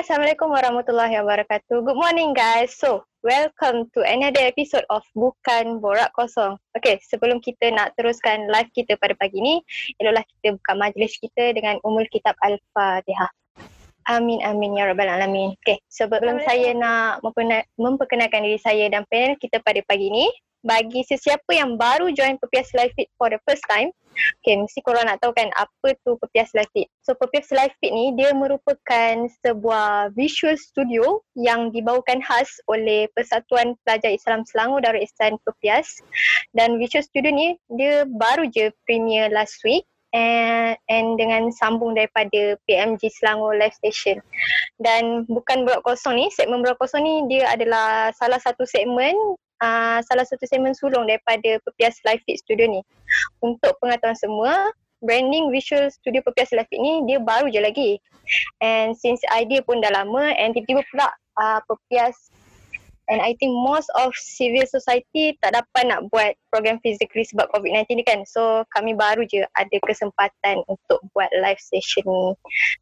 [0.00, 1.84] Hai, Assalamualaikum warahmatullahi wabarakatuh.
[1.84, 2.72] Good morning guys.
[2.72, 6.56] So, welcome to another episode of Bukan Borak Kosong.
[6.72, 9.60] Okay, sebelum kita nak teruskan live kita pada pagi ni,
[10.00, 13.28] eloklah kita buka majlis kita dengan umul kitab Al-Fatihah.
[14.08, 15.52] Amin, amin, ya rabbal alamin.
[15.60, 17.20] Okay, sebelum saya nak
[17.76, 22.70] memperkenalkan diri saya dan panel kita pada pagi ni, bagi sesiapa yang baru join Pepias
[22.76, 23.90] Live Fit for the first time,
[24.40, 26.88] Okay, mesti korang nak tahu kan apa tu Pepias Live Fit.
[27.04, 33.76] So Pepias Live Fit ni dia merupakan sebuah visual studio yang dibawakan khas oleh Persatuan
[33.84, 36.00] Pelajar Islam Selangor Darul Ihsan Pepias.
[36.52, 42.58] Dan visual studio ni dia baru je premier last week and, and dengan sambung daripada
[42.66, 44.18] PMG Selangor Live Station.
[44.82, 49.14] Dan bukan berat kosong ni, segmen berat kosong ni dia adalah salah satu segmen
[49.60, 52.80] uh, salah satu segmen sulung daripada Pepias Live Fit Studio ni.
[53.44, 54.52] Untuk pengetahuan semua,
[55.04, 57.90] branding visual studio Pepias Live Fit ni dia baru je lagi.
[58.60, 61.08] And since idea pun dah lama and tiba-tiba pula
[61.40, 62.16] uh, Pepias
[63.10, 67.98] and I think most of civil society tak dapat nak buat program physically sebab COVID-19
[67.98, 68.22] ni kan.
[68.22, 72.30] So kami baru je ada kesempatan untuk buat live session ni.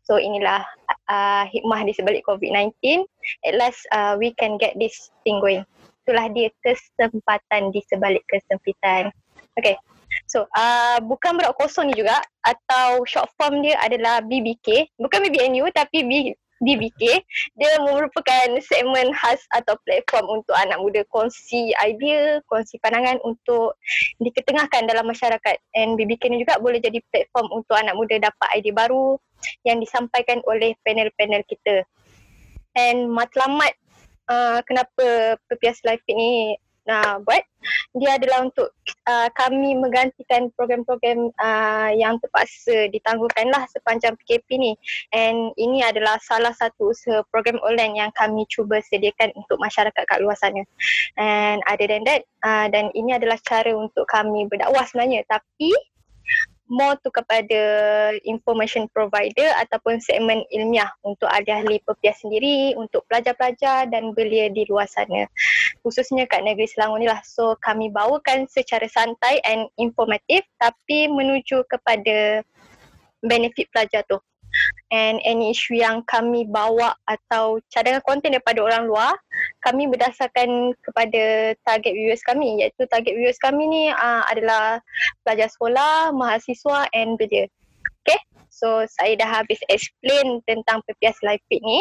[0.05, 0.69] So inilah
[1.09, 3.09] uh, hikmah di sebalik COVID-19.
[3.49, 5.65] At last uh, we can get this thing going
[6.09, 9.13] itulah dia kesempatan di sebalik kesempitan.
[9.61, 9.77] Okay.
[10.25, 14.89] So, uh, bukan berat kosong ni juga atau short form dia adalah BBK.
[14.97, 16.33] Bukan BBNU tapi B,
[16.65, 17.21] BBK.
[17.61, 23.77] Dia merupakan segmen khas atau platform untuk anak muda kongsi idea, kongsi pandangan untuk
[24.25, 25.61] diketengahkan dalam masyarakat.
[25.77, 29.21] And BBK ni juga boleh jadi platform untuk anak muda dapat idea baru
[29.69, 31.85] yang disampaikan oleh panel-panel kita.
[32.73, 33.77] And matlamat
[34.29, 36.55] uh, kenapa PPS Fit ni
[36.89, 37.45] uh, buat.
[37.93, 38.73] Dia adalah untuk
[39.05, 44.73] uh, kami menggantikan program-program uh, yang terpaksa ditangguhkan lah sepanjang PKP ni.
[45.13, 50.19] And ini adalah salah satu usaha program online yang kami cuba sediakan untuk masyarakat kat
[50.25, 50.65] luar sana.
[51.21, 55.29] And other than that uh, dan ini adalah cara untuk kami berdakwah sebenarnya.
[55.29, 55.71] Tapi
[56.69, 57.61] more tu kepada
[58.23, 64.87] information provider ataupun segmen ilmiah untuk ahli-ahli pepiah sendiri, untuk pelajar-pelajar dan belia di luar
[64.87, 65.25] sana.
[65.83, 67.21] Khususnya kat negeri Selangor ni lah.
[67.25, 72.45] So kami bawakan secara santai and informatif tapi menuju kepada
[73.25, 74.21] benefit pelajar tu
[74.89, 79.13] and any issue yang kami bawa atau cadangan konten daripada orang luar
[79.63, 84.81] kami berdasarkan kepada target viewers kami iaitu target viewers kami ni uh, adalah
[85.23, 87.47] pelajar sekolah, mahasiswa and belia.
[88.05, 91.81] Okay, so saya dah habis explain tentang PPS Live Feed ni.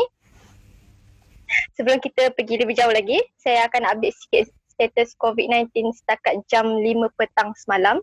[1.79, 7.09] Sebelum kita pergi lebih jauh lagi, saya akan update sikit status COVID-19 setakat jam 5
[7.17, 7.97] petang semalam.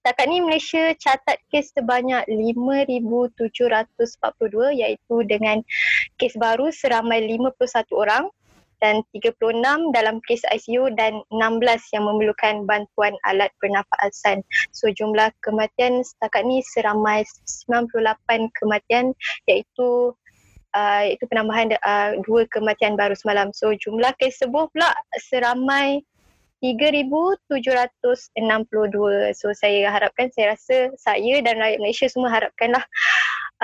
[0.00, 5.60] Setakat ni Malaysia catat kes sebanyak 5,742 iaitu dengan
[6.16, 8.32] kes baru seramai 51 orang
[8.80, 14.44] dan 36 dalam kes ICU dan 16 yang memerlukan bantuan alat pernafasan.
[14.72, 17.24] So jumlah kematian setakat ni seramai
[17.68, 19.12] 98 kematian
[19.48, 20.12] iaitu
[20.76, 23.48] uh, iaitu penambahan uh, dua kematian baru semalam.
[23.56, 24.92] So jumlah kes sembuh pula
[25.32, 26.04] seramai
[26.60, 28.36] 3,762.
[29.36, 32.84] So saya harapkan, saya rasa saya dan rakyat Malaysia semua harapkanlah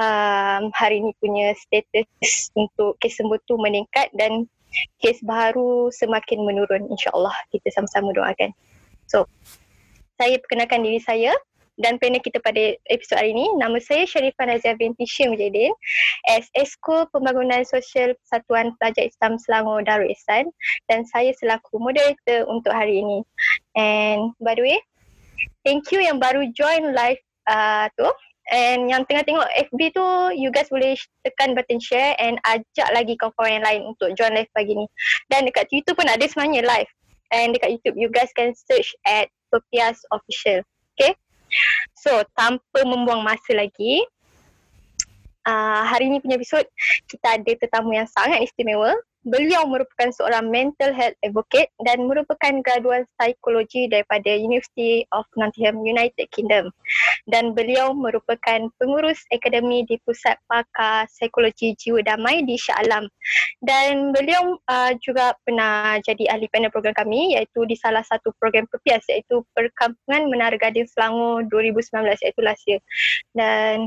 [0.00, 4.48] um, hari ini punya status untuk kes sembuh tu meningkat dan
[5.04, 7.34] kes baru semakin menurun insyaAllah.
[7.52, 8.52] Kita sama-sama doakan.
[9.08, 9.28] So,
[10.16, 11.36] saya perkenalkan diri saya
[11.82, 13.50] dan panel kita pada episod hari ini.
[13.59, 15.75] Nama saya Sharifah Nazia binti Syed Mujahidin
[16.31, 20.48] as Esko Pembangunan Sosial Persatuan Pelajar Islam Selangor Darul Ihsan
[20.86, 23.27] dan saya selaku moderator untuk hari ini.
[23.74, 24.78] And by the way,
[25.66, 27.21] thank you yang baru join live
[27.51, 28.06] uh, tu.
[28.51, 33.15] And yang tengah tengok FB tu, you guys boleh tekan button share and ajak lagi
[33.18, 34.86] kawan-kawan yang lain untuk join live pagi ni.
[35.30, 36.91] Dan dekat Twitter pun ada sebenarnya live.
[37.33, 40.66] And dekat YouTube, you guys can search at Pepias Official.
[40.98, 41.16] Okay?
[41.97, 44.03] So tanpa membuang masa lagi
[45.47, 46.65] uh, Hari ini punya episod
[47.06, 53.06] kita ada tetamu yang sangat istimewa Beliau merupakan seorang mental health advocate dan merupakan graduan
[53.15, 56.74] psikologi daripada University of Nottingham United Kingdom.
[57.30, 63.06] Dan beliau merupakan pengurus akademi di Pusat Pakar Psikologi Jiwa Damai di Shah Alam.
[63.62, 68.66] Dan beliau uh, juga pernah jadi ahli panel program kami iaitu di salah satu program
[68.66, 72.83] pepias iaitu Perkampungan Menara Gading Selangor 2019 iaitu last year.
[73.39, 73.86] Dan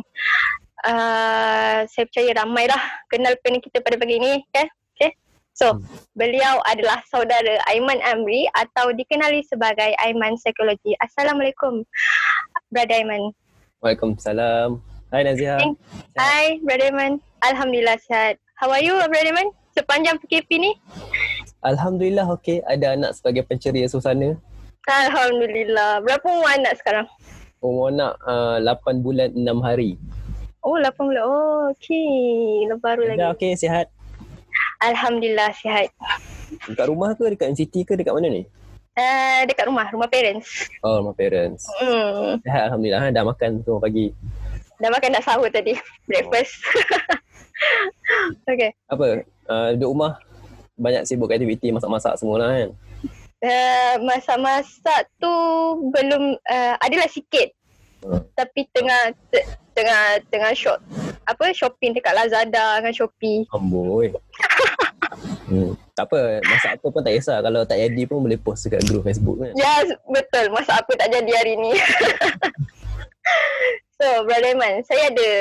[0.86, 4.70] uh, saya percaya ramai lah kenal panel kita pada pagi ini kan.
[4.96, 5.12] Okay.
[5.58, 5.84] So, hmm.
[6.16, 10.94] beliau adalah saudara Aiman Amri atau dikenali sebagai Aiman Psikologi.
[11.02, 11.84] Assalamualaikum,
[12.70, 13.34] Brother Aiman.
[13.82, 14.80] Waalaikumsalam.
[15.10, 15.62] Hai Nazia.
[16.18, 17.20] Hai, Brother Aiman.
[17.44, 18.38] Alhamdulillah sihat.
[18.56, 20.72] how are you Abdul Rahman sepanjang PKP ni?
[21.60, 24.40] Alhamdulillah okey, ada anak sebagai penceria suasana.
[24.88, 26.00] Alhamdulillah.
[26.06, 27.06] Berapa umur anak sekarang?
[27.60, 30.00] Umur anak uh, 8 bulan 6 hari.
[30.66, 31.24] Oh, 8 bulan.
[31.30, 32.66] Oh, okey.
[32.82, 33.22] Baru lagi.
[33.22, 33.86] Dah okey, sihat.
[34.82, 35.94] Alhamdulillah, sihat.
[36.66, 38.44] Dekat rumah ke, dekat MCT ke, dekat mana ni?
[38.98, 40.66] Uh, dekat rumah, rumah parents.
[40.82, 41.70] Oh, rumah parents.
[41.78, 42.42] Hmm.
[42.42, 43.14] Sihat Alhamdulillah, ha?
[43.14, 44.10] dah makan semua pagi.
[44.82, 45.78] Dah makan dah sahur tadi.
[46.10, 46.58] Breakfast.
[48.50, 48.74] okay.
[48.90, 50.18] Apa, uh, duduk rumah
[50.82, 52.70] banyak sibuk aktiviti masak-masak semua lah kan?
[53.46, 55.34] Uh, masak-masak tu
[55.94, 57.54] belum, uh, adalah sikit.
[58.02, 58.26] Hmm.
[58.34, 60.80] Tapi tengah, te- tengah, tengah shop.
[61.28, 63.44] Apa, shopping dekat Lazada dengan Shopee.
[63.52, 64.16] Amboi.
[65.52, 65.76] hmm.
[65.96, 67.40] Tak apa, masak apa pun tak kisah.
[67.44, 69.52] Kalau tak jadi pun boleh post dekat group Facebook kan?
[69.56, 70.52] Ya, yes, betul.
[70.52, 71.72] Masak apa tak jadi hari ni.
[74.00, 75.32] so, Brother Iman, saya ada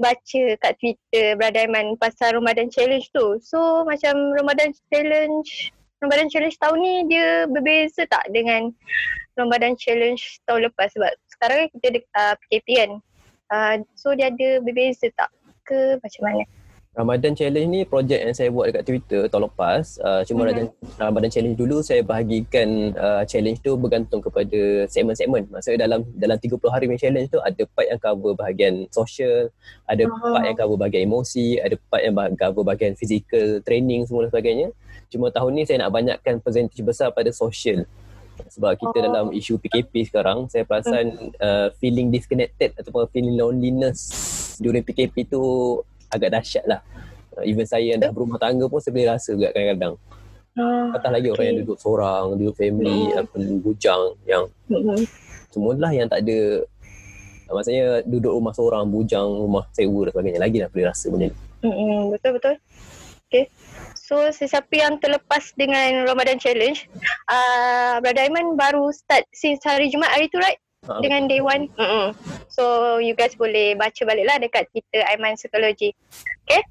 [0.00, 3.36] baca kat Twitter Brother Iman pasal Ramadan Challenge tu.
[3.44, 5.48] So, macam Ramadan Challenge,
[6.00, 8.72] Ramadan Challenge tahun ni dia berbeza tak dengan
[9.38, 10.90] Ramadan Challenge tahun lepas?
[10.96, 12.90] Sebab sekarang kita de- uh, PKP kan.
[13.48, 15.32] Uh, so, dia ada berbeza tak
[15.64, 16.44] ke macam mana?
[16.98, 20.02] Ramadan Challenge ni projek yang saya buat dekat Twitter tahun lepas.
[20.02, 20.66] Uh, cuma Mhm.
[20.66, 20.98] mm-hmm.
[20.98, 25.46] Ramadan Challenge dulu saya bahagikan uh, challenge tu bergantung kepada segmen-segmen.
[25.46, 29.46] Maksudnya dalam dalam 30 hari punya challenge tu ada part yang cover bahagian social,
[29.86, 30.34] ada Oh.
[30.34, 34.68] part yang cover bahagian emosi, ada part yang cover bahagian physical training semua dan sebagainya.
[35.06, 37.86] Cuma tahun ni saya nak banyakkan percentage besar pada social.
[38.46, 39.02] Sebab kita Oh.
[39.02, 43.98] dalam isu PKP sekarang, saya perasan uh, feeling disconnected ataupun feeling loneliness
[44.62, 45.42] during PKP tu
[46.08, 46.80] agak dahsyat lah.
[47.34, 49.94] Uh, even saya yang dah berumah tangga pun saya boleh rasa juga kadang-kadang.
[50.54, 50.90] Hmm.
[50.90, 53.20] Patah lagi orang yang duduk seorang, duduk family, Hmm.
[53.22, 55.02] apa, bujang yang Hmm.
[55.50, 56.66] semualah yang tak ada
[57.48, 60.40] maksudnya duduk rumah seorang, bujang, rumah sewa dan sebagainya.
[60.42, 61.36] Lagi dah boleh rasa benda ni.
[61.64, 62.54] Mm-mm, betul betul.
[63.28, 63.44] Okay.
[64.08, 66.80] So sesiapa yang terlepas dengan Ramadan Challenge,
[67.28, 70.56] uh, Brother Aiman baru start since hari Jumaat hari tu right?
[70.88, 71.68] Ha, Dengan day one.
[71.76, 72.16] Mm-mm.
[72.48, 75.92] So you guys boleh baca balik lah dekat Twitter Aiman Psikologi.
[76.48, 76.64] Okay?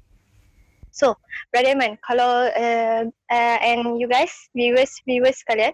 [0.90, 1.14] So,
[1.54, 5.70] Brother Aiman, kalau uh, uh, and you guys, viewers, viewers sekalian,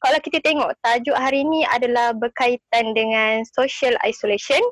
[0.00, 4.64] kalau kita tengok tajuk hari ni adalah berkaitan dengan social isolation,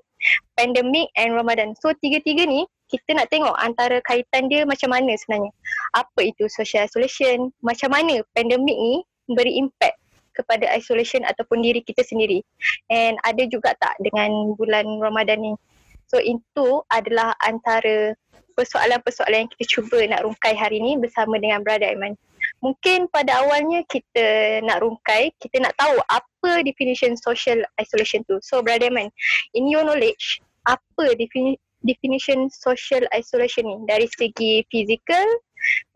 [0.56, 1.76] pandemic and Ramadan.
[1.84, 5.54] So tiga-tiga ni kita nak tengok antara kaitan dia macam mana sebenarnya.
[5.94, 9.96] Apa itu social isolation, macam mana pandemik ni beri impact
[10.34, 12.42] kepada isolation ataupun diri kita sendiri.
[12.90, 15.54] And ada juga tak dengan bulan Ramadan ni.
[16.10, 18.18] So itu adalah antara
[18.58, 22.18] persoalan-persoalan yang kita cuba nak rungkai hari ni bersama dengan Brother Aiman.
[22.60, 28.42] Mungkin pada awalnya kita nak rungkai, kita nak tahu apa definition social isolation tu.
[28.42, 29.08] So Brother Aiman,
[29.54, 35.26] in your knowledge, apa defini- definition social isolation ni dari segi fizikal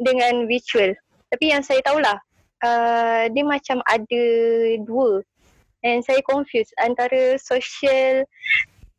[0.00, 0.92] dengan virtual.
[1.32, 2.18] Tapi yang saya tahulah,
[2.62, 4.24] uh, dia macam ada
[4.84, 5.20] dua.
[5.84, 8.24] And saya confused antara social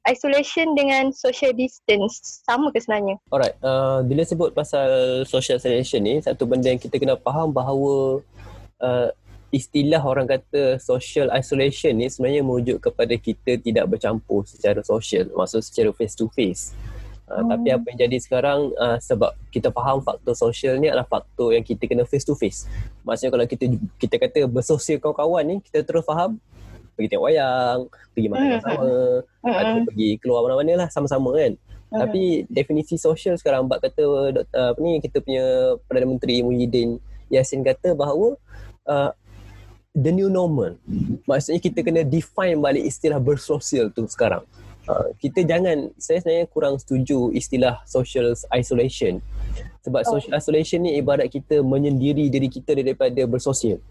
[0.06, 2.46] isolation dengan social distance.
[2.46, 3.18] Sama ke sebenarnya?
[3.34, 8.22] Alright, uh, bila sebut pasal social isolation ni, satu benda yang kita kena faham bahawa
[8.86, 9.10] uh,
[9.56, 15.64] istilah orang kata social isolation ni sebenarnya merujuk kepada kita tidak bercampur secara social, maksud
[15.64, 16.76] secara face to face.
[17.26, 17.50] Uh, Hmm.
[17.58, 21.66] Tapi apa yang jadi sekarang uh, sebab kita faham faktor social ni adalah faktor yang
[21.66, 22.70] kita kena face to face.
[23.02, 23.66] Maksudnya kalau kita
[23.98, 26.38] kita kata bersosial kawan-kawan ni kita terus faham
[26.94, 27.80] pergi tengok wayang,
[28.14, 28.62] pergi makan Hmm.
[28.62, 28.90] sama,
[29.42, 31.58] atau pergi keluar mana-mana lah sama-sama kan.
[31.90, 32.00] Hmm.
[32.06, 37.02] Tapi definisi sosial sekarang bab kata doktor apa ni kita punya Perdana Menteri Muhyiddin
[37.34, 38.38] Yassin kata bahawa
[38.86, 39.10] uh,
[39.96, 40.76] the new normal.
[41.24, 44.44] Maksudnya kita kena define balik istilah bersosial tu sekarang.
[44.86, 49.18] Uh, kita jangan saya sebenarnya kurang setuju istilah social isolation.
[49.82, 50.20] Sebab Oh.
[50.20, 53.82] social isolation ni ibarat kita menyendiri diri kita daripada bersosial.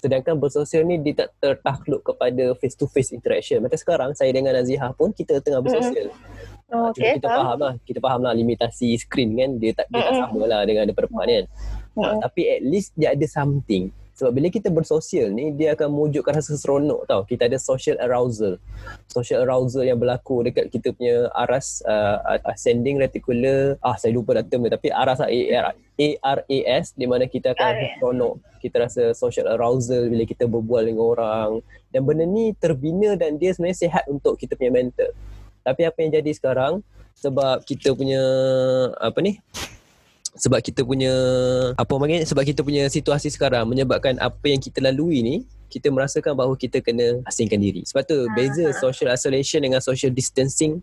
[0.00, 3.60] Sedangkan bersosial ni dia tak tertakluk kepada face to face interaction.
[3.60, 6.10] Macam sekarang saya dengan Nazihah pun kita tengah bersosial.
[6.10, 9.90] Oh, Uh, cuma okay, kita faham lah, kita faham lah limitasi screen kan dia tak
[9.90, 11.44] dia tak sama lah dengan depan-depan kan.
[11.98, 12.18] Uh, Mm-mm.
[12.22, 13.90] tapi at least dia ada something.
[14.20, 17.24] Sebab bila kita bersosial ni dia akan mewujudkan rasa seronok tau.
[17.24, 18.60] Kita ada social arousal.
[19.08, 22.20] Social arousal yang berlaku dekat kita punya aras uh,
[22.52, 27.56] ascending reticular ah saya lupa dah term dia tapi aras AR, ARAS di mana kita
[27.56, 27.96] akan rasa RAS.
[27.96, 28.34] seronok.
[28.60, 31.50] Kita rasa social arousal bila kita berbual dengan orang.
[31.88, 35.16] Dan benda ni terbina dan dia sebenarnya sihat untuk kita punya mental.
[35.64, 36.84] Tapi apa yang jadi sekarang
[37.16, 38.20] sebab kita punya
[39.00, 39.40] apa ni?
[40.38, 41.10] Sebab kita punya
[41.74, 45.36] apa panggil sebab kita punya situasi sekarang menyebabkan apa yang kita lalui ni
[45.70, 47.82] kita merasakan bahawa kita kena asingkan diri.
[47.86, 50.82] Sebab tu beza social isolation dengan social distancing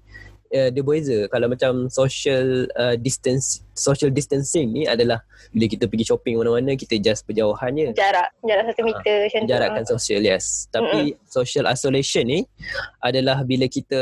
[0.53, 6.07] uh, dia berbeza kalau macam social uh, distance social distancing ni adalah bila kita pergi
[6.07, 9.49] shopping mana-mana kita just berjauhan je Jarak, jarak satu meter macam tu.
[9.49, 10.45] jarakkan social yes.
[10.71, 12.39] Tapi social isolation ni
[13.03, 14.01] adalah bila kita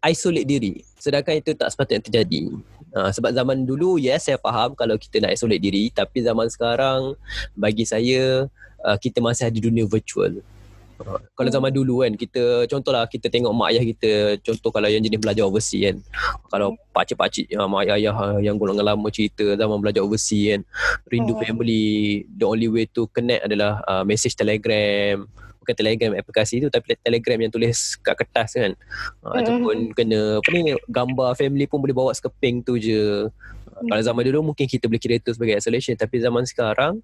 [0.00, 0.74] isolate diri.
[0.96, 2.50] Sedangkan itu tak sepatutnya terjadi
[2.94, 7.14] uh, sebab zaman dulu yes saya faham kalau kita nak isolate diri tapi zaman sekarang
[7.54, 8.46] bagi saya
[8.84, 10.40] uh, kita masih ada dunia virtual.
[11.00, 14.10] Uh, kalau zaman dulu kan kita contohlah kita tengok mak ayah kita
[14.44, 15.96] contoh kalau yang jenis belajar overseas kan.
[16.52, 20.60] Kalau pakcik-pakcik uh, mak ayah uh, yang golongan lama cerita zaman belajar overseas kan.
[21.08, 21.40] Rindu Hmm.
[21.40, 21.84] family
[22.28, 25.24] the only way to connect adalah uh, message telegram
[25.70, 28.72] bukan telegram aplikasi tu tapi telegram yang tulis kat kertas kan
[29.22, 29.38] uh, Hmm.
[29.38, 33.30] ataupun kena apa ni gambar family pun boleh bawa sekeping tu je
[33.70, 36.98] Uh, kalau zaman dulu mungkin kita boleh kira itu sebagai isolation tapi zaman sekarang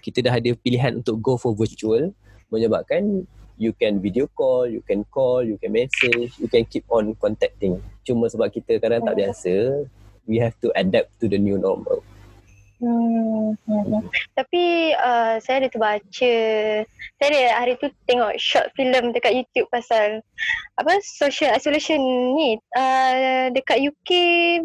[0.00, 2.14] kita dah ada pilihan untuk go for virtual
[2.48, 3.26] menyebabkan
[3.58, 7.78] you can video call, you can call, you can message, you can keep on contacting.
[8.02, 9.22] Cuma sebab kita kadang tak Hmm.
[9.22, 9.54] biasa,
[10.24, 12.00] we have to adapt to the new normal.
[12.82, 13.54] Hmm.
[13.62, 14.02] hmm, hmm.
[14.34, 16.34] Tapi uh, saya ada terbaca,
[17.14, 20.18] saya ada hari tu tengok short film dekat YouTube pasal
[20.82, 22.02] apa social isolation
[22.34, 22.58] ni.
[22.74, 24.10] Uh, dekat UK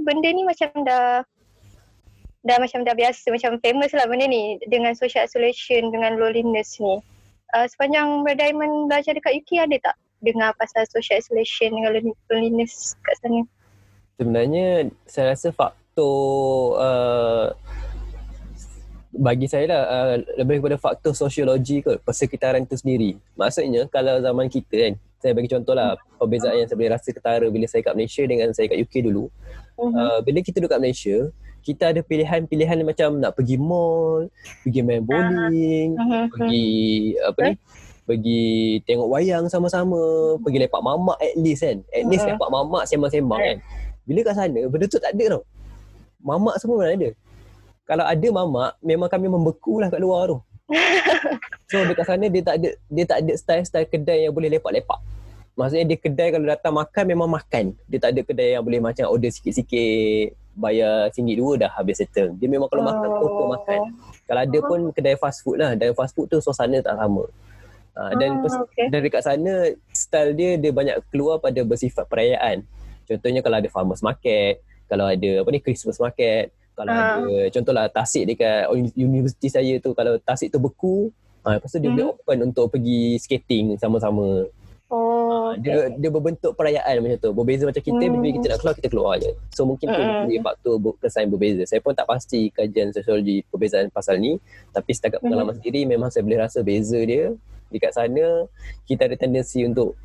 [0.01, 1.21] benda ni macam dah
[2.41, 6.97] dah macam dah biasa, macam famous lah benda ni dengan social isolation, dengan loneliness ni.
[7.53, 9.95] Uh, sepanjang Diamond belajar dekat UK ada tak
[10.25, 12.01] dengar pasal social isolation dengan
[12.33, 13.45] loneliness kat sana?
[14.17, 17.53] Sebenarnya saya rasa faktor uh,
[19.17, 23.17] bagi saya lah uh, lebih kepada faktor sosiologi kot persekitaran itu sendiri.
[23.33, 27.45] Maksudnya kalau zaman kita kan, saya bagi contoh lah perbezaan yang saya boleh rasa ketara
[27.49, 29.25] bila saya kat Malaysia dengan saya kat UK dulu.
[29.77, 29.93] Mhm.
[29.93, 31.17] uh, bila kita duduk kat Malaysia,
[31.65, 34.29] kita ada pilihan-pilihan macam nak pergi mall,
[34.63, 36.23] pergi main bowling, Mhm.
[36.31, 36.67] pergi
[37.25, 37.53] apa ni?
[38.07, 38.45] Pergi
[38.87, 39.99] tengok wayang sama-sama,
[40.39, 41.83] pergi lepak mamak at least kan.
[41.91, 42.39] At least Mhm.
[42.39, 43.57] lepak mamak sembang-sembang kan.
[44.07, 45.43] Bila kat sana, benda tu tak ada tau.
[46.23, 47.09] Mamak semua mana ada.
[47.87, 50.37] Kalau ada mamak, memang kami membeku lah kat luar tu.
[51.67, 55.03] So dekat sana dia tak ada dia tak ada style-style kedai yang boleh lepak-lepak.
[55.51, 57.75] Maksudnya dia kedai kalau datang makan memang makan.
[57.91, 62.31] Dia tak ada kedai yang boleh macam order sikit-sikit bayar RM1 dua dah habis settle.
[62.39, 63.79] Dia memang kalau makan proper makan.
[64.23, 65.75] Kalau ada pun kedai fast food lah.
[65.75, 67.27] Dan fast food tu suasana tak sama.
[67.97, 68.87] Uh, dan Ah, pers- okay.
[68.87, 69.53] dan dekat sana
[69.91, 72.63] style dia dia banyak keluar pada bersifat perayaan.
[73.09, 77.17] Contohnya kalau ada farmers market, kalau ada apa ni Christmas market, kalau Ah.
[77.17, 81.09] ada contohlah tasik dekat uni- universiti saya tu kalau tasik tu beku,
[81.41, 81.95] ah lepas tu dia Mhm.
[81.97, 84.45] boleh open untuk pergi skating sama-sama.
[84.87, 87.31] Oh, Ah, dia dia berbentuk perayaan macam tu.
[87.33, 88.13] Berbeza macam kita Hmm.
[88.15, 89.31] bila kita nak keluar kita keluar je.
[89.51, 90.23] So mungkin tu Hmm.
[90.25, 91.67] dia faktor ber- kesan berbeza.
[91.67, 94.39] Saya pun tak pasti kajian sosiologi perbezaan pasal ni,
[94.71, 95.27] tapi setakat Hmm.
[95.27, 97.35] pengalaman sendiri memang saya boleh rasa beza dia.
[97.67, 98.47] Dekat sana
[98.85, 99.99] kita ada tendensi untuk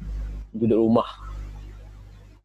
[0.50, 1.07] duduk rumah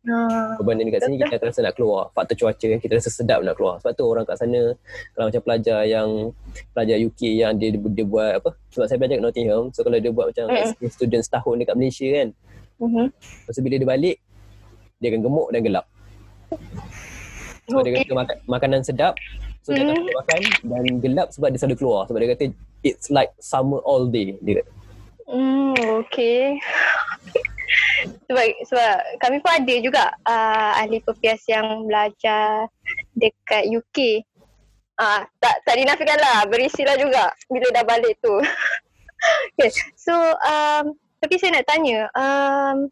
[0.07, 2.07] Ah, Berbanding dekat sini kita akan rasa nak keluar.
[2.15, 3.75] Faktor cuaca kita rasa sedap nak keluar.
[3.83, 4.71] Sebab tu orang kat sana
[5.11, 6.31] kalau macam pelajar yang
[6.71, 8.55] pelajar UK yang dia dia buat apa?
[8.71, 9.63] Sebab saya belajar kat Nottingham.
[9.75, 10.59] So kalau dia buat macam Mm.
[10.63, 12.27] exchange student setahun dekat Malaysia kan.
[12.79, 13.05] mhm.
[13.11, 14.17] Lepas tu bila dia balik
[14.97, 15.85] dia akan gemuk dan gelap.
[17.67, 18.03] Sebab dia Okay.
[18.07, 19.13] kata makan, makanan sedap.
[19.59, 19.99] So dia akan Mm.
[19.99, 22.01] selalu makan dan gelap sebab dia selalu keluar.
[22.07, 22.45] Sebab dia kata
[22.79, 24.39] it's like summer all day.
[24.39, 24.71] Dia kata.
[25.27, 26.55] Hmm, okay.
[28.27, 32.67] Sebab sebab kami pun ada juga uh, ahli pepias yang belajar
[33.15, 34.23] dekat UK.
[34.97, 38.33] Ah, tak tak dinafikan lah, berisilah juga bila dah balik tu.
[39.53, 39.69] okay.
[39.93, 42.89] So um, tapi saya nak tanya, um,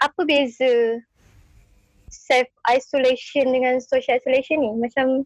[0.00, 1.00] apa beza
[2.10, 4.72] self isolation dengan social isolation ni?
[4.76, 5.24] Macam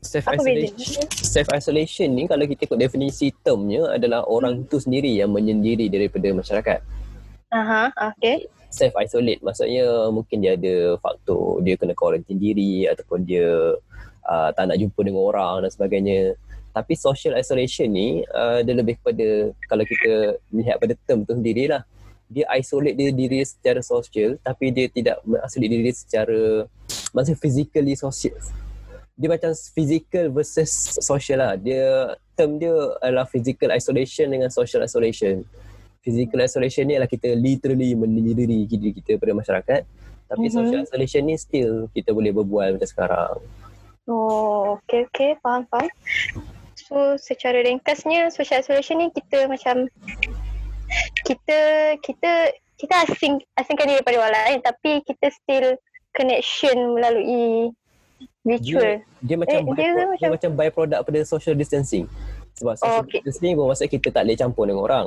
[0.00, 1.00] Self apa isolation, beza?
[1.20, 6.32] self isolation ni kalau kita ikut definisi termnya adalah orang tu sendiri yang menyendiri daripada
[6.32, 6.80] masyarakat.
[7.50, 8.46] Aha, okay.
[8.70, 13.74] Self isolate maksudnya mungkin dia ada faktor dia kena kuarantin diri ataupun dia
[14.22, 16.38] uh, tak nak jumpa dengan orang dan sebagainya.
[16.70, 21.82] Tapi social isolation ni uh, dia lebih kepada kalau kita melihat pada term tu sendirilah
[22.30, 26.70] dia isolate dia diri secara sosial tapi dia tidak isolate diri secara
[27.10, 28.38] maksudnya physically social
[29.20, 31.52] dia macam physical versus social lah.
[31.60, 32.72] Dia term dia
[33.04, 35.44] adalah physical isolation dengan social isolation.
[36.00, 39.80] Physical isolation ni adalah kita literally menyendiri diri kita pada masyarakat.
[40.26, 40.54] Tapi Mhm.
[40.54, 43.36] social isolation ni still kita boleh berbual macam sekarang.
[44.08, 45.36] Oh, okay, okay.
[45.38, 45.92] Faham, faham.
[46.74, 49.86] So, secara ringkasnya, social isolation ni kita macam
[51.22, 51.58] kita
[52.00, 52.30] kita
[52.74, 55.76] kita asing asingkan diri daripada orang lain tapi kita still
[56.10, 57.70] connection melalui
[58.40, 59.04] virtual.
[59.20, 62.08] Dia macam Eh, dia dia, macam- macam byproduct pada social distancing.
[62.56, 63.20] Sebab social Oh, okay.
[63.20, 65.06] distancing bermaksud kita tak boleh campur dengan orang.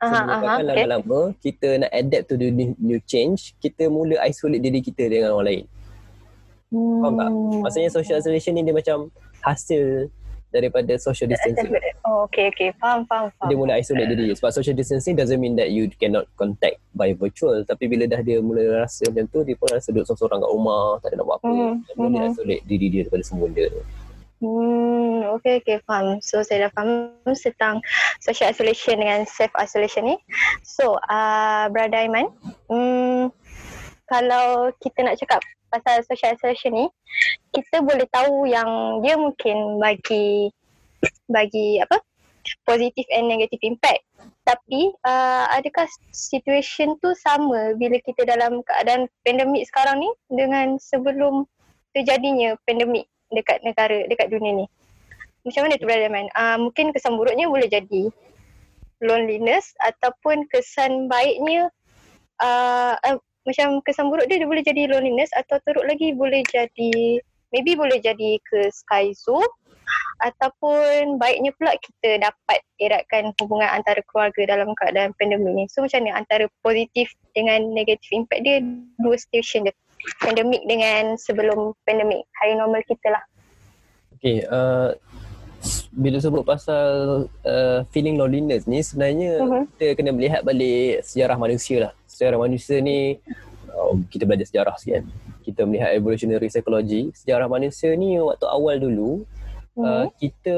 [0.00, 0.64] So Aha, menyebabkan aha, okay.
[0.64, 5.36] lama-lama kita nak adapt to the new, new change, kita mula isolate diri kita dengan
[5.36, 5.64] orang lain.
[6.72, 7.28] Faham tak?
[7.28, 7.60] Hmm.
[7.68, 9.12] Maksudnya social isolation ni dia macam
[9.44, 10.08] hasil
[10.48, 11.68] daripada social distancing.
[12.08, 12.72] Oh, okay, okay.
[12.80, 13.60] Faham, faham, Dia faham.
[13.60, 14.32] mula isolate diri.
[14.32, 17.60] Sebab social distancing doesn't mean that you cannot contact by virtual.
[17.68, 20.84] Tapi bila dah dia mula rasa macam tu, dia pun rasa duduk seorang-seorang kat rumah,
[21.04, 21.52] tak ada nak buat apa.
[21.52, 22.30] Mhm, Dan mula dia mhm.
[22.32, 23.66] isolate diri dia daripada semua benda.
[24.40, 26.16] Hmm, okay, okay, faham.
[26.24, 27.84] So, saya dah faham tentang
[28.24, 30.16] social isolation dengan self isolation ni.
[30.64, 32.32] So, uh, Brother Aiman,
[32.72, 33.28] hmm,
[34.08, 36.86] kalau kita nak cakap pasal social isolation ni,
[37.52, 40.48] kita boleh tahu yang dia mungkin bagi
[41.28, 42.00] bagi apa?
[42.64, 44.00] positive and negative impact.
[44.48, 51.44] Tapi uh, adakah situation tu sama bila kita dalam keadaan pandemik sekarang ni dengan sebelum
[51.92, 54.66] terjadinya pandemik dekat negara, dekat dunia ni?
[55.46, 56.28] Macam mana tu Brother Man?
[56.36, 58.12] Uh, mungkin kesan buruknya boleh jadi
[59.00, 61.72] loneliness ataupun kesan baiknya
[62.44, 63.16] uh, uh,
[63.48, 67.18] macam kesan buruk dia, dia boleh jadi loneliness atau teruk lagi boleh jadi
[67.50, 69.40] maybe boleh jadi ke schizo
[70.20, 75.64] ataupun baiknya pula kita dapat eratkan hubungan antara keluarga dalam keadaan pandemik ni.
[75.66, 78.60] So macam mana antara positif dengan negatif impact dia
[79.00, 79.74] dua situation dia.
[80.20, 83.24] Pandemik dengan sebelum pandemik, hari normal kita lah.
[84.16, 84.92] Okay, uh,
[85.92, 86.84] bila sebut pasal
[87.44, 89.62] uh, feeling loneliness ni sebenarnya Mhm.
[89.76, 91.92] kita kena melihat balik sejarah manusia lah.
[92.08, 93.20] Sejarah manusia ni
[93.68, 95.06] uh, kita belajar sejarah sikit kan.
[95.44, 97.12] Kita melihat evolutionary psychology.
[97.16, 99.24] Sejarah manusia ni waktu awal dulu
[99.76, 100.16] uh, Mhm.
[100.16, 100.56] kita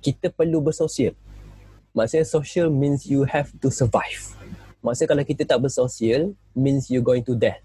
[0.00, 1.14] kita perlu bersosial.
[1.90, 4.38] Maksudnya social means you have to survive.
[4.80, 7.60] Maksudnya kalau kita tak bersosial means you going to death.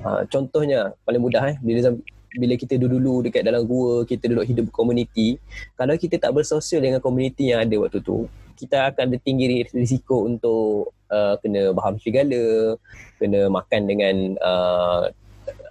[0.00, 1.92] Uh, contohnya paling mudah eh bila
[2.28, 5.40] bila kita dulu-dulu dekat dalam gua, kita duduk hidup berkomuniti,
[5.76, 10.28] kalau kita tak bersosial dengan komuniti yang ada waktu tu, kita akan ada tinggi risiko
[10.28, 12.76] untuk uh, kena baham serigala,
[13.16, 15.08] kena makan dengan uh,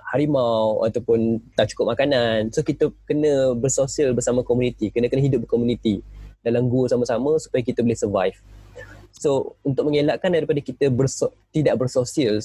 [0.10, 2.50] harimau ataupun tak cukup makanan.
[2.50, 6.02] So kita kena bersosial bersama komuniti, kena kena hidup berkomuniti
[6.42, 8.38] dalam gua sama-sama supaya kita boleh survive.
[9.18, 12.38] So untuk mengelakkan daripada kita berso- tidak bersosial,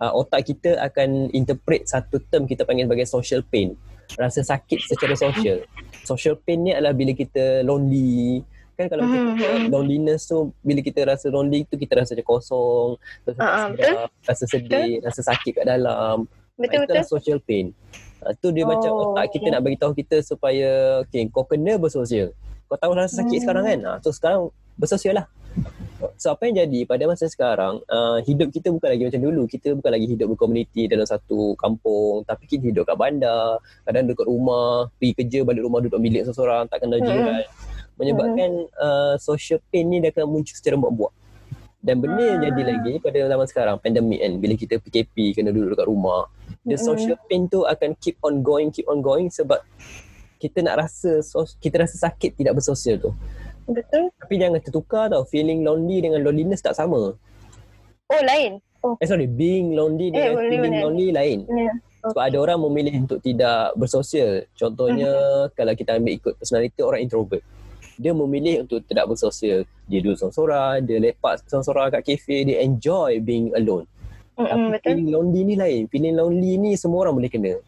[0.00, 3.76] uh, otak kita akan interpret satu term kita panggil sebagai social pain.
[4.16, 5.68] Rasa sakit secara social.
[6.00, 8.40] Social pain ni adalah bila kita lonely.
[8.72, 9.68] Kan kalau kita Mhm.
[9.68, 12.88] loneliness tu bila kita rasa lonely tu kita rasa macam kosong,
[13.26, 16.24] rasa ah, sedap, rasa sedih, rasa sakit kat dalam.
[16.56, 16.86] Betul Ah, betul.
[16.88, 17.66] Itulah social pain.
[18.18, 19.52] Uh, tu dia Oh, macam otak kita okay.
[19.52, 20.70] nak bagi tahu kita supaya
[21.04, 22.32] okay, kau kena bersosial.
[22.66, 23.44] Kau tahu rasa sakit Hmm.
[23.44, 23.78] sekarang kan?
[23.84, 24.40] Uh, so sekarang
[24.74, 25.26] bersosial lah.
[26.14, 29.42] So apa yang jadi pada masa sekarang uh, hidup kita bukan lagi macam dulu.
[29.50, 34.26] Kita bukan lagi hidup berkomuniti dalam satu kampung tapi kita hidup kat bandar, kadang dekat
[34.30, 37.42] rumah, pergi kerja balik rumah duduk bilik seorang-seorang, tak kenal jiran.
[37.98, 41.10] Menyebabkan uh, social pain ni dia akan muncul secara buat-buat.
[41.78, 42.44] Dan benda yang Ah.
[42.50, 46.26] jadi lagi pada zaman sekarang pandemik kan bila kita PKP kena duduk dekat rumah
[46.66, 49.62] the social pain tu akan keep on going keep on going sebab
[50.42, 51.22] kita nak rasa
[51.62, 53.10] kita rasa sakit tidak bersosial tu
[53.68, 54.08] Betul.
[54.16, 57.12] tapi jangan tertukar tau feeling lonely dengan loneliness tak sama
[58.08, 58.56] Oh lain.
[58.80, 58.96] Oh.
[58.96, 60.82] eh sorry being lonely Eh, dengan boleh, feeling boleh.
[60.82, 61.72] lonely lain Ya.
[62.00, 65.52] sebab ada orang memilih untuk tidak bersosial contohnya Mm-hmm.
[65.52, 67.42] kalau kita ambil ikut personality orang introvert
[67.94, 73.18] dia memilih untuk tidak bersosial dia duduk seorang-seorang dia lepak seorang-seorang kat kafe dia enjoy
[73.18, 73.84] being alone
[74.38, 74.88] Mm-mm, Tapi betul.
[74.94, 75.82] feeling lonely ni lain.
[75.90, 77.58] Feeling lonely ni semua orang boleh kena.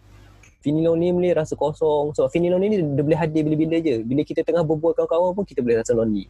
[0.60, 2.12] Feeling lonely ni rasa kosong.
[2.12, 4.04] So feeling lonely ni dia boleh hadir bila-bila je.
[4.04, 6.28] Bila kita tengah berbual kawan-kawan pun kita boleh rasa lonely.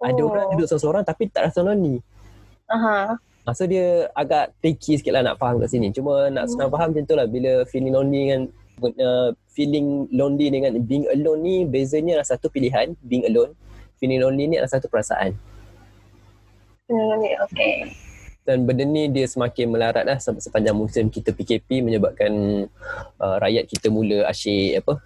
[0.00, 0.32] Ada Oh.
[0.32, 2.00] orang duduk seorang-seorang tapi tak rasa lonely.
[2.68, 3.16] Aha.
[3.44, 5.92] Ha, so dia agak tricky sikit lah nak faham kat sini.
[5.92, 7.28] Cuma nak senang faham macam tu lah.
[7.28, 8.40] Bila feeling lonely dengan
[9.04, 13.52] uh, feeling lonely dengan being alone ni bezanya adalah satu pilihan, being alone.
[14.00, 15.36] Feeling lonely ni adalah satu perasaan.
[16.88, 17.88] Hmm, Okay.
[18.44, 22.32] Dan benda ni dia semakin melarat lah sepanjang musim kita PKP menyebabkan
[23.16, 25.00] uh, rakyat kita mula asyik apa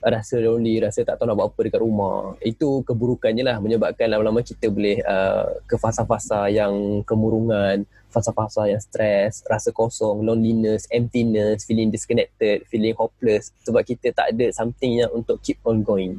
[0.00, 2.32] rasa lonely, rasa tak tahu nak buat apa dekat rumah.
[2.40, 9.44] Itu keburukannya lah menyebabkan lama-lama kita boleh uh, ke fasa-fasa yang kemurungan, fasa-fasa yang stres,
[9.44, 15.36] rasa kosong, loneliness, emptiness, feeling disconnected, feeling hopeless sebab kita tak ada something yang untuk
[15.44, 16.16] keep on going.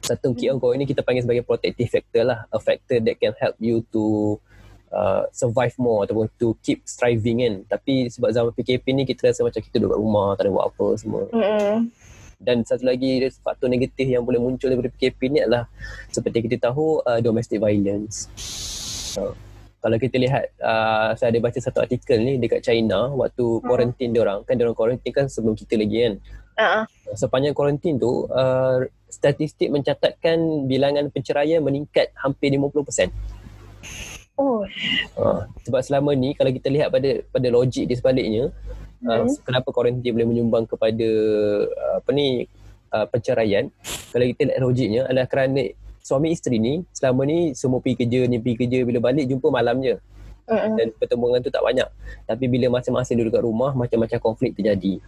[0.00, 2.48] Satu keep on going ni kita panggil sebagai protective factor lah.
[2.50, 4.34] A factor that can help you to
[4.92, 7.54] uh, survive more ataupun to keep striving kan.
[7.68, 10.66] Tapi sebab zaman PKP ni kita rasa macam kita duduk kat rumah, tak ada buat
[10.72, 11.22] apa semua.
[11.32, 11.76] Mm-mm.
[12.38, 15.66] Dan satu lagi faktor negatif yang boleh muncul daripada PKP ni adalah
[16.14, 18.30] seperti kita tahu uh, domestic violence.
[19.18, 19.34] Uh,
[19.78, 24.22] kalau kita lihat, uh, saya ada baca satu artikel ni dekat China waktu quarantine dia
[24.26, 24.42] orang.
[24.42, 26.14] Kan dia orang quarantine kan sebelum kita lagi kan.
[26.58, 26.82] Ah.
[27.14, 33.37] Sepanjang quarantine tu, uh, statistik mencatatkan bilangan penceraian meningkat hampir 50%.
[34.38, 34.62] Oh,
[35.18, 38.54] Ha, sebab selama ni kalau kita lihat pada pada logik di sebaliknya
[39.02, 39.34] uh, Hmm.
[39.42, 41.08] kenapa kuarantin boleh menyumbang kepada
[41.66, 42.46] uh, apa ni
[42.94, 43.66] uh, penceraian
[44.14, 45.66] kalau kita lihat logiknya adalah kerana
[45.98, 49.82] suami isteri ni selama ni semua pergi kerja ni pergi kerja bila balik jumpa malam
[49.82, 49.98] je
[50.46, 50.74] mm-mm.
[50.78, 51.88] dan pertemuan tu tak banyak
[52.24, 55.02] tapi bila masing-masing duduk kat rumah macam-macam konflik terjadi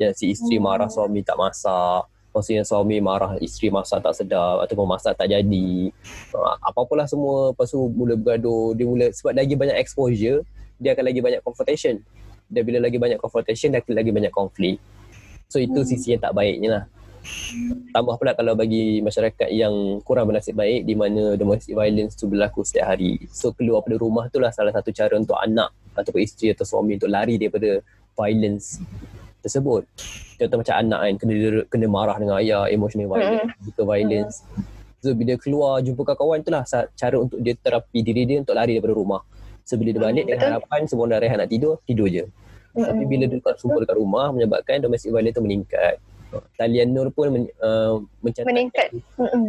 [0.00, 0.66] ya si isteri Hmm.
[0.72, 5.90] marah suami tak masak Maksudnya suami marah isteri masak tak sedap ataupun masak tak jadi.
[6.30, 8.74] Uh, apa-apalah semua lepas tu mula bergaduh.
[8.78, 10.46] Dia mula sebab lagi banyak exposure,
[10.78, 11.98] dia akan lagi banyak confrontation.
[12.50, 14.78] Dan bila lagi banyak confrontation, dia akan lagi banyak konflik.
[15.50, 15.88] So itu Hmm.
[15.90, 16.84] sisi yang tak baiknya lah.
[17.92, 22.64] Tambah pula kalau bagi masyarakat yang kurang bernasib baik di mana domestic violence tu berlaku
[22.64, 23.20] setiap hari.
[23.28, 26.96] So keluar pada rumah tu lah salah satu cara untuk anak ataupun isteri atau suami
[26.96, 27.84] untuk lari daripada
[28.16, 28.80] violence
[29.40, 29.82] tersebut.
[30.36, 31.34] Contoh macam anak kan kena
[31.68, 34.34] kena marah dengan ayah, emotional violence, physical violence.
[35.00, 38.52] So bila keluar jumpa kawan-kawan tu lah sa- cara untuk dia terapi diri dia untuk
[38.52, 39.24] lari daripada rumah.
[39.64, 42.24] So bila dia balik dengan harapan semua dah rehat nak tidur, tidur je.
[42.70, 45.96] Tapi bila dia dekat sumpah dekat rumah menyebabkan domestic violence tu meningkat.
[46.54, 48.94] Talian Nur pun men, uh, mencatat meningkat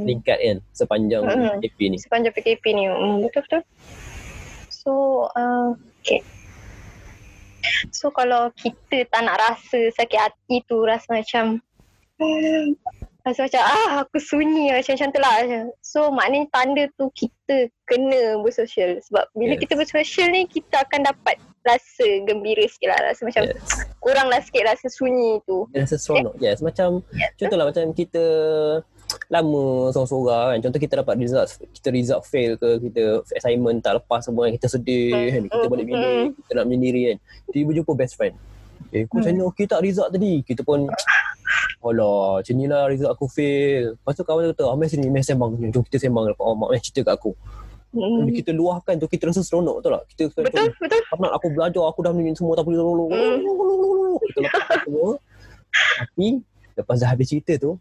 [0.01, 1.61] meningkat kan sepanjang Mm-mm.
[1.61, 1.97] PKP ni.
[2.01, 2.89] sepanjang PKP ni.
[2.89, 3.61] Mm, betul betul.
[4.73, 4.91] So,
[5.37, 6.25] uh, okay.
[7.91, 11.59] So kalau kita tak nak rasa sakit hati tu rasa macam
[12.19, 12.75] hmm,
[13.25, 15.35] rasa macam ah aku sunyi macam macam tu lah.
[15.85, 19.61] So maknanya tanda tu kita kena bersosial sebab bila Yes.
[19.67, 23.85] kita bersosial ni kita akan dapat rasa gembira sikit lah rasa macam Yes.
[24.01, 25.69] kurang lah sikit rasa sunyi tu.
[25.77, 26.33] Rasa seronok.
[26.41, 27.29] Yes, macam Yes.
[27.37, 28.23] contohlah macam kita
[29.29, 30.59] lama seorang-seorang kan.
[30.67, 34.53] Contoh kita dapat result, kita result fail ke, kita assignment tak lepas semua kan.
[34.55, 35.43] Kita sedih kan.
[35.47, 37.17] Kita balik bilik, kita nak menyendiri kan.
[37.51, 38.35] Tiba jumpa best friend.
[38.91, 40.43] Eh, kau macam ni okey tak result tadi?
[40.43, 40.89] Kita pun
[41.81, 43.97] Alah, macam ni lah result aku fail.
[43.97, 45.57] Lepas tu kawan kata, Amel sini, Amel sembang.
[45.73, 46.37] Jom kita sembang.
[46.37, 47.33] Oh, mak Amel cerita kat aku.
[47.91, 48.23] Hmm.
[48.23, 50.01] Bila kita luahkan tu, kita rasa seronok tu lah.
[50.07, 51.01] Kita Betul betul.
[51.11, 53.11] penat aku belajar, aku dah ni semua tak boleh tolong.
[53.11, 54.15] Hmm.
[54.29, 55.09] Kita lepaskan semua.
[55.99, 56.27] Tapi,
[56.77, 57.71] lepas dah habis cerita tu,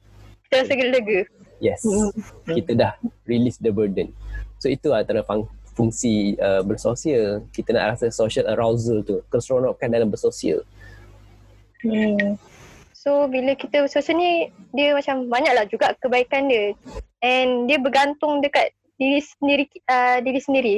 [0.50, 1.20] Kita rasa lega.
[1.62, 1.86] Yes.
[1.86, 2.10] Hmm.
[2.42, 4.10] Kita dah release the burden.
[4.58, 5.46] So itu antara fung-
[5.78, 7.46] fungsi uh, bersosial.
[7.54, 9.22] Kita nak rasa social arousal tu.
[9.30, 10.66] Keseronokan dalam bersosial.
[11.86, 12.34] Hmm.
[12.90, 16.74] So bila kita bersosial ni dia macam banyaklah juga kebaikan dia.
[17.22, 20.74] And dia bergantung dekat diri sendiri uh, diri sendiri.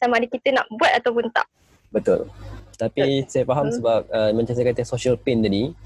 [0.00, 1.44] Sama ada kita nak buat ataupun tak.
[1.92, 2.32] Betul.
[2.80, 3.76] Tapi saya faham Hmm.
[3.76, 5.76] sebab uh, macam saya kata social pain tadi.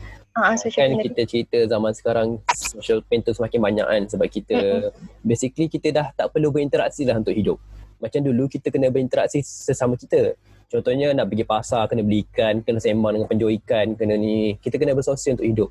[0.60, 4.02] Social Kan kita cerita zaman sekarang social pain tu semakin banyak kan.
[4.04, 4.92] Sebab kita
[5.24, 7.56] basically kita dah tak perlu berinteraksi lah untuk hidup.
[7.96, 10.36] Macam dulu kita kena berinteraksi sesama kita.
[10.66, 14.60] Contohnya nak pergi pasar, kena beli ikan, kena sembang dengan penjual ikan, kena ni.
[14.60, 15.70] Kita kena bersosial untuk hidup.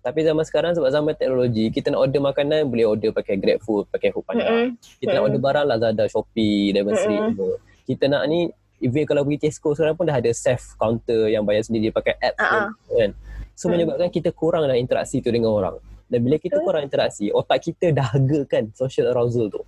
[0.00, 3.84] Tapi zaman sekarang sebab zaman teknologi, kita nak order makanan boleh order pakai Grab Food,
[3.92, 4.48] pakai Foodpanda.
[4.48, 4.80] Mm-mm.
[4.96, 5.28] Kita nak Mm-mm.
[5.28, 7.36] order barang Lazada, Shopee, Diamond Street Mm-mm.
[7.36, 7.52] semua.
[7.84, 8.48] Kita nak ni
[8.80, 12.34] even kalau pergi Tesco sekarang pun dah ada self counter yang bayar sendiri pakai app
[12.40, 13.10] Ah, pun, kan.
[13.60, 13.76] So Mm.
[13.76, 15.76] menyebabkan kita kurang dalam interaksi tu dengan orang.
[16.08, 19.60] Dan bila kita kurang interaksi, otak kita dahagakan social arousal tu.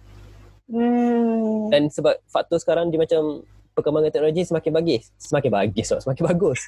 [0.72, 1.68] Hmm.
[1.68, 3.44] Dan sebab faktor sekarang dia macam
[3.76, 5.12] perkembangan teknologi semakin bagus.
[5.20, 6.60] Semakin bagus semakin bagus.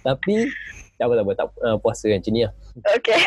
[0.00, 0.48] Tapi
[0.96, 2.52] tak apa tak apa tak uh, puasa kan macam ni lah.
[3.00, 3.18] Okay.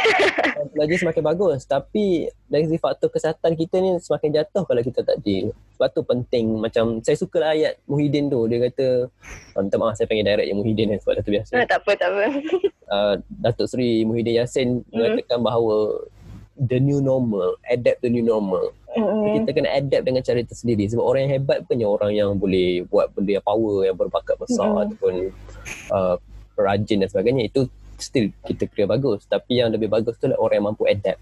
[0.55, 2.05] Teknologi semakin bagus tapi
[2.45, 5.51] dari segi faktor kesihatan kita ni semakin jatuh kalau kita tak deal.
[5.75, 9.11] Sebab tu penting macam saya suka lah ayat Muhyiddin tu dia kata
[9.57, 11.51] oh, minta maaf saya panggil direct yang Muhyiddin kan sebab dah tu biasa.
[11.57, 12.23] Ah, tak apa, tak apa.
[12.87, 16.05] Uh, Datuk Seri Muhyiddin Yassin mengatakan bahawa
[16.55, 18.71] the new normal, adapt the new normal.
[18.95, 19.43] Mm-mm.
[19.43, 22.87] Kita kena adapt dengan cara kita sendiri sebab orang yang hebat punya orang yang boleh
[22.87, 24.83] buat benda yang power, yang berbakat besar Mm-mm.
[24.87, 25.13] ataupun
[25.91, 26.15] uh,
[26.63, 27.67] rajin dan sebagainya itu
[27.99, 29.23] still kita kira bagus.
[29.27, 31.19] Tapi yang lebih bagus tu adalah orang yang mampu adapt.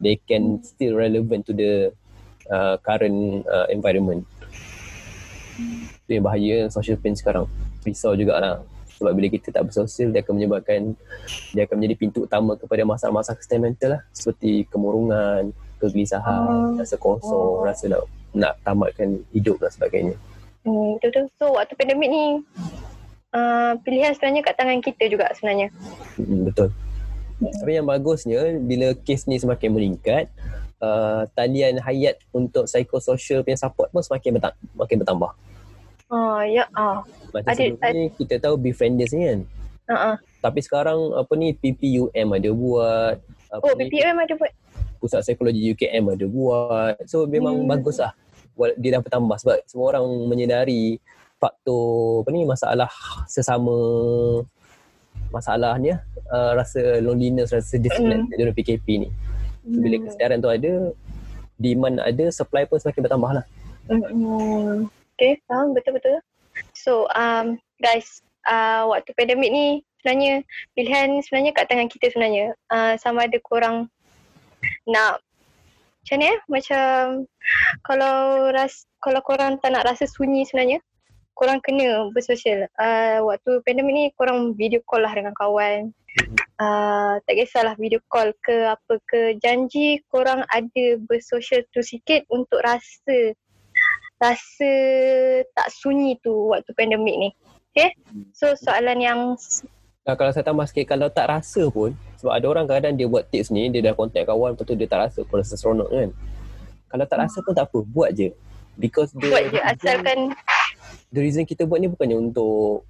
[0.00, 1.72] They can still relevant to the
[2.48, 4.24] uh, current uh, environment.
[6.06, 7.44] Itu yang bahaya social pain sekarang.
[7.84, 8.64] Risau jugalah
[9.00, 10.92] sebab bila kita tak bersosial dia akan menyebabkan
[11.56, 14.02] dia akan menjadi pintu utama kepada masalah-masalah kesihatan mental lah.
[14.12, 16.76] Seperti kemurungan kegelisahan Oh.
[16.76, 17.64] rasa kosong Oh.
[17.64, 18.04] rasa nak
[18.36, 20.14] nak tamatkan hidup dan sebagainya.
[20.60, 21.32] Hmm, betul-betul.
[21.40, 22.24] So waktu pandemik ni
[23.32, 25.68] uh, pilihan sebenarnya kat tangan kita juga sebenarnya.
[26.16, 26.68] Hmm, betul.
[27.40, 30.28] Tapi yang bagusnya bila kes ni semakin meningkat,
[30.78, 34.60] uh, talian hayat untuk psikososial punya support pun semakin bertambah.
[34.76, 35.32] Makin bertambah.
[36.10, 37.00] Ah, ya ah.
[37.30, 39.40] Macam Ada- sebelum ni kita tahu Befrienders ni kan.
[39.86, 40.16] Uh, uh.
[40.40, 43.16] Tapi sekarang apa ni PPUM ada buat.
[43.50, 44.52] Apa Oh, ni, PPM ada buat.
[45.00, 46.94] Pusat Psikologi UKM ada buat.
[47.08, 47.70] So memang Hmm.
[47.70, 48.12] bagus lah.
[48.76, 51.00] Dia dah bertambah sebab semua orang menyedari
[51.40, 52.90] faktor apa ni masalah
[53.24, 53.72] sesama
[55.32, 58.36] masalahnya uh, rasa loneliness rasa disconnect mm.
[58.36, 59.08] dalam PKP ni.
[59.60, 60.72] So, bila kesedaran tu ada,
[61.60, 63.44] demand ada, supply pun semakin bertambah lah.
[63.90, 64.88] Hmm.
[65.14, 66.24] Okay, faham betul-betul.
[66.72, 69.66] So, um, guys, uh, waktu pandemik ni
[70.00, 72.56] sebenarnya pilihan sebenarnya kat tangan kita sebenarnya.
[72.72, 73.92] Uh, sama ada korang
[74.88, 75.20] nak
[76.00, 76.38] macam ni eh?
[76.48, 76.88] Macam
[77.84, 80.80] kalau ras kalau korang tak nak rasa sunyi sebenarnya,
[81.40, 82.68] korang kena bersosial.
[82.76, 85.88] Uh, waktu pandemik ni korang video call lah dengan kawan.
[86.60, 92.60] Uh, tak kisahlah video call ke apa ke janji korang ada bersosial tu sikit untuk
[92.60, 93.32] rasa
[94.20, 94.72] rasa
[95.56, 97.30] tak sunyi tu waktu pandemik ni.
[97.72, 97.96] Okay?
[98.36, 99.20] So soalan yang
[100.00, 103.28] Nah, kalau saya tambah sikit, kalau tak rasa pun, sebab ada orang kadang dia buat
[103.28, 106.10] tips ni, dia dah contact kawan, lepas tu dia tak rasa pun rasa seronok kan.
[106.88, 108.32] Kalau tak rasa pun tak apa, buat je.
[108.80, 110.32] Because the, buat je asalkan
[111.10, 112.86] the reason kita buat ni bukannya untuk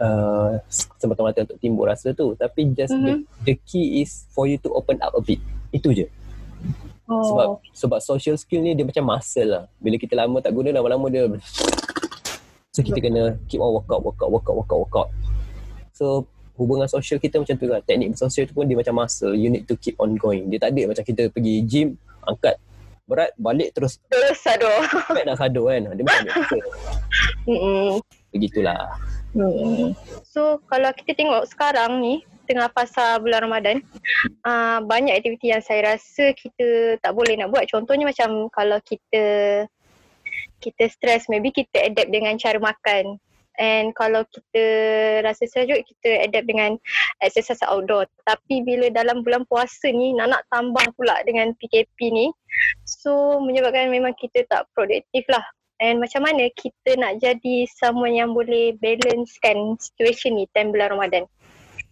[0.00, 0.56] uh,
[0.96, 2.32] semata-mata untuk timbul rasa tu.
[2.38, 3.04] Tapi just Mhm.
[3.04, 3.12] the,
[3.44, 5.42] the key is for you to open up a bit.
[5.74, 6.06] Itu je.
[7.08, 9.64] Sebab oh, sebab social skill ni dia macam muscle lah.
[9.80, 11.24] Bila kita lama tak guna, lama-lama dia
[12.76, 15.08] So kita kena keep on workout, workout, workout, workout, workout.
[15.96, 17.80] So hubungan sosial kita macam tu lah.
[17.82, 19.34] Teknik bersosial tu pun dia macam muscle.
[19.34, 20.46] You need to keep on going.
[20.52, 21.96] Dia tak ada macam kita pergi gym,
[22.28, 22.60] angkat
[23.08, 24.84] berat, balik terus terus aduh.
[25.16, 25.80] back nak sadar kan.
[25.96, 26.34] Dia macam.
[28.30, 28.92] Begitulah.
[29.32, 29.96] Hmm.
[30.28, 33.84] So kalau kita tengok sekarang ni tengah fasa bulan Ramadan
[34.40, 39.24] uh, banyak aktiviti yang saya rasa kita tak boleh nak buat contohnya macam kalau kita
[40.64, 43.20] kita stres maybe kita adapt dengan cara makan
[43.58, 44.64] and kalau kita
[45.26, 46.78] rasa sejuk kita adapt dengan
[47.22, 52.26] exercise outdoor tapi bila dalam bulan puasa ni nak nak tambah pula dengan PKP ni
[52.86, 55.42] so menyebabkan memang kita tak produktif lah
[55.78, 61.30] And macam mana kita nak jadi someone yang boleh balancekan situation ni time bulan Ramadan?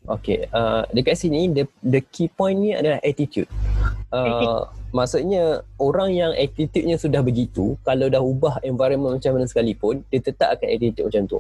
[0.07, 3.51] Okay, uh, dekat sini the, the key point ni adalah attitude.
[4.14, 10.23] Uh, maksudnya orang yang attitude-nya sudah begitu, kalau dah ubah environment macam mana sekalipun, dia
[10.23, 11.38] tetap akan attitude macam tu.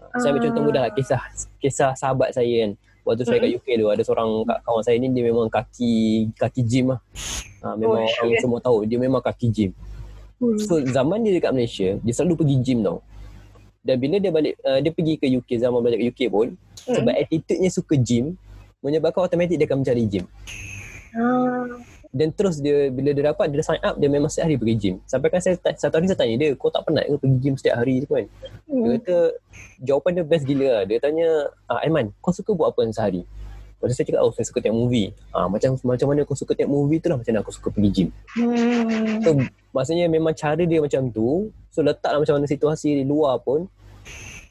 [0.00, 1.20] Uh, saya ambil contoh mudah lah, kisah
[1.60, 2.72] kisah sahabat saya kan.
[3.04, 5.92] Waktu saya kat UK tu, ada seorang ka- kawan saya ni, dia memang kaki
[6.40, 7.00] kaki gym lah.
[7.60, 8.40] Uh, memang Oh, orang yeah.
[8.40, 9.72] semua tahu, dia memang kaki gym.
[10.64, 13.04] So zaman dia dekat Malaysia, dia selalu pergi gym tau.
[13.80, 16.48] Dan bila dia balik, uh, dia pergi ke UK, zaman belajar kat UK pun,
[16.84, 16.96] Hmm.
[16.96, 18.36] sebab attitude-nya suka gym,
[18.80, 20.24] menyebabkan automatik dia akan mencari gym.
[21.12, 21.68] Ah.
[22.10, 24.94] Dan terus dia, bila dia dapat, dia sign up, dia memang setiap hari pergi gym.
[25.06, 27.76] Sampai kan saya, satu hari saya tanya dia, kau tak penat ke pergi gym setiap
[27.78, 28.26] hari tu kan?
[28.66, 28.90] Dia Hmm.
[28.98, 29.16] kata,
[29.84, 30.82] jawapan dia best gila lah.
[30.88, 31.28] Dia tanya,
[31.70, 33.22] ah, Aiman, kau suka buat apa sehari?
[33.80, 35.08] Lepas tu saya cakap, oh saya suka tengok movie.
[35.32, 37.88] Ah, macam macam mana kau suka tengok movie tu lah macam mana aku suka pergi
[37.88, 38.08] gym.
[38.36, 39.24] Hmm.
[39.24, 39.30] So
[39.72, 41.48] maksudnya memang cara dia macam tu.
[41.72, 43.72] So letaklah macam mana situasi di luar pun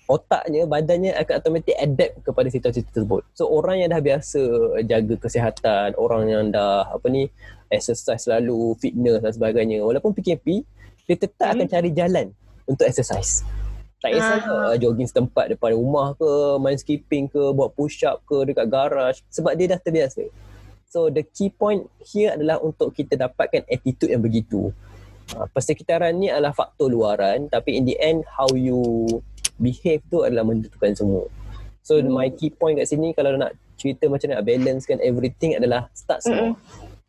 [0.10, 3.22] otaknya, badannya akan automatic adapt kepada situasi tersebut.
[3.38, 4.42] So orang yang dah biasa
[4.89, 7.30] jaga kesihatan, orang yang dah apa ni
[7.70, 9.86] exercise selalu, fitness dan sebagainya.
[9.86, 10.65] Walaupun PKP,
[11.06, 12.34] dia tetap akan cari jalan
[12.65, 13.46] untuk exercise.
[14.00, 14.72] Tak kisah Ah.
[14.72, 16.30] uh, jogging setempat depan rumah ke,
[16.64, 20.24] main skipping ke, buat push up ke dekat garage sebab dia dah terbiasa.
[20.88, 24.72] So the key point here adalah untuk kita dapatkan attitude yang begitu.
[25.36, 29.06] Uh, persekitaran ni adalah faktor luaran tapi in the end how you
[29.60, 31.28] behave tu adalah menentukan semua.
[31.84, 32.16] So Hmm.
[32.16, 36.56] my key point kat sini kalau nak cerita macam nak balancekan everything adalah start small.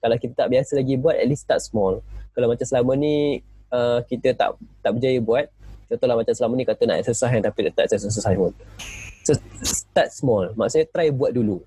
[0.00, 2.02] Kalau kita tak biasa lagi buat at least start small.
[2.34, 5.46] Kalau macam selama ni uh, kita tak tak berjaya buat
[5.90, 8.54] contohlah macam selama ni kata nak exercise kan, tapi tak exercise pun.
[9.26, 10.54] So start small.
[10.54, 11.60] Maksudnya try buat dulu.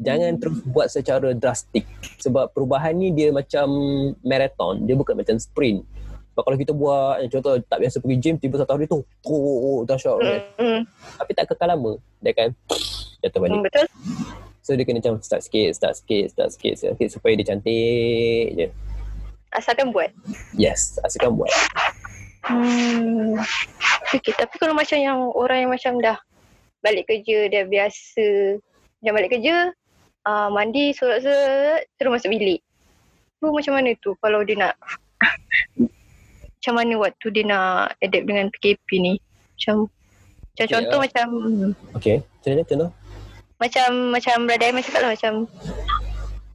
[0.00, 1.84] Jangan terus buat secara drastik.
[2.22, 3.68] Sebab perubahan ni dia macam
[4.24, 4.86] marathon.
[4.86, 5.84] Dia bukan macam sprint.
[6.32, 9.82] Sebab kalau kita buat, eh, contoh tak biasa pergi gym, tiba satu hari tu, oh,
[9.82, 10.16] dahsyat.
[10.22, 10.40] kan.
[10.54, 10.80] Hmm.
[11.18, 11.98] Tapi tak kekal lama.
[12.22, 12.48] Dia akan
[13.26, 13.54] jatuh balik.
[13.58, 13.64] Hmm.
[13.66, 13.86] Betul.
[14.62, 18.46] So dia kena macam start sikit, start sikit, start sikit, start sikit supaya dia cantik
[18.52, 18.66] je.
[19.48, 20.12] Asalkan buat.
[20.54, 21.48] Yes, asalkan buat.
[22.46, 23.34] Hmm.
[24.14, 26.18] Okay, tapi kalau macam yang orang yang macam dah
[26.80, 28.58] balik kerja, dia biasa
[29.02, 29.74] macam balik kerja,
[30.26, 32.60] uh, mandi, solat solat, terus masuk bilik.
[33.38, 34.74] Tu macam mana tu kalau dia nak
[36.58, 39.14] macam mana waktu dia nak adapt dengan PKP ni?
[39.58, 41.26] Macam macam Okay, contoh uh, macam
[41.94, 42.90] Okay, macam mana contoh?
[43.58, 45.32] macam macam Brother Aiman cakap lah macam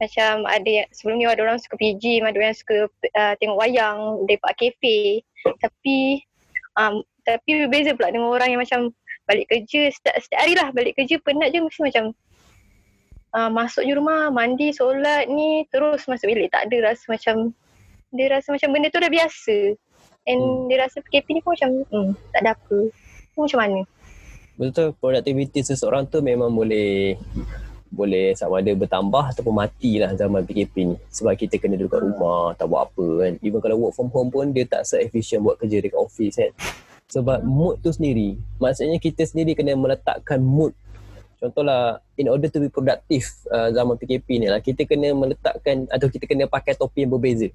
[0.02, 3.98] macam ada yang sebelum ni ada orang suka gym, ada orang suka uh, tengok wayang,
[4.26, 5.22] lepak kafe.
[5.62, 6.24] Tapi
[6.74, 8.92] um, tapi berbeza pula dengan orang yang macam
[9.24, 12.04] balik kerja setiap, setiap hari lah balik kerja penat je mesti macam
[13.32, 16.52] uh, masuk je rumah, mandi, solat ni terus masuk bilik.
[16.52, 17.54] Tak ada rasa macam
[18.14, 19.56] dia rasa macam benda tu dah biasa.
[20.24, 20.72] And Hmm.
[20.72, 22.78] dia rasa PKP ni pun macam hmm, tak ada apa.
[23.34, 23.80] Tu macam mana?
[24.54, 27.18] Betul, produktiviti seseorang tu memang boleh
[27.94, 30.96] boleh sama ada bertambah ataupun mati lah zaman PKP ni.
[31.14, 32.10] Sebab kita kena duduk kat Hmm.
[32.10, 33.32] rumah tak buat apa kan.
[33.40, 36.50] Even kalau work from home pun dia tak se-efficient buat kerja dekat office kan.
[37.06, 40.74] Sebab mood tu sendiri maksudnya kita sendiri kena meletakkan mood.
[41.38, 46.10] Contohlah in order to be productive uh, zaman PKP ni lah kita kena meletakkan atau
[46.10, 47.52] kita kena pakai topi yang berbeza.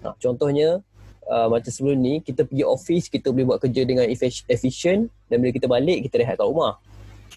[0.00, 0.78] Nah, contohnya
[1.26, 5.10] uh, macam sebelum ni kita pergi office kita boleh buat kerja dengan effic- efficient.
[5.28, 6.78] Dan bila kita balik kita rehat kat rumah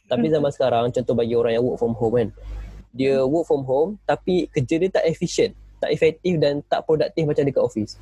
[0.08, 2.30] tapi zaman sekarang contoh bagi orang yang work from home kan
[2.96, 7.44] dia work from home tapi kerja dia tak efficient tak efektif dan tak produktif macam
[7.46, 7.94] dekat office.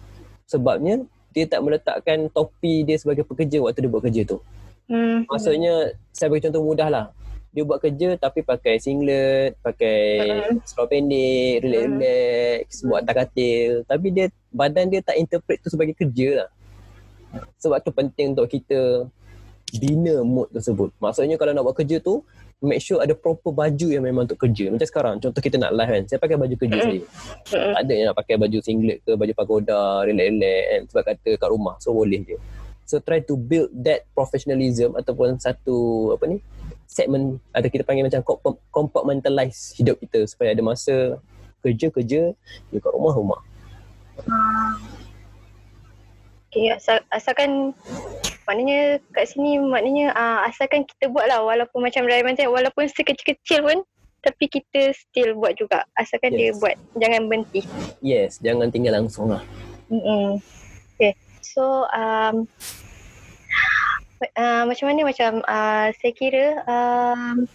[0.48, 1.04] Sebabnya
[1.36, 4.39] dia tak meletakkan topi dia sebagai pekerja waktu dia buat kerja tu.
[4.86, 5.26] Hmm.
[5.26, 7.06] maksudnya saya bagi contoh mudah lah.
[7.50, 10.00] Dia buat kerja tapi pakai singlet pakai
[10.52, 10.62] Mm.
[10.67, 13.71] seluar pendek relax-relax buat atas katil.
[13.88, 16.50] Tapi dia badan dia tak interpret tu sebagai kerja lah.
[17.60, 19.10] Sebab tu penting untuk kita
[19.73, 20.93] bina mood tersebut.
[21.01, 22.21] Maksudnya kalau nak buat kerja tu
[22.63, 24.69] make sure ada proper baju yang memang untuk kerja.
[24.69, 27.01] Macam sekarang contoh kita nak live kan saya pakai baju kerja saya.
[27.49, 31.49] Tak ada yang nak pakai baju singlet ke baju pagoda relax-relax kan sebab kata kat
[31.49, 32.38] rumah so boleh je.
[32.86, 36.38] So try to build that professionalism ataupun satu apa ni
[36.86, 41.17] segment ada kita panggil macam comp- compartmentalize hidup kita supaya ada masa
[41.65, 42.21] kerja kerja
[42.69, 43.41] dia kat rumah rumah
[46.56, 47.75] Okay, asal, asalkan
[48.45, 53.65] maknanya kat sini maknanya uh, asalkan kita buat lah walaupun macam Raiman cakap walaupun sekecil-kecil
[53.65, 53.79] pun
[54.25, 56.38] tapi kita still buat juga asalkan yes.
[56.38, 57.62] dia buat jangan berhenti.
[58.01, 59.41] yes jangan tinggal langsung lah
[59.89, 60.41] Mm-mm.
[60.95, 61.13] Okay.
[61.45, 62.49] So um,
[64.34, 67.45] uh, macam mana macam uh, saya kira um,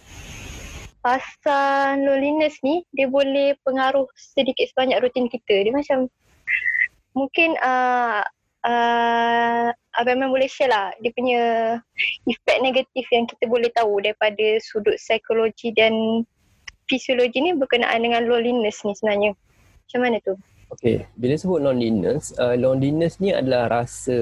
[1.01, 5.65] pasal loneliness ni dia boleh pengaruh sedikit sebanyak rutin kita.
[5.67, 6.07] Dia macam
[7.11, 8.23] mungkin uh,
[8.65, 11.41] uh, Abang Aiman boleh share lah dia punya
[12.25, 16.23] efek negatif yang kita boleh tahu daripada sudut psikologi dan
[16.87, 19.31] fisiologi ni berkenaan dengan loneliness ni sebenarnya.
[19.87, 20.33] Macam mana tu?
[20.71, 24.15] Okay, bila sebut loneliness, uh, loneliness ni adalah rasa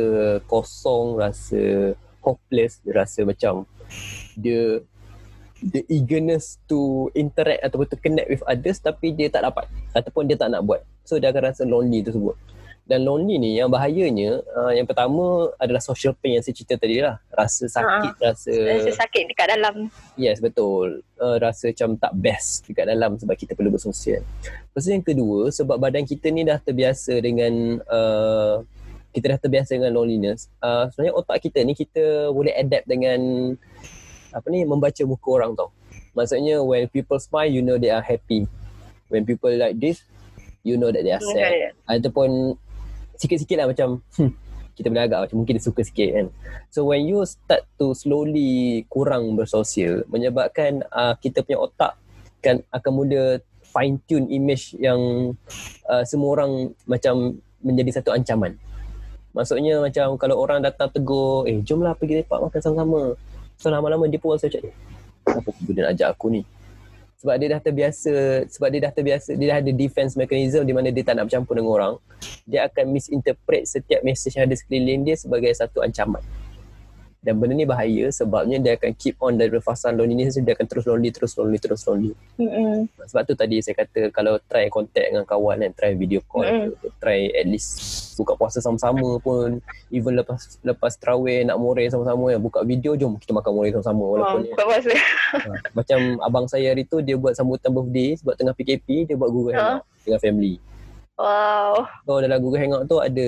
[0.49, 1.93] kosong, rasa
[2.25, 3.69] hopeless, rasa macam
[4.33, 4.81] dia
[5.61, 10.37] the eagerness to interact ataupun to connect with others tapi dia tak dapat ataupun dia
[10.41, 10.81] tak nak buat.
[11.05, 12.33] So dia akan rasa lonely tersebut.
[12.89, 16.97] Dan lonely ni yang bahayanya uh, yang pertama adalah social pain yang saya cerita tadi
[16.97, 17.21] lah.
[17.29, 19.93] Rasa sakit, rasa Rasa sakit dekat dalam.
[20.17, 21.05] Yes betul.
[21.21, 24.25] Uh, Rasa macam tak best Dekat dalam Sebab kita perlu bersosial.
[24.71, 28.63] Lepas yang kedua Sebab badan kita ni dah terbiasa dengan uh,
[29.11, 33.19] Kita dah terbiasa dengan loneliness uh, Sebenarnya otak kita ni Kita boleh adapt dengan
[34.31, 35.75] Apa ni Membaca muka orang tau.
[36.15, 38.47] Maksudnya when people smile You know they are happy.
[39.11, 40.01] When people like this
[40.63, 41.75] You know that they are sad.
[41.83, 42.55] Ataupun
[43.19, 44.31] Sikit-sikit lah macam hmm,
[44.79, 46.25] Kita boleh agak macam Mungkin dia suka sikit kan
[46.71, 51.99] So when you start to slowly kurang bersosial menyebabkan uh, kita punya otak
[52.39, 54.99] kan akan mula fine tune image yang
[55.85, 58.57] uh, semua orang macam menjadi satu ancaman.
[59.35, 63.13] Maksudnya macam kalau orang datang tegur, eh jomlah pergi lepak makan sama-sama.
[63.59, 64.75] So lama-lama dia pun rasa macam, eh
[65.21, 66.41] kenapa dia nak ajak aku ni?
[67.19, 68.13] Sebab dia dah terbiasa,
[68.47, 71.59] sebab dia dah terbiasa, dia dah ada defense mechanism di mana dia tak nak bercampur
[71.59, 71.93] dengan orang.
[72.47, 76.23] Dia akan misinterpret setiap message yang ada sekeliling dia sebagai satu ancaman.
[77.19, 80.87] Dan benda ni bahaya sebabnya dia akan keep on dari fasa loneliness dia akan terus
[80.87, 82.15] lonely, terus lonely, terus lonely.
[82.39, 82.87] Mm-mm.
[82.95, 86.71] Sebab tu tadi saya kata kalau try contact dengan kawan kan, try video call, Mm.
[86.79, 87.75] ke, try at least
[88.15, 89.59] buka puasa sama-sama pun,
[89.91, 94.03] even lepas lepas terawih nak more sama-sama kan, buka video jom kita makan more sama-sama
[94.15, 94.91] walaupun buka puasa.
[95.43, 99.27] ha, macam abang saya hari tu dia buat sambutan birthday sebab tengah PKP dia buat
[99.27, 99.59] Google Ha.
[99.59, 100.55] Hangout dengan family.
[101.19, 101.83] Wow.
[102.07, 103.27] So dalam Google Hangout tu ada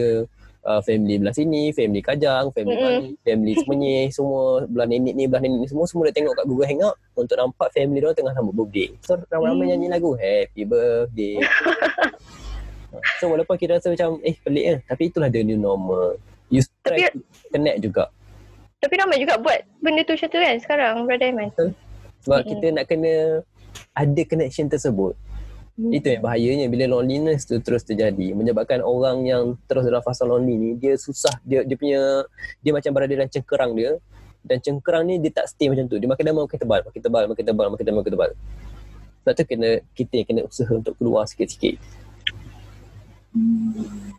[0.63, 2.85] uh, family belah sini, family Kajang, family Mm-mm.
[2.97, 6.45] Bali, family Semenyih, semua belah nenek ni, belah nenek ni semua semua dah tengok kat
[6.45, 8.87] Google Hangout untuk nampak family dia tengah sambut birthday.
[9.01, 9.71] So ramai-ramai Hmm.
[9.75, 11.35] nyanyi lagu happy birthday.
[13.19, 16.17] so walaupun kita rasa macam eh pelik kan, tapi itulah the new normal.
[16.51, 17.19] You try Tapi- to
[17.49, 18.03] connect juga.
[18.77, 21.49] Tapi ramai juga buat benda tu macam tu kan sekarang, Brother Aiman.
[22.21, 22.49] Sebab Mm-mm.
[22.49, 23.13] kita nak kena
[23.93, 25.13] ada connection tersebut.
[25.79, 25.91] Hmm.
[25.91, 28.35] Itu yang bahayanya bila loneliness tu terus terjadi.
[28.35, 32.27] Menyebabkan orang yang terus dalam fasa lonely ni dia susah dia dia punya
[32.59, 33.95] dia macam berada dalam cengkerang dia.
[34.41, 36.01] Dan cengkerang ni dia tak stay macam tu.
[36.01, 38.31] Dia makin lama makin tebal makin tebal makin tebal makin tebal makin tebal.
[39.21, 42.00] Sebab tu kena kita kena usaha untuk keluar sikit-sikit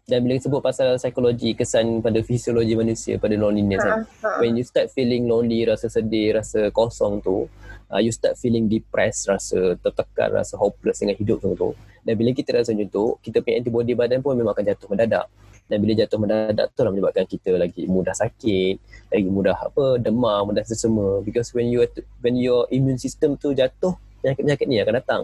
[0.08, 4.40] dan bila sebut pasal psikologi kesan pada fisiologi manusia pada loneliness kan Ha, ha.
[4.40, 7.44] when you start feeling lonely, rasa sedih, rasa kosong tu,
[7.92, 11.70] uh, you start feeling depressed, rasa tertekan, rasa hopeless dengan hidup semua tu.
[12.02, 15.26] Dan bila kita rasa macam tu, kita punya antibody badan pun memang akan jatuh mendadak.
[15.68, 18.74] Dan bila jatuh mendadak tu lah menyebabkan kita lagi mudah sakit,
[19.12, 21.22] lagi mudah apa demam, mudah sesama.
[21.22, 21.84] Because when you
[22.24, 23.94] when your immune system tu jatuh,
[24.24, 25.22] penyakit-penyakit ni akan datang.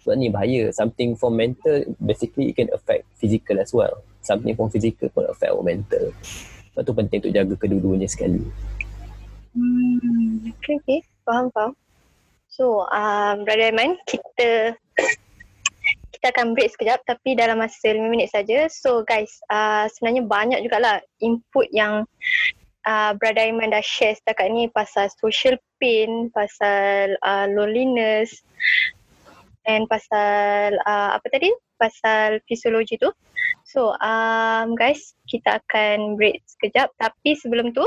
[0.00, 0.72] Sebab ni bahaya.
[0.72, 4.00] Something from mental, basically it can affect physical as well.
[4.24, 6.12] Something from physical pun affect our mental.
[6.72, 8.40] Sebab tu penting untuk jaga kedua-duanya sekali.
[9.52, 11.00] Hmm, okay, okay.
[11.26, 11.72] Faham, faham.
[12.50, 14.74] So, um, Brother Aiman, kita
[16.20, 18.68] kita akan break sekejap tapi dalam masa 5 minit saja.
[18.68, 22.04] So guys, uh, sebenarnya banyak jugalah input yang
[22.84, 28.44] uh, Brother Aiman dah share setakat ni pasal social pain, pasal uh, loneliness
[29.70, 31.50] and pasal uh, apa tadi?
[31.78, 33.10] Pasal fisiologi tu.
[33.62, 37.86] So um, guys, kita akan break sekejap tapi sebelum tu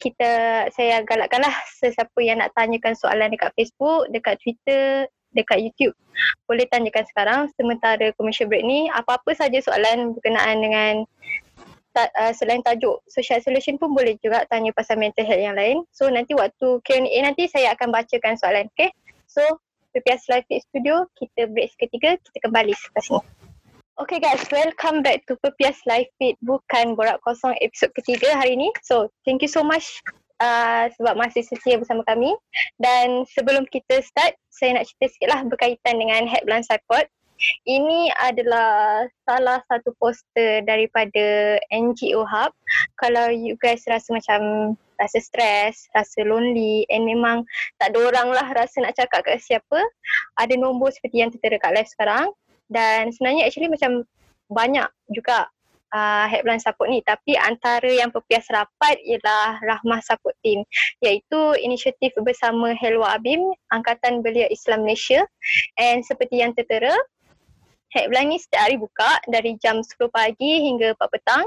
[0.00, 1.52] kita saya galakkanlah
[1.82, 5.94] sesiapa yang nak tanyakan soalan dekat Facebook, dekat Twitter, dekat YouTube.
[6.46, 10.94] Boleh tanyakan sekarang sementara commercial break ni apa-apa saja soalan berkenaan dengan
[11.98, 15.82] uh, selain tajuk social isolation pun boleh juga tanya pasal mental health yang lain.
[15.90, 18.70] So nanti waktu Q&A nanti saya akan bacakan soalan.
[18.74, 18.94] Okay?
[19.26, 19.42] So
[19.90, 23.20] PPS Live Fit Studio kita break seketika kita kembali selepas ni.
[24.00, 28.72] Okay guys, welcome back to Pepias Live Feed Bukan Borak Kosong episod ketiga hari ni.
[28.80, 30.00] So, thank you so much
[30.40, 32.32] uh, sebab masih setia bersama kami.
[32.80, 37.12] Dan sebelum kita start, saya nak cerita sikit lah berkaitan dengan Headband Support.
[37.64, 42.52] Ini adalah salah satu poster daripada NGO Hub.
[43.00, 44.40] Kalau you guys rasa macam
[45.00, 47.48] rasa stres, rasa lonely and memang
[47.80, 49.80] tak ada orang lah rasa nak cakap ke siapa,
[50.36, 52.28] ada nombor seperti yang tertera kat live sekarang.
[52.68, 54.04] Dan sebenarnya actually macam
[54.52, 55.48] banyak juga
[55.94, 57.02] uh, headline support ni.
[57.02, 60.62] Tapi antara yang pepias rapat ialah Rahmah Support Team
[61.02, 65.24] iaitu inisiatif bersama Helwa Abim Angkatan Belia Islam Malaysia.
[65.78, 66.94] And seperti yang tertera
[67.90, 71.44] Headline ni setiap hari buka dari jam 10 pagi hingga 4 petang.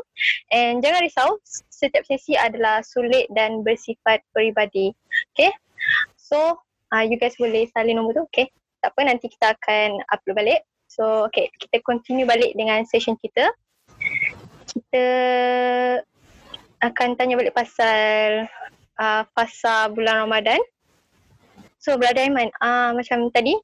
[0.51, 1.39] And jangan risau
[1.71, 4.91] setiap sesi adalah sulit dan bersifat peribadi.
[5.31, 5.55] Okay?
[6.19, 6.59] So
[6.91, 8.51] uh, you guys boleh salin nombor tu okay?
[8.83, 10.61] Tak apa nanti kita akan upload balik.
[10.91, 13.47] So okay, kita continue balik dengan session kita.
[14.67, 15.05] Kita
[16.83, 18.51] akan tanya balik pasal
[18.99, 20.59] uh, fasa bulan Ramadan.
[21.79, 23.55] So Brother Aiman, uh, macam tadi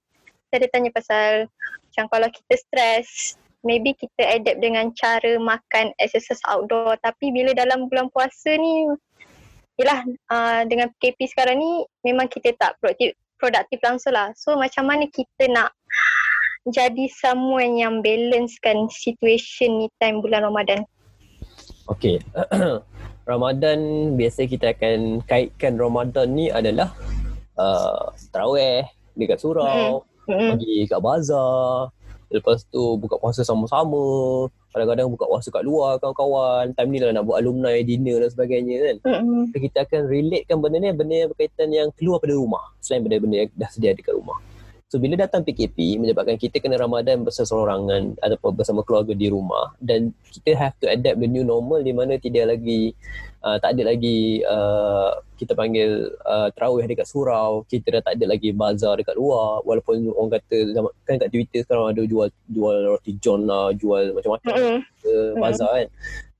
[0.57, 1.45] ada tanya pasal
[1.89, 7.91] macam kalau kita stres, maybe kita adapt dengan cara makan exercise outdoor tapi bila dalam
[7.91, 8.89] bulan puasa ni
[9.79, 14.35] Yelah uh, dengan PKP sekarang ni memang kita tak produktif, produktif langsung lah.
[14.35, 15.71] So macam mana kita nak
[16.67, 20.83] jadi someone yang balancekan situation ni time bulan Ramadan?
[21.87, 22.19] Okay.
[23.31, 23.79] Ramadan
[24.19, 26.91] biasa kita akan kaitkan Ramadan ni adalah
[27.55, 28.83] uh, tarawih
[29.15, 29.63] dekat surau,
[30.03, 30.08] mm-hmm.
[30.29, 31.89] Pergi kat bazar,
[32.29, 37.25] lepas tu buka puasa sama-sama, kadang-kadang buka puasa kat luar kawan-kawan, time ni lah nak
[37.25, 38.95] buat alumni dinner dan sebagainya kan.
[39.01, 39.41] Mm-hmm.
[39.57, 43.49] kita akan relatekan benda ni benda yang berkaitan yang keluar pada rumah selain benda-benda yang
[43.57, 44.37] dah sedia dekat rumah.
[44.89, 50.09] So bila datang PKP menyebabkan kita kena Ramadan bersesorangan ataupun bersama keluarga di rumah dan
[50.33, 52.97] kita have to adapt the new normal di mana tidak lagi
[53.45, 58.33] uh, tak ada lagi uh, kita panggil uh, terawih dekat surau, kita dah tak ada
[58.33, 60.57] lagi bazar dekat luar walaupun orang kata
[61.05, 64.79] kan kat Twitter sekarang ada jual jual roti john lah, jual macam-macam mm-hmm.
[65.05, 65.87] uh, bazar kan.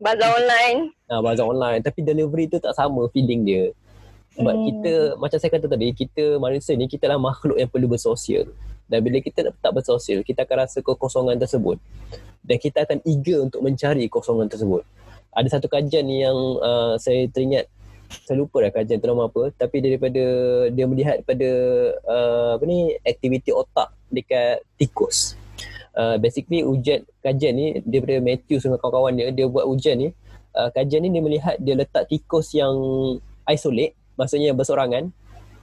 [0.02, 0.80] Bazar online.
[1.06, 3.70] Nah, bazar online tapi delivery tu tak sama feeling dia.
[4.40, 4.66] Sebab hmm.
[4.72, 8.48] kita macam saya kata tadi kita manusia ni kita lah makhluk yang perlu bersosial.
[8.88, 11.76] Dan bila kita tak bersosial, kita akan rasa kekosongan tersebut.
[12.42, 14.88] Dan kita akan eager untuk mencari kosongan tersebut.
[15.36, 17.68] Ada satu kajian ni yang uh, saya teringat
[18.10, 20.24] saya lupa dah kajian tu nama apa tapi daripada
[20.74, 21.50] dia melihat pada
[22.10, 25.38] uh, apa ni aktiviti otak dekat tikus.
[25.94, 30.10] Uh, basically ujian kajian ni daripada Matthew dengan kawan-kawan dia dia buat ujian ni
[30.58, 32.74] uh, kajian ni dia melihat dia letak tikus yang
[33.46, 35.16] isolate maksudnya bersorangan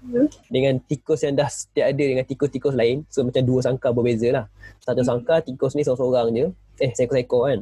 [0.08, 0.26] hmm.
[0.48, 3.04] dengan tikus yang dah setiap ada dengan tikus-tikus lain.
[3.12, 4.44] So macam dua sangka berbeza lah.
[4.80, 5.08] Satu hmm.
[5.12, 6.46] sangka tikus ni seorang-seorang je.
[6.80, 7.60] Eh seekor-ekor kan.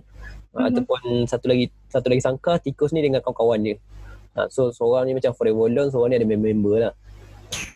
[0.54, 0.70] Hmm.
[0.70, 3.76] ataupun satu lagi satu lagi sangka tikus ni dengan kawan-kawan dia.
[4.38, 6.94] Ha, so seorang ni macam forever alone seorang ni ada member-member lah.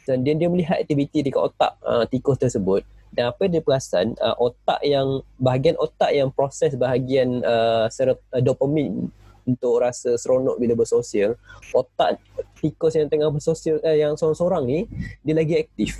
[0.06, 2.86] Dan dia, dia melihat aktiviti dekat otak uh, tikus tersebut.
[3.10, 8.42] Dan apa dia perasan uh, otak yang bahagian otak yang proses bahagian uh, serot, uh,
[8.42, 9.10] dopamin
[9.48, 11.40] untuk rasa seronok bila bersosial
[11.72, 12.20] otak
[12.60, 14.78] tikus yang tengah bersosial eh, yang seorang-seorang ni
[15.24, 15.96] dia lagi aktif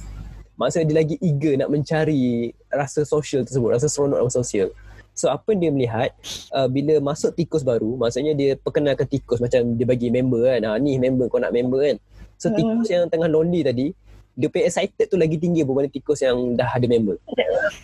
[0.61, 4.68] maksudnya dia lagi eager nak mencari rasa sosial tersebut rasa seronok dalam sosial
[5.16, 6.12] so apa dia melihat
[6.53, 10.76] uh, bila masuk tikus baru maksudnya dia perkenalkan tikus macam dia bagi member kan ah,
[10.76, 11.96] ni member kau nak member kan
[12.36, 12.55] so hmm.
[12.55, 12.94] tikus hmm.
[12.94, 13.90] yang tengah lonely tadi
[14.38, 17.18] dia pay excited tu lagi tinggi berbanding tikus yang dah ada member.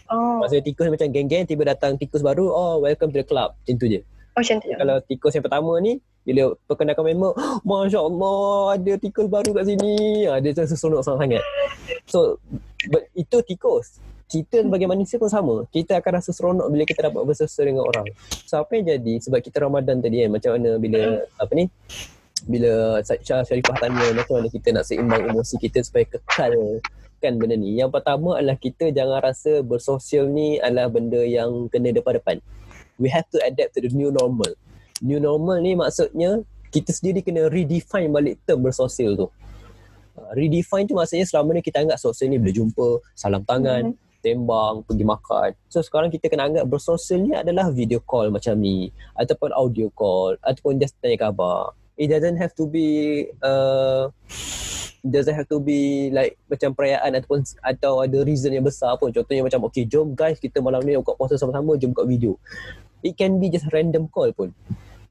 [0.06, 0.38] Oh.
[0.38, 3.58] Maksudnya tikus macam geng-geng tiba datang tikus baru, oh welcome to the club.
[3.58, 4.06] Macam tu je.
[4.34, 4.68] Macam tu.
[4.74, 7.32] Kalau tikus yang pertama ni, bila perkenalkan member,
[7.62, 8.42] Masya Allah
[8.74, 10.26] ada tikus baru kat sini.
[10.26, 11.42] Ha, dia rasa seronok sangat.
[12.04, 12.36] So,
[12.88, 14.00] but itu tikus.
[14.28, 15.64] Kita sebagai manusia pun sama.
[15.68, 18.08] Kita akan rasa seronok bila kita dapat bersosial dengan orang.
[18.48, 19.20] So apa yang jadi?
[19.24, 21.64] Sebab kita Ramadan tadi kan macam mana bila apa ni?
[22.44, 26.52] Bila Syah Syarifah tanya macam mana kita nak seimbang emosi kita supaya kekal
[27.20, 27.76] kan benda ni.
[27.76, 32.40] Yang pertama adalah kita jangan rasa bersosial ni adalah benda yang kena depan-depan
[32.98, 34.50] we have to adapt to the new normal
[35.02, 39.28] new normal ni maksudnya kita sendiri kena redefine balik term bersosial tu
[40.14, 44.22] Uh, redefine tu maksudnya selama ni kita anggap sosial ni boleh jumpa, salam tangan, mm-hmm.
[44.22, 45.48] tembang, pergi makan.
[45.66, 50.38] So sekarang kita kena anggap bersosial ni adalah video call macam ni ataupun audio call
[50.46, 51.74] ataupun just tanya khabar.
[51.98, 52.86] It doesn't have to be
[53.42, 54.14] uh,
[55.02, 59.10] doesn't have to be like macam perayaan ataupun atau ada reason yang besar pun.
[59.10, 62.38] Contohnya macam okay jom guys kita malam ni buka puasa sama-sama jom buka video.
[63.04, 64.56] It can be just random call pun.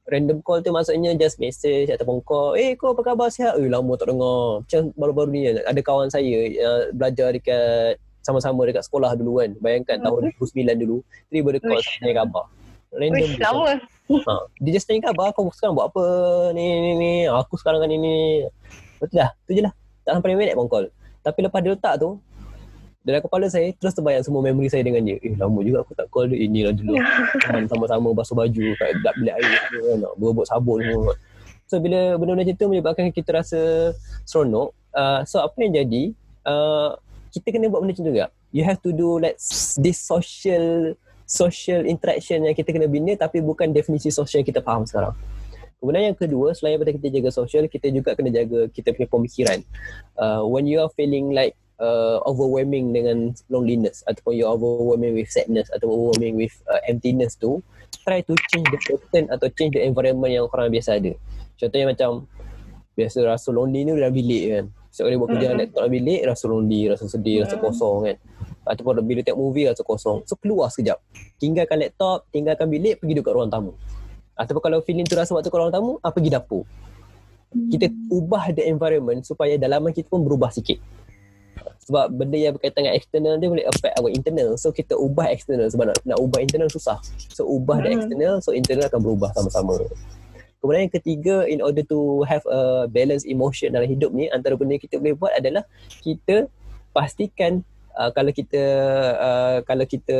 [0.09, 3.29] Random call tu maksudnya just message ataupun call eh kau apa khabar?
[3.29, 3.61] Sihat?
[3.61, 4.65] Eh lama tak dengar.
[4.65, 9.53] Macam baru-baru ni ada kawan saya uh, belajar dekat sama-sama dekat sekolah dulu kan.
[9.61, 10.79] Bayangkan tahun 2009 hmm.
[10.81, 10.97] dulu
[11.29, 12.01] tiba dia call Uish.
[12.01, 12.45] tanya khabar.
[12.89, 13.65] Random Uish, lama.
[14.03, 16.05] Ha, dia just tanya khabar kau sekarang buat apa?
[16.57, 17.11] Ni ni ni.
[17.29, 18.15] Aku sekarang kan ni ni
[18.97, 19.73] betul dah tu je lah.
[20.01, 20.89] Tak sampai minit pun call.
[21.21, 22.17] Tapi lepas dia letak tu
[23.03, 25.19] dalam kepala saya terus terbayang semua memori saya dengan dia.
[25.19, 26.39] Eh lama juga aku tak call dia.
[26.39, 26.95] Inilah dulu.
[27.43, 29.99] Teman sama-sama basuh baju kat dak bilik air kan.
[30.15, 31.13] Berebut sabun semua.
[31.67, 33.91] So bila benda-benda macam tu menyebabkan kita rasa
[34.23, 34.71] seronok.
[34.95, 36.15] Uh, so apa yang jadi?
[36.47, 36.95] Uh,
[37.35, 38.25] kita kena buat benda macam tu juga.
[38.55, 39.35] You have to do like
[39.81, 40.95] this social
[41.27, 45.11] social interaction yang kita kena bina tapi bukan definisi sosial yang kita faham sekarang.
[45.83, 49.59] Kemudian yang kedua, selain daripada kita jaga sosial, kita juga kena jaga kita punya pemikiran.
[50.15, 55.71] Uh, when you are feeling like uh, overwhelming dengan loneliness ataupun you overwhelming with sadness
[55.73, 57.63] atau overwhelming with uh, emptiness tu
[58.03, 61.15] try to change the pattern atau change the environment yang orang biasa ada.
[61.55, 62.27] Contohnya macam
[62.93, 64.65] biasa rasa lonely ni dalam bilik kan.
[64.93, 65.61] Setiap kali buat kerja mm-hmm.
[65.63, 67.45] laptop dalam bilik rasa lonely rasa sedih mm-hmm.
[67.47, 68.17] rasa kosong kan.
[68.63, 70.17] Ataupun bila tengok movie rasa kosong.
[70.27, 70.99] So keluar sekejap.
[71.39, 73.71] Tinggalkan laptop tinggalkan bilik pergi duduk kat ruang tamu.
[74.33, 76.67] Ataupun kalau feeling tu rasa waktu kat ruang tamu apa pergi dapur.
[77.53, 78.09] Kita mm.
[78.09, 80.81] ubah the environment supaya dalaman kita pun berubah sikit
[81.83, 84.55] sebab benda yang berkaitan dengan external dia boleh affect our internal.
[84.55, 85.67] So kita ubah external.
[85.67, 86.97] Sebab nak, nak ubah internal susah.
[87.31, 87.83] So ubah hmm.
[87.83, 89.83] the external so internal akan berubah sama-sama.
[90.63, 94.79] Kemudian yang ketiga in order to have a balance emotion dalam hidup ni antara benda
[94.79, 95.67] kita boleh buat adalah
[95.99, 96.47] kita
[96.95, 97.67] pastikan
[97.99, 98.63] uh, kalau kita
[99.19, 100.17] uh, kalau kita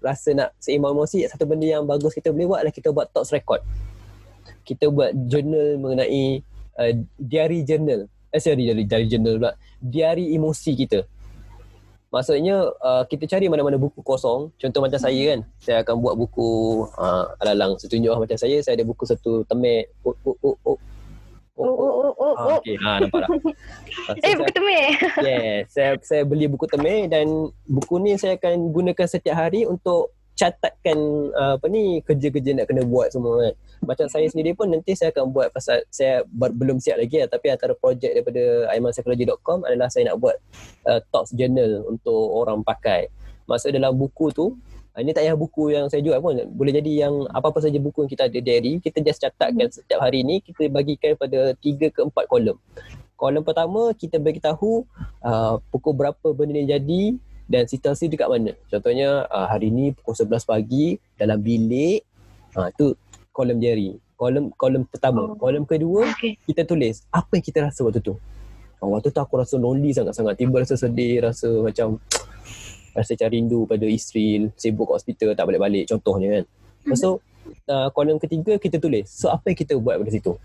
[0.00, 3.28] rasa nak seimbang emosi satu benda yang bagus kita boleh buat adalah kita buat thoughts
[3.28, 3.60] record.
[4.64, 6.40] Kita buat journal mengenai
[6.80, 9.52] uh, diary journal eh sorry dari dari journal pula.
[9.78, 11.00] Diari emosi kita.
[12.12, 14.52] Maksudnya uh, kita cari mana-mana buku kosong.
[14.60, 16.48] Contoh macam saya kan saya akan buat buku
[16.96, 18.56] uh, alalang saya tunjuk macam saya.
[18.60, 19.92] Saya ada buku satu temek.
[20.04, 20.78] Oh oh oh oh.
[21.52, 24.24] Oh, oh, oh, oh, ah, okay, ha, nampak tak?
[24.24, 24.88] eh, buku temik?
[25.20, 30.16] Yeah, saya, saya beli buku temik dan buku ni saya akan gunakan setiap hari untuk
[30.42, 30.98] catatkan
[31.38, 33.54] uh, apa ni kerja-kerja nak kena buat semua kan.
[33.86, 37.30] Macam saya sendiri pun nanti saya akan buat pasal saya ber, belum siap lagi lah,
[37.30, 40.34] tapi antara projek daripada aimanpsychology.com adalah saya nak buat
[40.90, 43.06] uh, talks journal untuk orang pakai.
[43.46, 47.06] Maksud dalam buku tu uh, ini tak payah buku yang saya jual pun boleh jadi
[47.06, 49.78] yang apa-apa saja buku yang kita ada diary kita just catatkan hmm.
[49.78, 52.58] setiap hari ni kita bagikan pada 3 ke 4 kolom.
[53.14, 54.82] Kolom pertama kita bagi tahu
[55.22, 57.02] uh, pukul berapa benda ni jadi
[57.52, 58.56] dan situasi dekat mana.
[58.72, 62.00] Contohnya uh, hari ni pukul 11 pagi dalam bilik
[62.56, 62.96] uh, tu
[63.28, 64.00] kolom diary.
[64.16, 65.36] Kolom kolom pertama, oh.
[65.36, 66.40] kolom kedua okay.
[66.48, 68.16] kita tulis apa yang kita rasa waktu tu.
[68.80, 70.40] Uh, waktu tu aku rasa lonely sangat-sangat.
[70.40, 72.00] Tiba rasa sedih, rasa macam
[72.96, 76.44] rasa cari rindu pada isteri, sibuk kat hospital tak balik-balik contohnya kan.
[76.48, 76.96] Mm-hmm.
[76.96, 77.20] So
[77.68, 79.12] uh, kolom ketiga kita tulis.
[79.12, 80.40] So apa yang kita buat pada situ?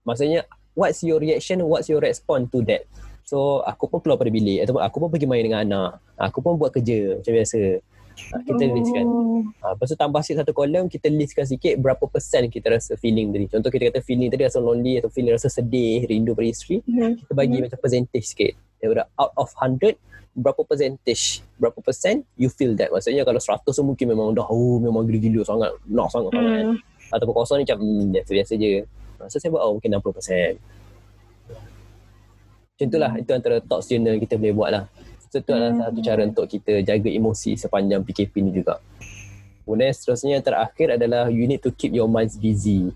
[0.00, 2.88] Maksudnya what's your reaction, what's your response to that?
[3.24, 5.90] So aku pun keluar pada bilik ataupun aku pun pergi main dengan anak.
[6.18, 7.60] Aku pun buat kerja macam biasa.
[8.20, 8.74] Ha, kita oh.
[8.76, 9.06] listkan.
[9.64, 13.32] Ha, lepas tu tambah sikit satu kolom, kita listkan sikit berapa persen kita rasa feeling
[13.32, 13.46] tadi.
[13.48, 16.84] Contoh kita kata feeling tadi rasa lonely atau feeling rasa sedih, rindu pada isteri.
[16.84, 17.10] Mm-hmm.
[17.24, 17.64] Kita bagi mm-hmm.
[17.70, 18.52] macam percentage sikit.
[18.80, 19.96] Daripada out of 100,
[20.36, 22.92] berapa percentage, berapa persen you feel that.
[22.92, 26.32] Maksudnya kalau 100 tu mungkin memang dah, oh memang gila-gila sangat, nak sangat.
[26.36, 26.76] Mm.
[27.10, 28.86] Ataupun kosong ni macam, hmm, biasa-biasa je.
[29.28, 30.52] So saya buat, oh mungkin 60 persen.
[32.80, 34.84] Macam itulah itu antara talks journal kita boleh buat lah.
[35.28, 35.80] So itu adalah hmm.
[35.84, 38.80] satu cara untuk kita jaga emosi sepanjang PKP ni juga.
[39.68, 42.88] Kemudian seterusnya yang terakhir adalah you need to keep your minds busy.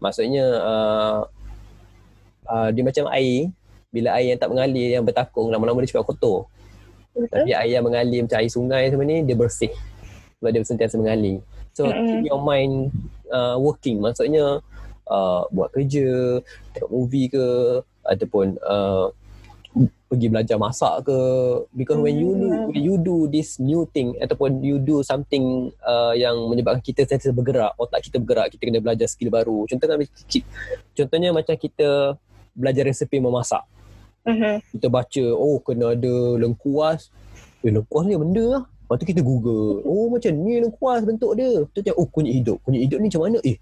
[0.00, 1.28] Maksudnya uh,
[2.48, 3.52] uh, dia macam air.
[3.92, 6.48] Bila air yang tak mengalir, yang bertakung, lama-lama dia cepat kotor.
[7.12, 7.28] Betul.
[7.28, 9.68] Tapi air yang mengalir macam air sungai semua ni, dia bersih.
[10.40, 11.44] Sebab dia sentiasa mengalir.
[11.76, 12.08] So mm-hmm.
[12.08, 12.88] keep your mind
[13.28, 14.00] uh, working.
[14.00, 14.64] Maksudnya
[15.06, 16.38] uh, buat kerja,
[16.72, 17.46] tengok movie ke,
[18.02, 19.10] ataupun uh,
[20.12, 21.18] pergi belajar masak ke.
[21.72, 22.68] Because when you do, Hmm.
[22.68, 27.32] when you do this new thing ataupun you do something uh, yang menyebabkan kita sentiasa
[27.32, 29.64] bergerak otak kita bergerak kita kena belajar skill baru.
[29.64, 29.96] Contohnya
[30.28, 30.44] ki-
[30.92, 32.20] contohnya macam kita
[32.52, 33.64] belajar resepi memasak.
[34.22, 34.62] Mhm.
[34.78, 37.08] kita baca oh kena ada lengkuas.
[37.64, 38.62] Eh lengkuas ni benda lah.
[38.68, 41.64] Lepas tu kita google oh macam ni lengkuas bentuk dia.
[41.64, 42.60] Macam oh kunyit hidup.
[42.62, 43.38] Kunyit hidup ni macam mana?
[43.40, 43.56] Eh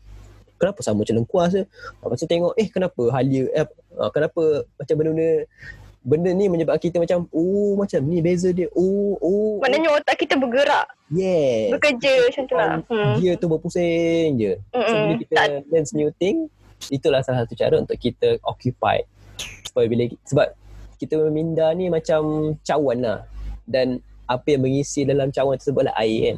[0.60, 4.94] kenapa sama macam lengkuas je lepas tu tengok eh kenapa halia eh, ah, kenapa macam
[5.00, 5.48] benda-benda
[6.00, 8.72] benda ni menyebabkan kita macam oh macam ni beza dia.
[8.72, 9.52] Oh oh, oh.
[9.60, 11.68] Maknanya otak kita bergerak, yes.
[11.76, 12.70] Bekerja macam tu lah.
[12.88, 13.14] Hmm.
[13.20, 14.52] dia tu berpusing je.
[14.72, 16.48] So bila kita Tak, learn new thing
[16.88, 19.04] Itulah salah satu cara untuk kita occupy.
[19.68, 20.56] Supaya bila Sebab
[20.96, 23.18] kita minda ni macam cawan lah.
[23.68, 26.36] Dan apa yang mengisi dalam cawan tersebut lah air kan.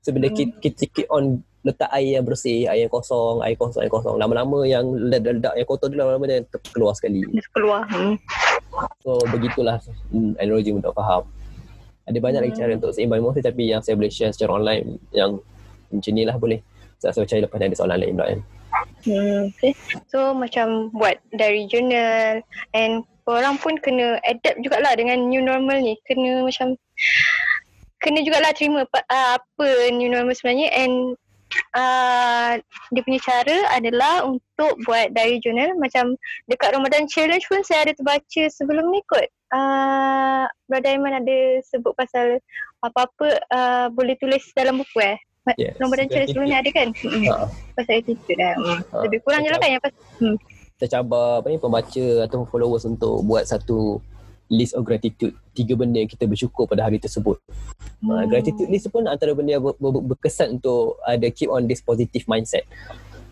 [0.00, 0.36] So bila Hmm.
[0.40, 4.18] kita, kita keep on letak air yang bersih Air yang kosong, air kosong, air kosong
[4.18, 7.22] Lama-lama yang ledak yang kotor tu lama-lama dia ter- keluar sekali
[7.54, 7.86] keluar.
[7.90, 8.18] Hmm.
[9.06, 9.78] So begitulah
[10.10, 11.22] hmm, analogi untuk faham
[12.10, 12.60] Ada banyak lagi Hmm.
[12.66, 15.40] cara untuk seimbang emosi Tapi yang saya boleh share secara online Yang
[15.94, 16.58] macam ni lah boleh
[16.98, 18.40] Saya rasa macam lepas ni ada soalan lain pula kan
[19.02, 19.74] Hmm, okay.
[20.14, 22.38] So macam buat diary journal
[22.70, 25.98] and orang pun kena adapt jugalah dengan new normal ni.
[26.06, 26.78] Kena macam
[27.98, 31.18] kena jugalah terima uh, apa new normal sebenarnya and
[31.76, 32.58] uh,
[32.92, 36.16] dia punya cara adalah untuk buat diary journal macam
[36.48, 39.26] dekat Ramadan challenge pun saya ada terbaca sebelum ni kot.
[39.52, 42.40] Uh, Brother Aiman ada sebut pasal
[42.80, 45.18] apa-apa uh, boleh tulis dalam buku eh.
[45.58, 45.74] Yes.
[45.82, 46.88] Ramadan challenge sebelum ni ada kan?
[47.32, 48.54] Ha, Pasal attitude dah.
[48.56, 48.78] Hmm.
[48.80, 50.38] Ha, Lebih kurang je lah kan yang pasal
[50.82, 54.02] kita cabar apa ni pembaca atau followers untuk buat satu
[54.52, 57.40] list of gratitude tiga benda yang kita bersyukur pada hari tersebut.
[58.04, 58.12] Hmm.
[58.12, 61.80] Uh, gratitude list pun antara benda yang ber, ber, berkesan untuk ada keep on this
[61.80, 62.68] positive mindset.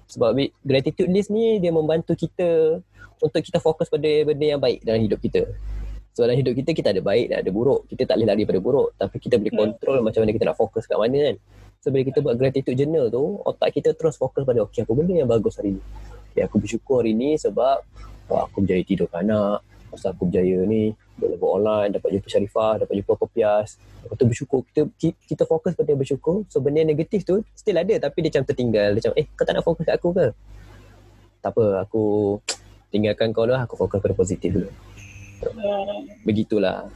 [0.08, 2.80] Sebab gratitude list ni dia membantu kita
[3.20, 5.44] untuk kita fokus pada benda yang baik dalam hidup kita.
[6.16, 7.86] So dalam hidup kita kita ada baik dan ada buruk.
[7.86, 9.62] Kita tak boleh lari pada buruk tapi kita boleh Hmm.
[9.62, 11.36] kontrol macam mana kita nak fokus kat mana kan.
[11.80, 15.14] So bila kita buat gratitude journal tu, otak kita terus fokus pada okey apa benda
[15.16, 15.82] yang bagus hari ni.
[16.30, 17.82] Okay, aku bersyukur hari ni sebab
[18.28, 19.64] wah, aku berjaya tidur anak.
[19.90, 23.76] Masa aku berjaya ni boleh buat online, dapat jumpa Syarifah, dapat jumpa Kopias.
[24.00, 24.60] Lepas tu bersyukur.
[24.72, 26.48] Kita, ki- kita fokus pada bersyukur.
[26.48, 28.96] So benda negatif tu still ada tapi dia macam tertinggal.
[28.96, 30.26] Dia macam eh kau tak nak fokus kat aku ke?
[31.44, 32.04] Tak apa, aku
[32.88, 33.68] tinggalkan kau lah.
[33.68, 34.70] Aku fokus pada positif dulu.
[36.24, 36.88] Begitulah.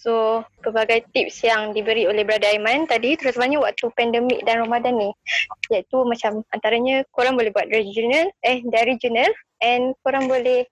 [0.00, 5.12] So, pelbagai tips yang diberi oleh Brother Aiman tadi terutamanya waktu pandemik dan Ramadan ni
[5.68, 9.28] iaitu macam antaranya korang boleh buat journal, eh diary journal
[9.60, 10.66] and korang boleh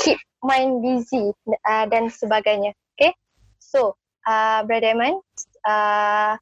[0.00, 1.32] keep mind busy
[1.66, 2.72] uh, dan sebagainya.
[2.94, 3.12] Okay?
[3.58, 3.96] So,
[4.28, 5.18] uh, Brother Aiman,
[5.66, 6.38] uh,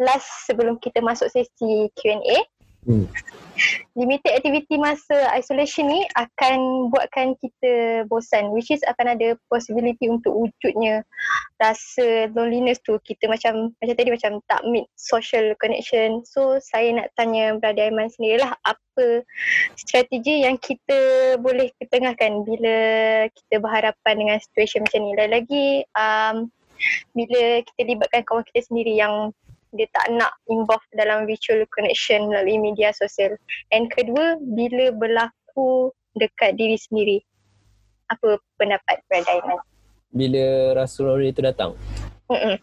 [0.00, 2.38] last sebelum kita masuk sesi Q&A,
[2.86, 3.10] Hmm.
[3.98, 10.30] limited activity masa isolation ni akan buatkan kita bosan which is akan ada possibility untuk
[10.30, 11.02] wujudnya
[11.58, 12.94] rasa loneliness tu.
[13.02, 16.22] Kita macam macam tadi macam tak meet social connection.
[16.28, 19.24] So saya nak tanya Brother Aiman sendirilah apa
[19.74, 22.78] strategi yang kita boleh ketengahkan bila
[23.32, 25.12] kita berhadapan dengan situasi macam ni?
[25.16, 25.66] Lagi-lagi
[25.96, 26.36] um,
[27.16, 29.32] bila kita libatkan kawan kita sendiri yang
[29.76, 33.36] dia tak nak involve dalam virtual connection melalui media sosial.
[33.70, 37.18] And kedua, bila berlaku dekat diri sendiri.
[38.08, 39.60] Apa pendapat Aiman?
[40.10, 41.76] Bila rasa lonely tu datang.
[42.32, 42.56] Mm-mm.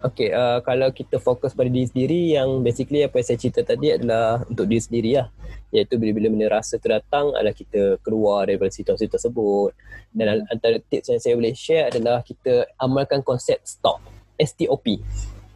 [0.00, 3.92] Okay, uh, kalau kita fokus pada diri sendiri yang basically apa yang saya cerita tadi
[3.92, 5.28] adalah untuk diri sendiri lah.
[5.76, 9.76] Iaitu bila-bila benda rasa tu datang adalah kita keluar daripada situasi tersebut.
[10.08, 14.00] Dan antara tips yang saya boleh share adalah kita amalkan konsep stop.
[14.40, 15.04] STOP.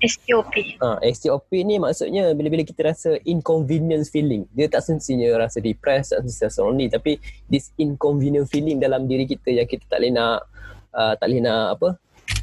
[0.04, 0.54] STOP.
[0.80, 4.44] Ha, STOP ni maksudnya bila-bila kita rasa inconvenience feeling.
[4.52, 6.86] Dia tak semestinya rasa depressed, tak semestinya rasa lonely.
[6.92, 7.12] Tapi
[7.48, 10.46] this inconvenient feeling dalam diri kita yang kita tak boleh nak,
[10.92, 11.88] uh, tak boleh nak apa,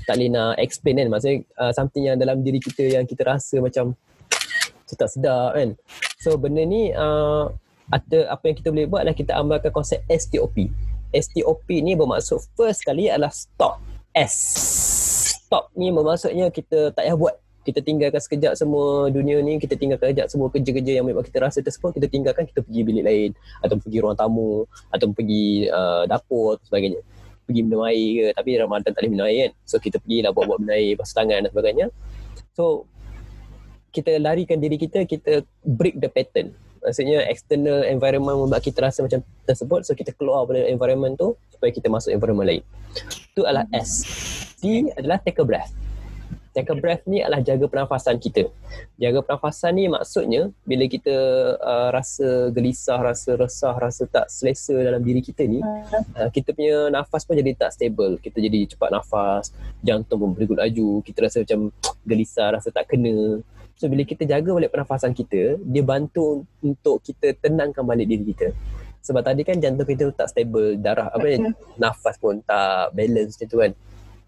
[0.10, 1.08] tak boleh nak explain kan.
[1.14, 3.94] Maksudnya uh, something yang dalam diri kita yang kita rasa macam
[4.92, 5.80] tak sedap kan.
[6.20, 7.48] So benda ni uh,
[7.92, 10.68] ada apa yang kita boleh buat adalah kita amalkan konsep STOP.
[11.12, 13.80] STOP ni bermaksud first kali adalah stop.
[14.12, 14.36] S.
[15.48, 20.12] Stop ni bermaksudnya kita tak payah buat kita tinggalkan sekejap semua dunia ni kita tinggalkan
[20.12, 23.30] sekejap semua kerja-kerja yang memang kita rasa tersebut kita tinggalkan kita pergi bilik lain.
[23.62, 27.02] Atau pergi ruang tamu atau pergi uh, dapur atau sebagainya.
[27.46, 29.52] Pergi minum air ke tapi Ramadan tak boleh minum air kan.
[29.70, 31.86] So kita pergi lah buat-buat minum air basuh tangan dan sebagainya.
[32.58, 32.90] So
[33.94, 36.58] kita larikan diri kita kita break the pattern.
[36.82, 39.86] Maksudnya external environment membuat kita rasa macam tersebut.
[39.86, 42.64] So kita keluar pada environment tu supaya kita masuk environment lain.
[43.38, 44.02] Tu adalah S.
[44.58, 45.91] T adalah take a breath
[46.52, 48.52] Take a breath ni adalah jaga pernafasan kita.
[49.00, 51.16] Jaga pernafasan ni maksudnya bila kita
[51.56, 56.92] uh, rasa gelisah, rasa resah, rasa tak selesa dalam diri kita ni, uh, kita punya
[56.92, 58.20] nafas pun jadi tak stable.
[58.20, 61.72] Kita jadi cepat nafas, jantung pun berdegut laju, kita rasa macam
[62.04, 63.40] gelisah, rasa tak kena.
[63.80, 68.52] So bila kita jaga balik pernafasan kita, dia bantu untuk kita tenangkan balik diri kita.
[69.02, 71.48] Sebab tadi kan jantung kita tak stable, darah apa ni,
[71.80, 73.72] nafas pun tak balance macam tu kan.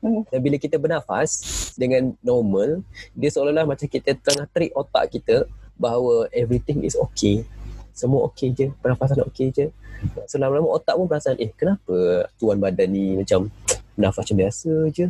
[0.03, 1.39] Dan bila kita bernafas
[1.79, 2.83] dengan normal,
[3.15, 5.47] dia seolah-olah macam kita tengah trick otak kita
[5.79, 7.47] bahawa everything is okay.
[7.95, 9.71] Semua okay je, pernafasan okay je.
[10.27, 13.47] So lama-lama otak pun perasan, eh kenapa tuan badan ni macam
[13.95, 15.05] bernafas macam biasa je?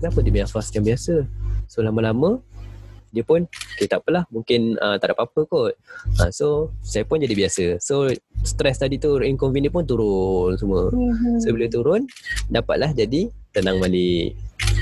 [0.00, 1.14] Kenapa dia bernafas macam biasa?
[1.70, 2.42] So lama-lama
[3.14, 5.72] dia pun okay tak apalah mungkin uh, tak ada apa-apa kot.
[6.18, 7.78] Uh, so saya pun jadi biasa.
[7.78, 8.10] So
[8.42, 10.90] stres tadi tu inconvenient pun turun semua.
[10.90, 11.38] Mhm.
[11.38, 12.02] so bila turun
[12.50, 14.34] dapatlah jadi tenang balik.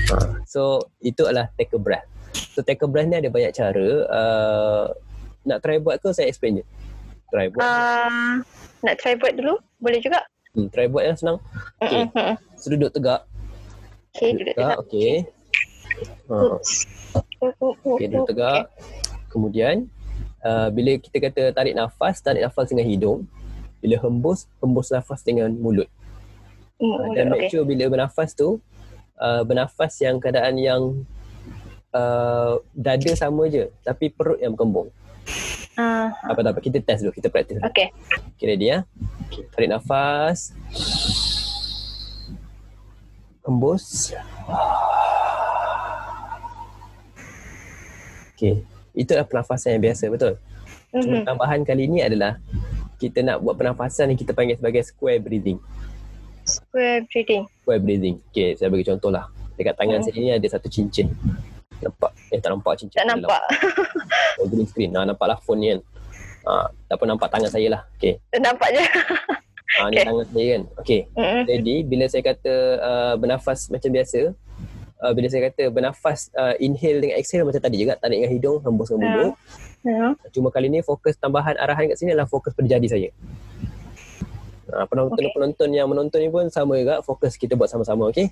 [0.09, 2.09] Uh, so itu adalah take a breath.
[2.57, 3.89] So take a breath ni ada banyak cara.
[4.09, 4.83] Uh,
[5.45, 6.65] nak try buat ke saya explain je?
[7.29, 8.41] Try buat Ah,
[8.81, 9.61] nak try buat dulu?
[9.77, 10.25] Boleh juga?
[10.57, 11.37] hmm, try buat yang senang.
[11.81, 12.09] Okay.
[12.57, 13.25] So duduk tegak.
[14.13, 14.77] Okay, duduk tegak.
[14.81, 15.25] okay
[16.29, 16.57] uh,
[17.93, 18.71] Okay, duduk tegak.
[19.27, 19.89] Kemudian,
[20.41, 23.19] uh, bila kita kata tarik nafas, tarik nafas dengan hidung.
[23.83, 25.89] Bila hembus, hembus nafas dengan mulut.
[26.79, 27.49] Uh, dan make Okay.
[27.51, 28.59] sure bila bernafas tu,
[29.17, 30.81] uh, bernafas yang keadaan yang
[31.91, 34.87] uh, dada sama je, tapi perut yang berkembung.
[35.73, 37.57] Ah, Apa tak apa, kita test dulu, kita praktis.
[37.57, 37.65] dulu.
[37.65, 37.89] okay.
[38.37, 38.85] Okay, ready ya?
[39.27, 40.53] Okay, tarik nafas.
[43.41, 44.13] Hembus.
[48.33, 50.33] Okay, itu adalah pernafasan yang biasa, betul?
[50.91, 51.25] Cuma Mhm.
[51.25, 52.37] tambahan kali ni adalah
[52.97, 55.57] kita nak buat pernafasan yang kita panggil sebagai square breathing.
[56.43, 57.43] Square breathing.
[57.61, 58.15] Square breathing.
[58.29, 59.25] Okay, saya bagi contoh lah.
[59.53, 60.05] Dekat tangan Hmm.
[60.05, 61.07] saya ni ada satu cincin.
[61.79, 62.11] Nampak?
[62.29, 62.97] Eh, tak nampak cincin.
[62.97, 63.41] Tak nampak.
[64.33, 64.89] Oh, green screen.
[64.91, 65.79] Ha, nampak lah phone ni kan.
[66.43, 66.51] Ha,
[66.89, 67.81] tak apa nampak tangan saya lah.
[67.95, 68.17] Okay.
[68.33, 68.81] Nampak je.
[69.77, 70.05] Ha, ni Okay.
[70.09, 70.61] tangan saya kan.
[70.81, 71.01] Okay.
[71.13, 71.41] Mm-mm.
[71.45, 74.33] Jadi, bila saya kata uh, bernafas macam biasa,
[75.03, 78.57] uh, bila saya kata bernafas uh, inhale dengan exhale macam tadi juga, tarik dengan hidung,
[78.63, 79.11] hembus dengan Ya.
[79.11, 79.33] mulut.
[79.83, 80.05] Ya.
[80.31, 83.09] Cuma kali ni fokus tambahan arahan kat sini adalah fokus pada jari saya.
[84.73, 88.31] Ha, penonton-penonton yang menonton ni pun sama juga, fokus kita buat sama-sama, okey?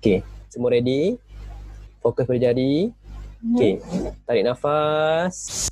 [0.00, 1.20] Okey, semua ready?
[2.00, 2.90] Fokus pada jari.
[3.54, 3.78] Okey,
[4.26, 5.68] tarik nafas.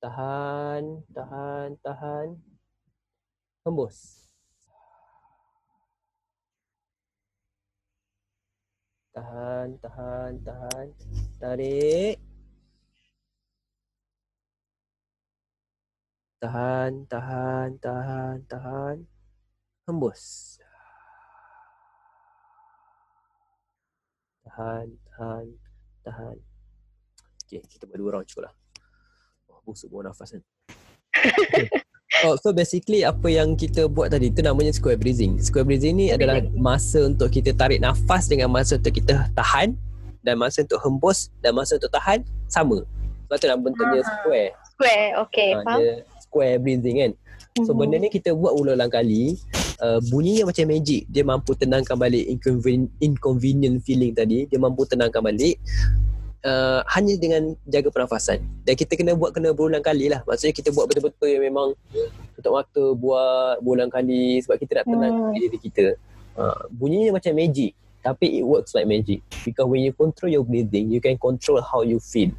[0.00, 2.28] Tahan, tahan, tahan.
[3.68, 4.19] Hembus.
[9.10, 10.86] Tahan, tahan, tahan.
[11.42, 12.16] Tarik.
[16.38, 18.96] Tahan, tahan, tahan, tahan.
[19.90, 20.56] Hembus.
[24.46, 25.46] Tahan, tahan,
[26.06, 26.36] tahan.
[27.50, 28.54] Okay, kita buat dua round cukup lah.
[29.50, 30.42] Oh, busuk buang nafas kan.
[31.18, 31.66] Okay.
[32.22, 35.38] Oh, so basically apa yang kita buat tadi tu namanya square breathing.
[35.38, 36.60] Square breathing ni Square adalah breathing.
[36.60, 39.72] masa untuk kita tarik nafas dengan masa untuk kita tahan
[40.20, 42.84] dan masa untuk hembus dan masa untuk tahan sama.
[43.24, 44.08] Sebab tu nama bentuknya Ah.
[44.18, 44.50] square.
[44.70, 45.08] Square.
[45.24, 45.78] Okay, Ha, faham?
[45.78, 45.90] dia
[46.20, 47.12] square breathing kan.
[47.58, 47.78] So Mhm.
[47.78, 49.34] benda ni kita buat ulang-ulang kali
[49.80, 52.22] uh, Bunyinya macam magic Dia mampu tenangkan balik
[52.96, 55.58] inconvenient feeling tadi Dia mampu tenangkan balik
[56.42, 58.40] uh, Hanya dengan jaga pernafasan.
[58.64, 60.20] Dan kita kena buat kena berulang kali lah.
[60.24, 61.74] Maksudnya kita buat betul-betul yang memang
[62.36, 65.34] Tutup mata buat berulang kali Sebab kita nak tenang Hmm.
[65.36, 65.84] diri kita.
[66.38, 69.20] Uh, Bunyinya macam magic Tapi it works like magic.
[69.44, 72.32] Because when you control your breathing You can control how you feel.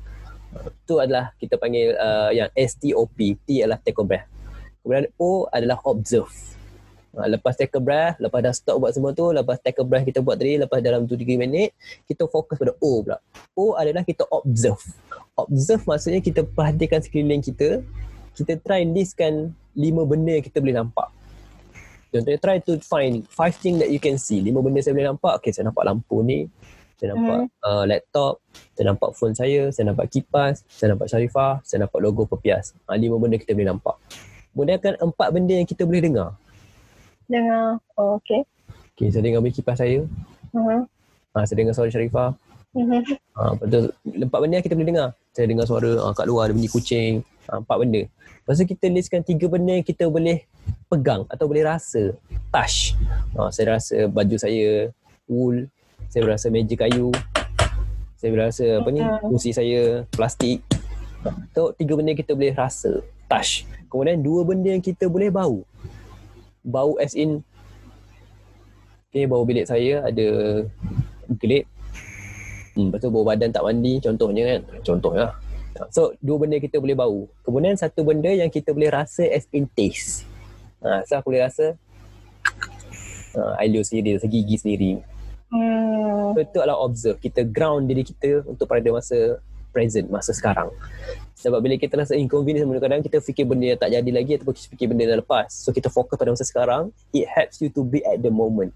[0.51, 4.27] Uh, Itu adalah kita panggil uh, yang STOP T adalah take a breath.
[4.81, 6.33] Kemudian O adalah observe.
[7.11, 10.07] Ha, lepas take a breath, lepas dah stop buat semua tu, lepas take a breath
[10.07, 11.75] kita buat tadi, lepas dalam 2-3 minit,
[12.07, 13.19] kita fokus pada O pula.
[13.51, 14.79] O adalah kita observe.
[15.35, 17.83] Observe maksudnya kita perhatikan sekeliling kita,
[18.31, 21.11] kita try listkan lima benda yang kita boleh nampak.
[22.11, 24.43] Contohnya try to find five things that you can see.
[24.43, 25.39] Lima benda saya boleh nampak.
[25.39, 26.51] Okay, saya nampak lampu ni.
[26.99, 28.43] Saya nampak uh, laptop.
[28.75, 29.71] Saya nampak phone saya.
[29.71, 30.67] Saya nampak kipas.
[30.67, 31.63] Saya nampak Sharifah.
[31.63, 32.75] Saya nampak logo pepias.
[32.83, 33.95] Ha, lima benda kita boleh nampak.
[34.51, 36.35] Kemudian akan empat benda yang kita boleh dengar.
[37.31, 37.79] Dengar.
[37.95, 38.43] Oh, okay.
[38.91, 40.03] Okay, saya dengar bunyi kipas saya.
[40.51, 40.83] Mhm.
[41.31, 42.35] Ha, saya dengar suara Sharifah.
[42.75, 43.01] Mhm.
[43.39, 43.79] Ha, lepas tu,
[44.27, 45.09] empat benda kita boleh dengar.
[45.31, 47.23] Saya dengar suara ha, kat luar ada bunyi kucing.
[47.47, 48.01] Ha, empat benda.
[48.43, 50.43] Lepas tu kita listkan tiga benda yang kita boleh
[50.91, 52.11] pegang atau boleh rasa.
[52.51, 52.99] Touch.
[53.39, 54.91] Ha, saya rasa baju saya
[55.31, 55.71] wool.
[56.11, 57.15] Saya rasa meja kayu.
[58.19, 59.31] Saya rasa apa ni, Hmm.
[59.31, 60.59] kursi saya plastik.
[61.55, 62.99] So, tiga benda kita boleh rasa.
[63.31, 63.63] Touch.
[63.87, 65.63] Kemudian dua benda yang kita boleh bau.
[66.61, 67.41] Bau as in
[69.11, 70.27] Okay, bau bilik saya ada
[71.35, 71.67] gelip.
[72.79, 74.61] Hmm, lepas tu bau badan tak mandi contohnya kan.
[74.87, 75.35] Contohnya.
[75.91, 77.27] So dua benda kita boleh bau.
[77.43, 80.23] Kemudian satu benda yang kita boleh rasa as in taste.
[80.79, 81.75] Ha, so aku boleh rasa
[83.35, 84.91] uh, I lose sendiri, rasa gigi sendiri.
[85.51, 86.31] Hmm.
[86.31, 87.19] So itu adalah observe.
[87.19, 90.69] Kita ground diri kita untuk pada masa present, masa sekarang.
[91.41, 94.67] Sebab bila kita rasa inconvenience kadang-kadang kita fikir benda yang tak jadi lagi ataupun kita
[94.77, 95.49] fikir benda yang dah lepas.
[95.49, 96.93] So kita fokus pada masa sekarang.
[97.09, 98.69] It helps you to be at the moment.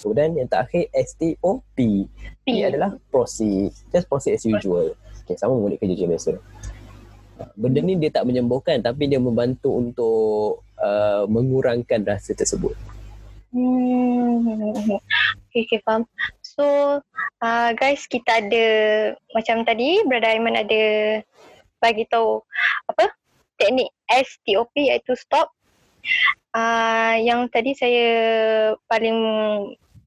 [0.00, 1.60] Kemudian yang terakhir STOP.
[1.76, 3.76] P adalah proceed.
[3.92, 4.96] Just proceed as usual.
[5.28, 6.32] Okay, sama mulut kerja je biasa.
[7.52, 12.72] Benda ni dia tak menyembuhkan tapi dia membantu untuk uh, mengurangkan rasa tersebut.
[13.52, 14.96] Hmm.
[15.48, 16.04] Okay, okay, faham.
[16.58, 16.98] So,
[17.38, 18.66] uh, guys, kita ada
[19.30, 20.82] macam tadi, Brother Aiman ada
[21.78, 22.42] bagi tahu
[22.90, 23.14] apa?
[23.62, 25.54] Teknik STOP iaitu stop.
[26.50, 28.10] Uh, yang tadi saya
[28.90, 29.14] paling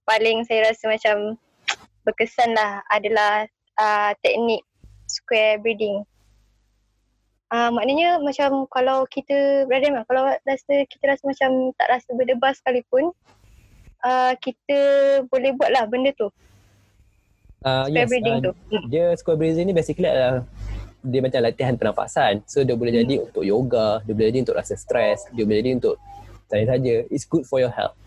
[0.04, 1.40] paling saya rasa macam
[2.04, 3.48] berkesan lah adalah
[3.80, 4.68] uh, teknik
[5.08, 6.04] square breathing.
[7.48, 13.16] Uh, maknanya macam kalau kita Aiman, kalau rasa kita rasa macam tak rasa berdebar sekalipun,
[14.04, 14.80] uh, kita
[15.30, 16.28] boleh buat lah benda tu.
[17.62, 18.52] Uh, Square breathing uh, tu.
[18.74, 18.86] Hmm.
[18.90, 20.46] Dia square breathing ni basically adalah
[21.02, 22.42] dia macam latihan pernafasan.
[22.46, 25.72] So dia boleh jadi untuk yoga, dia boleh jadi untuk rasa stres, dia boleh jadi
[25.78, 25.96] untuk
[26.50, 26.96] saja-saja.
[27.10, 27.98] It's good for your health.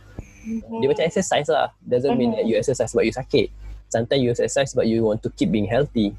[0.45, 1.73] Dia macam exercise lah.
[1.81, 3.49] Doesn't mean that you exercise sebab you sakit.
[3.89, 6.13] Sometimes you exercise sebab you want to keep being healthy.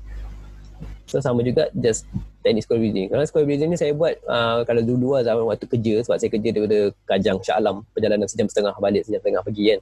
[1.05, 2.09] So sama juga just
[2.41, 3.07] teknik square breathing.
[3.13, 6.29] Kalau square breathing ni saya buat uh, kalau dulu-dulu lah zaman waktu kerja sebab saya
[6.33, 9.81] kerja daripada Kajang Shah Alam perjalanan sejam setengah balik sejam setengah pergi kan.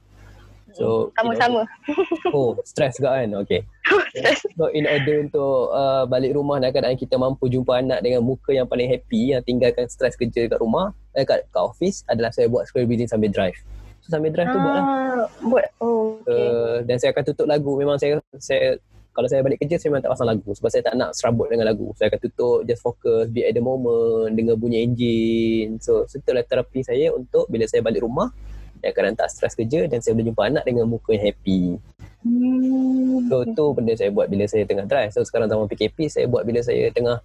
[0.74, 1.60] So in Sama-sama.
[1.64, 3.30] order- Oh, stress juga kan.
[3.46, 3.62] Okay.
[4.58, 8.50] So in order untuk uh, balik rumah dalam keadaan kita mampu jumpa anak dengan muka
[8.54, 12.46] yang paling happy yang tinggalkan stres kerja kat rumah, eh, kat, kat office adalah saya
[12.50, 13.58] buat square breathing sambil drive.
[14.04, 14.84] So sambil drive tu buat lah.
[14.84, 15.66] Ah, buat.
[15.80, 16.30] Oh, okay.
[16.30, 17.72] Uh, dan saya akan tutup lagu.
[17.74, 18.76] Memang saya saya
[19.14, 21.70] kalau saya balik kerja saya memang tak pasang lagu sebab saya tak nak serabut dengan
[21.70, 21.94] lagu.
[21.94, 25.78] Saya akan tutup, just fokus, be at the moment, dengar bunyi enjin.
[25.78, 28.34] So, so itulah terapi saya untuk bila saya balik rumah
[28.82, 31.78] dan kadang tak stres kerja dan saya boleh jumpa anak dengan muka yang happy.
[32.26, 33.30] Hmm.
[33.30, 35.14] So tu benda saya buat bila saya tengah drive.
[35.14, 37.22] So sekarang zaman PKP saya buat bila saya tengah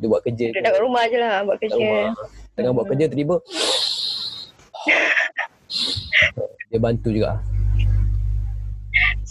[0.00, 1.78] dia buat kerja Duduk kat rumah je lah buat kerja.
[1.78, 2.10] rumah.
[2.58, 3.36] Tengah buat kerja tiba-tiba
[6.74, 7.38] dia bantu juga.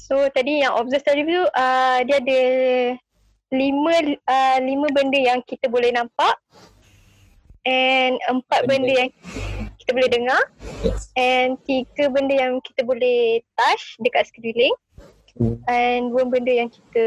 [0.10, 2.41] So tadi yang observe tadi tu uh, dia ada
[3.53, 3.93] lima
[4.26, 6.34] uh, lima benda yang kita boleh nampak.
[7.70, 9.10] And empat Benda- benda yang
[9.78, 10.41] kita boleh dengar.
[10.82, 11.12] Yes.
[11.14, 14.74] and tiga benda yang kita boleh touch dekat sekeliling.
[15.39, 15.55] Hmm.
[15.72, 17.05] and dua benda yang kita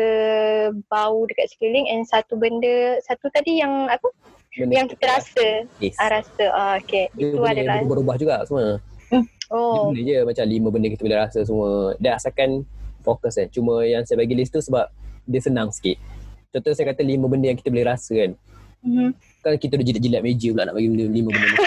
[0.87, 1.91] bau dekat sekeliling.
[1.91, 4.07] And satu benda satu tadi yang apa?
[4.55, 5.67] Benda yang kita rasa.
[5.83, 5.99] Yes.
[5.99, 6.45] ah, rasa.
[6.55, 8.79] Ah, okay Dia itu boleh adalah berubah-ubah juga semua.
[9.11, 9.19] Dia
[9.51, 9.91] oh.
[9.91, 11.99] Boleh je macam lima benda kita boleh rasa semua.
[11.99, 12.63] Dia asalkan
[13.03, 13.51] fokus kan.
[13.51, 14.89] Cuma yang saya bagi list tu sebab
[15.27, 15.99] dia senang sikit.
[16.55, 18.33] Contoh saya kata lima benda yang kita boleh rasa kan.
[18.83, 19.09] Mhm.
[19.43, 21.59] Kan kita dah jilat-jilat meja pula nak bagi benda lima benda ni.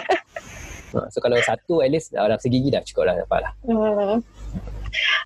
[0.95, 3.51] ha, so kalau satu at least dalam segigi dah cukup lah dapat lah.
[3.67, 4.19] Hmm.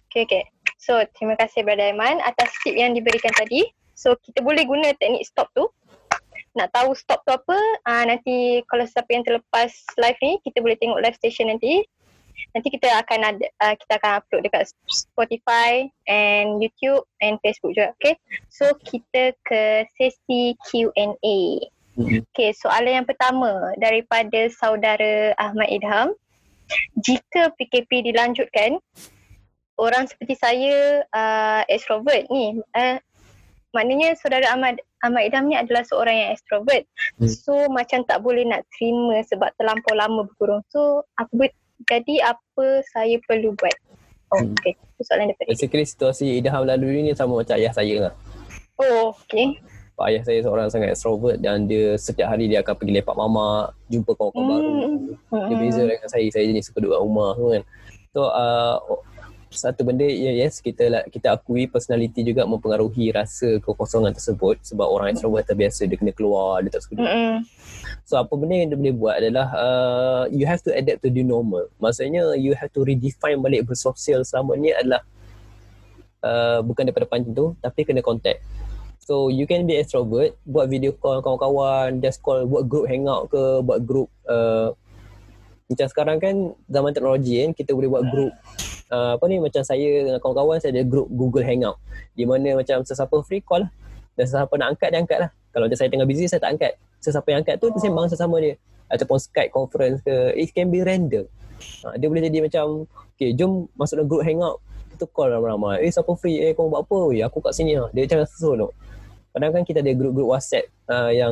[0.10, 0.44] Okay, okay.
[0.80, 3.68] So, terima kasih Brother Aiman atas tip yang diberikan tadi.
[3.94, 5.70] So, kita boleh guna teknik stop tu.
[6.58, 9.70] Nak tahu stop tu apa, uh, nanti kalau siapa yang terlepas
[10.02, 11.86] live ni, kita boleh tengok live station nanti.
[12.56, 17.94] Nanti kita akan ada, uh, kita akan upload dekat Spotify and YouTube and Facebook juga.
[18.02, 18.18] Okay.
[18.50, 21.40] So, kita ke sesi Q&A.
[22.00, 22.24] Mhm.
[22.32, 26.16] Okay, soalan yang pertama daripada saudara Ahmad Idham.
[26.96, 28.80] Jika PKP dilanjutkan,
[29.76, 32.98] orang seperti saya uh, extrovert ni, uh,
[33.76, 36.84] maknanya saudara Ahmad Ahmad Idham ni adalah seorang yang extrovert.
[37.20, 37.28] Hmm.
[37.28, 40.64] So macam tak boleh nak terima sebab terlampau lama berkurung.
[40.72, 41.52] So apa
[41.88, 43.76] jadi apa saya perlu buat?
[44.30, 44.54] Oh, Hmm.
[44.54, 44.74] okay.
[44.76, 45.50] Itu soalan daripada.
[45.50, 48.14] Basically situasi Idham lalu ni sama macam ayah saya lah.
[48.80, 49.58] Oh, okay.
[50.00, 53.76] Pak ayah saya seorang sangat extrovert dan dia setiap hari dia akan pergi lepak mamak,
[53.92, 54.70] jumpa kawan-kawan baru.
[55.34, 55.48] Hmm.
[55.52, 56.28] Dia beza dengan saya.
[56.32, 57.64] Saya jenis suka duduk kat rumah semua kan.
[58.16, 58.76] So uh,
[59.50, 64.86] satu benda ya yes kita lah- kita akui personality juga mempengaruhi rasa kekosongan tersebut sebab
[64.86, 67.10] orang extrovert terbiasa dia kena keluar dia tak suka duduk.
[67.10, 67.38] Mm-mm.
[68.06, 71.26] So apa benda yang dia boleh buat adalah uh, you have to adapt to the
[71.26, 71.66] normal.
[71.82, 75.02] Maksudnya you have to redefine balik bersosial selama ni adalah
[76.22, 78.46] uh, bukan daripada depan tu tapi kena contact.
[79.10, 83.66] So you can be extrovert, buat video call kawan-kawan, just call, buat group hangout ke,
[83.66, 84.78] buat group uh,
[85.70, 88.34] macam sekarang kan zaman teknologi kan kita boleh buat group
[88.90, 91.78] uh, apa ni macam saya dengan kawan-kawan saya ada group Google Hangout
[92.18, 93.72] di mana macam sesiapa free call lah
[94.18, 96.74] dan sesiapa nak angkat dia angkat lah kalau macam saya tengah busy saya tak angkat
[96.98, 97.78] sesiapa yang angkat tu oh.
[97.78, 98.58] sembang sesama dia
[98.90, 101.30] ataupun Skype conference ke it can be random
[101.86, 104.58] uh, dia boleh jadi macam okay jom masuk dalam group Hangout
[105.00, 105.80] kita call ramai-ramai.
[105.88, 106.44] Eh siapa free?
[106.44, 107.16] Eh kau buat apa?
[107.16, 107.88] Eh aku kat sini lah.
[107.96, 108.76] Dia macam seronok.
[109.32, 111.32] Kadang kan kita ada grup-grup WhatsApp uh, yang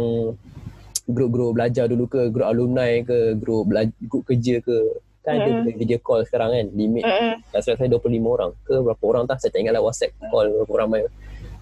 [1.08, 4.78] grup-grup belajar dulu ke, grup alumni ke, grup bela- grup kerja ke.
[5.24, 5.76] Kan ada Mm.
[5.76, 6.66] video call sekarang kan.
[6.72, 7.04] Limit
[7.48, 10.48] tak salah saya 25 orang ke berapa orang tak saya tak ingat lah WhatsApp call
[10.54, 11.04] berapa ramai.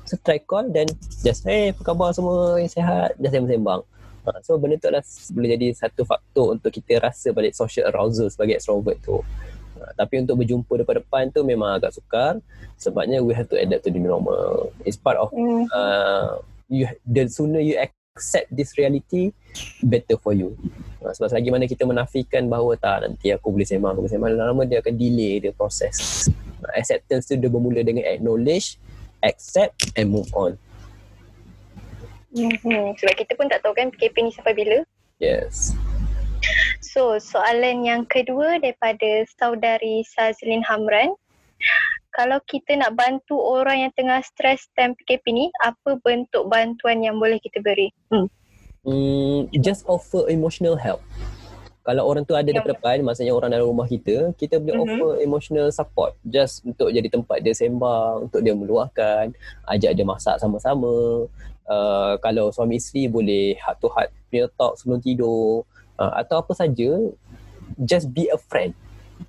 [0.05, 0.85] So try call dan
[1.19, 3.81] just hey apa khabar semua Eh, sihat just sembang-sembang.
[4.21, 8.25] Ha, so benda tu adalah boleh jadi satu faktor untuk kita rasa balik social arousal
[8.25, 9.17] sebagai extrovert tu.
[9.75, 12.37] Ha, tapi untuk berjumpa depan-depan tu memang agak sukar
[12.75, 14.69] sebabnya we have to adapt to the normal.
[14.81, 15.69] It's part of Mm.
[15.69, 16.37] uh,
[16.67, 17.77] you the sooner you
[18.15, 19.35] accept this reality
[19.83, 20.55] better for you.
[21.03, 24.39] Ha, sebab selagi mana kita menafikan bahawa tak nanti aku boleh sembang, aku boleh sembang
[24.39, 26.31] lama dia akan delay the process.
[26.63, 28.79] Ha, acceptance tu dia bermula dengan acknowledge,
[29.19, 30.55] accept and move on.
[32.31, 32.95] Mhm.
[32.95, 34.79] Sebab kita pun tak tahu kan PKP ni sampai bila.
[35.19, 35.75] Yes.
[36.79, 41.11] So, soalan yang kedua daripada saudari Sazlin Hamran.
[42.15, 47.19] Kalau kita nak bantu orang yang tengah stres time PKP ni, apa bentuk bantuan yang
[47.19, 47.91] boleh kita beri?
[48.07, 48.31] Hmm.
[48.87, 51.03] Mm, just offer emotional help.
[51.85, 54.83] Kalau orang tu ada Yang- depan depan, maksudnya orang dalam rumah kita, kita boleh Mhm.
[54.89, 56.17] offer emotional support.
[56.25, 59.29] Just untuk jadi tempat dia sembang, untuk dia meluahkan,
[59.69, 61.29] ajak dia masak sama-sama.
[61.65, 65.65] Uh, kalau suami isteri boleh heart to heart punya talk sebelum tidur.
[65.97, 66.89] Uh, atau apa saja,
[67.85, 68.73] just be a friend.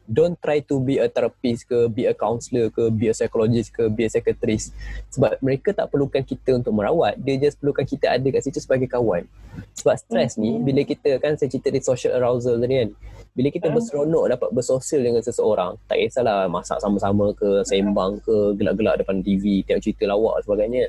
[0.07, 3.91] Don't try to be a therapist ke, be a counselor ke, be a psychologist ke,
[3.91, 4.71] be a psychiatrist.
[5.11, 7.19] Sebab mereka tak perlukan kita untuk merawat.
[7.19, 9.27] Dia just perlukan kita ada kat situ sebagai kawan.
[9.75, 10.63] Sebab stres ni, Mhm.
[10.63, 12.91] bila kita kan saya cerita di social arousal tadi kan.
[13.37, 13.75] Bila kita Mhm.
[13.77, 19.61] berseronok dapat bersosial dengan seseorang, tak kisahlah masak sama-sama ke, sembang ke, gelak-gelak depan TV,
[19.67, 20.85] tengok cerita lawak dan sebagainya.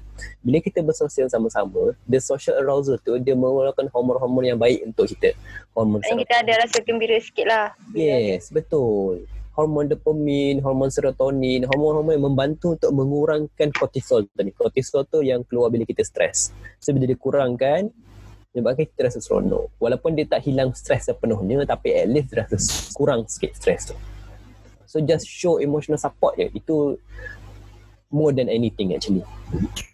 [0.45, 5.35] Bila kita bersosial sama-sama, the social arousal tu dia mengeluarkan hormon-hormon yang baik untuk kita.
[5.75, 7.67] Hormon kita ada rasa gembira sikit lah.
[7.91, 8.86] Yes, betul.
[9.57, 14.53] Hormon dopamin, hormon serotonin, hormon-hormon yang membantu untuk mengurangkan kortisol tadi.
[14.53, 16.53] Kortisol tu yang keluar bila kita stres.
[16.77, 17.89] So bila dia kurangkan,
[18.53, 19.73] menyebabkan kita rasa seronok.
[19.81, 22.57] Walaupun dia tak hilang stres sepenuhnya, tapi at least dia rasa
[22.93, 23.95] kurang sikit stres tu.
[24.85, 26.53] So just show emotional support je.
[26.53, 27.01] Itu
[28.07, 29.23] more than anything actually.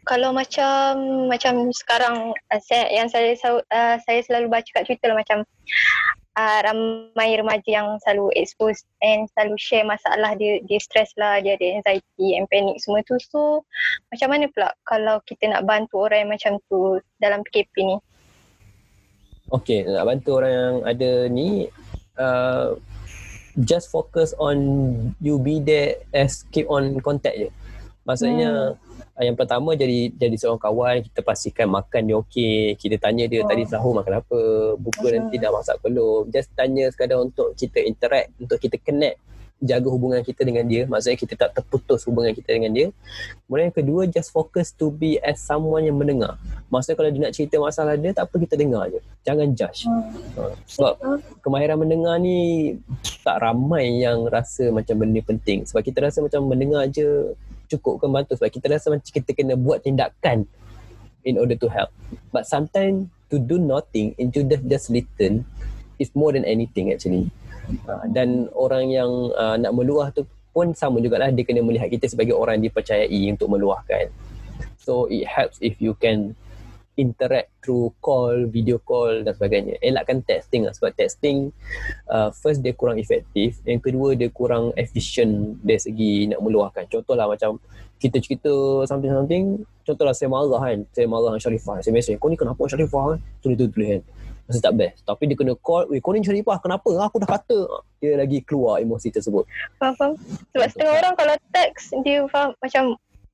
[0.06, 0.96] Kalau macam
[1.28, 5.48] macam sekarang uh, saya yang saya uh, saya selalu baca kat Twitter lah macam
[6.38, 11.58] uh, ramai remaja yang selalu expose and selalu share masalah dia dia stress lah, dia
[11.58, 13.18] ada anxiety and panic semua tu.
[13.22, 13.66] So
[14.14, 17.98] macam mana pula kalau kita nak bantu orang yang macam tu dalam PKP ni?
[19.54, 21.70] Okay, nak bantu orang yang ada ni,
[22.18, 22.74] uh,
[23.62, 24.58] just focus on
[25.22, 27.50] you be there as keep on contact je.
[28.04, 29.24] Maksudnya hmm.
[29.24, 33.50] yang pertama jadi jadi seorang kawan, kita pastikan makan dia okey, kita tanya dia Oh.
[33.50, 34.40] tadi sahur makan apa,
[34.76, 35.28] buka Hmm.
[35.28, 36.28] nanti dah masak belum.
[36.32, 39.18] Just tanya sekadar untuk kita interact, untuk kita connect
[39.64, 40.84] jaga hubungan kita dengan dia.
[40.84, 42.88] Maksudnya kita tak terputus hubungan kita dengan dia.
[43.48, 46.36] Kemudian yang kedua just focus to be as someone yang mendengar.
[46.68, 49.00] Maksudnya kalau dia nak cerita masalah dia tak apa kita dengar je.
[49.24, 49.88] Jangan judge.
[49.88, 50.94] Ha, sebab
[51.40, 52.76] kemahiran mendengar ni
[53.24, 55.64] tak ramai yang rasa macam benda penting.
[55.64, 57.32] Sebab kita rasa macam mendengar je
[57.78, 60.46] cukup ke bantu sebab kita rasa macam kita kena buat tindakan
[61.24, 61.90] in order to help.
[62.30, 65.48] But sometimes to do nothing and to just, just listen
[65.98, 67.32] is more than anything actually.
[67.88, 71.34] Uh, dan orang yang uh, nak meluah tu pun sama jugalah.
[71.34, 74.14] Dia kena melihat kita sebagai orang dipercayai untuk meluahkan.
[74.78, 76.38] So it helps if you can
[76.94, 79.82] interact through call, video call dan sebagainya.
[79.82, 81.50] Elakkan texting lah sebab texting
[82.10, 86.86] uh, first dia kurang efektif, yang kedua dia kurang efficient dari segi nak meluahkan.
[86.90, 87.58] Contohlah macam
[87.98, 88.52] kita cerita
[88.84, 93.16] something-something, contohlah saya marah kan, saya marah dengan Sharifah, saya mesej, kau ni kenapa Sharifah
[93.16, 93.20] kan?
[93.40, 94.04] Tulis-tulis kan.
[94.44, 95.08] Masa tak best.
[95.08, 96.92] Tapi dia kena call, weh kau ni Sharifah kenapa?
[97.08, 97.64] Aku dah kata.
[98.04, 99.48] Dia lagi keluar emosi tersebut.
[99.80, 100.14] Faham, faham.
[100.52, 102.84] Sebab setengah orang kalau teks dia faham macam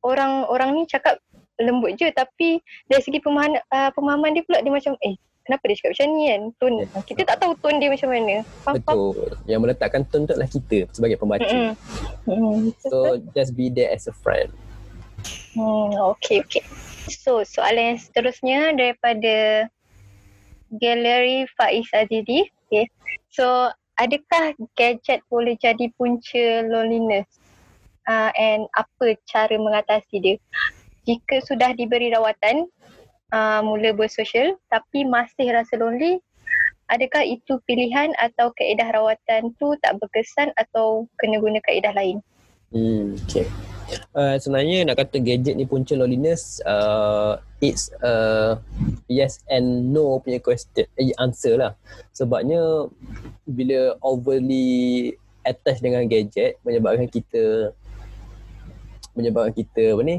[0.05, 1.19] orang orang ni cakap
[1.59, 5.75] lembut je tapi dari segi pemahaman uh, pemahaman dia pula dia macam eh kenapa dia
[5.81, 7.03] cakap macam ni kan tone Yes.
[7.09, 9.29] kita tak tahu tone dia macam mana faham faham Betul.
[9.49, 11.57] Yang meletakkan tone tu adalah kita sebagai pembaca.
[12.29, 14.53] Hmm, So just be there as a friend.
[15.57, 16.63] hmm, okay okay
[17.09, 19.67] so soalan yang seterusnya daripada
[20.69, 22.85] Galeri Faiz Azidi okay.
[23.33, 27.25] so adakah gadget boleh jadi punca loneliness
[28.05, 30.35] uh, and apa cara mengatasi dia
[31.07, 32.67] jika sudah diberi rawatan
[33.31, 36.19] uh, mula bersosial tapi masih rasa lonely
[36.89, 42.19] adakah itu pilihan atau kaedah rawatan tu tak berkesan atau kena guna kaedah lain
[42.69, 43.49] Hmm, okay.
[44.13, 48.13] Uh, sebenarnya nak kata gadget ni punca loneliness, uh, it's a
[49.09, 51.73] yes and no punya question, eh, answer lah.
[52.13, 52.85] Sebabnya
[53.49, 57.73] bila overly attached dengan gadget menyebabkan kita
[59.17, 60.17] menyebabkan kita apa ni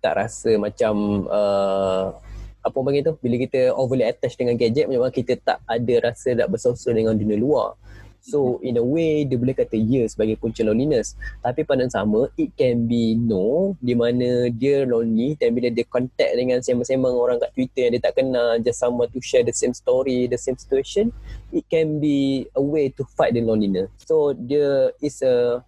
[0.00, 2.16] tak rasa macam uh,
[2.60, 3.14] apa panggil tu?
[3.24, 7.40] Bila kita overly attached dengan gadget menyebabkan kita tak ada rasa nak bersosial dengan dunia
[7.40, 7.76] luar.
[8.20, 11.16] So in a way dia boleh kata ya sebagai punca loneliness.
[11.40, 16.36] Tapi pada sama it can be no Di mana dia lonely dan bila dia contact
[16.36, 19.72] dengan sembang-sembang orang kat Twitter yang dia tak kenal Just someone to share the same
[19.72, 21.16] story, the same situation
[21.48, 23.88] It can be a way to fight the loneliness.
[24.04, 25.64] So dia is a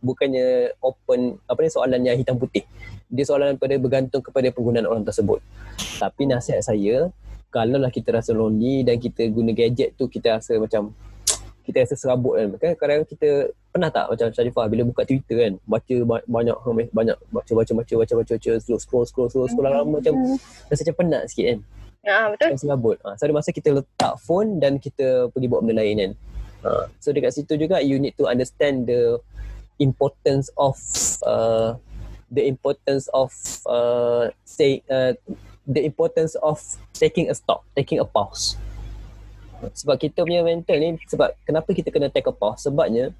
[0.00, 2.64] bukannya open apa ni soalan yang hitam putih
[3.10, 5.42] dia soalan pada bergantung kepada penggunaan orang tersebut
[5.98, 7.10] tapi nasihat saya
[7.50, 10.94] kalau lah kita rasa lonely dan kita guna gadget tu kita rasa macam
[11.66, 12.48] kita rasa serabut kan.
[12.56, 15.94] kan kadang kita pernah tak macam Sharifah bila buka Twitter kan baca
[16.26, 16.56] banyak
[16.94, 20.14] banyak baca baca baca baca baca baca scroll scroll scroll scroll, scroll lama macam
[20.70, 21.60] rasa macam penat sikit kan.
[22.00, 22.56] Ya betul.
[22.56, 22.96] Serabut.
[23.04, 26.12] Ha, so ada masa kita letak phone dan kita pergi buat benda lain kan.
[26.64, 29.20] Ha, so dekat situ juga you need to understand the
[29.80, 30.76] importance of
[31.28, 31.76] uh,
[32.30, 33.34] the importance of
[33.66, 35.12] uh, say uh,
[35.66, 36.62] the importance of
[36.94, 38.56] taking a stop, taking a pause.
[39.60, 42.64] Sebab kita punya mental ni sebab kenapa kita kena take a pause?
[42.64, 43.12] Sebabnya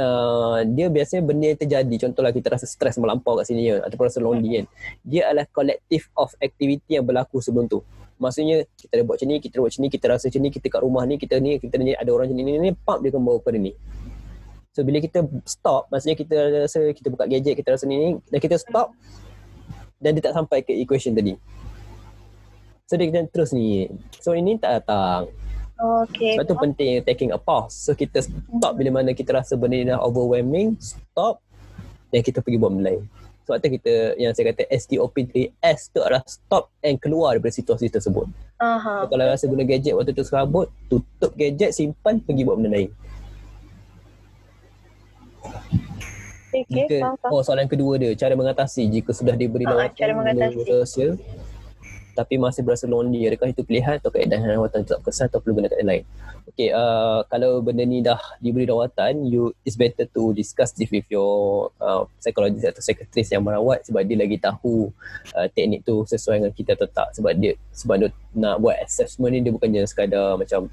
[0.00, 1.94] uh, dia biasanya benda yang terjadi.
[2.08, 4.66] Contohlah kita rasa stres melampau kat sini ya, ataupun rasa lonely kan.
[5.06, 7.84] Dia adalah collective of activity yang berlaku sebelum tu.
[8.18, 10.66] Maksudnya kita dah buat macam ni kita buat macam ni kita rasa macam ni kita
[10.70, 13.10] kat rumah ni kita ni kita ni ada orang macam ni ni ni pump dia
[13.10, 13.74] bawa pada ni
[14.74, 18.38] so bila kita stop maksudnya kita rasa kita buka gadget kita rasa ni ni dan
[18.42, 18.90] kita stop
[20.02, 21.38] dan dia tak sampai ke equation tadi
[22.84, 23.86] so dia kena terus ni
[24.18, 25.30] so ini tak datang
[25.74, 26.38] Okay.
[26.38, 27.74] Sebab tu penting taking a pause.
[27.74, 31.42] So kita stop bila mana kita rasa benda ni dah overwhelming, stop
[32.14, 33.02] dan kita pergi buat benda lain.
[33.44, 37.92] Sebab tu kita yang saya kata STOP 3S tu adalah stop and keluar daripada situasi
[37.92, 38.24] tersebut.
[38.56, 39.04] Uh-huh.
[39.04, 42.88] So, kalau rasa guna gadget waktu tu serabut, tutup gadget, simpan, pergi buat benda lain.
[46.54, 50.62] Okay, jika, oh soalan kedua dia, cara mengatasi jika sudah diberi uh, lawatan cara mengatasi.
[50.70, 51.18] sosial
[52.14, 55.82] tapi masih berasa lonely adakah itu pilihan atau keadaan rawatan tetap kesan atau perlu gunakan
[55.82, 56.06] lain?
[56.54, 61.04] Okay, uh, kalau benda ni dah diberi rawatan you it's better to discuss this with
[61.10, 64.94] your uh, psychologist atau psychiatrist yang merawat sebab dia lagi tahu
[65.34, 67.18] uh, teknik tu sesuai dengan kita atau tak.
[67.18, 70.70] Sebab dia sebab dia nak buat assessment ni dia bukannya sekadar macam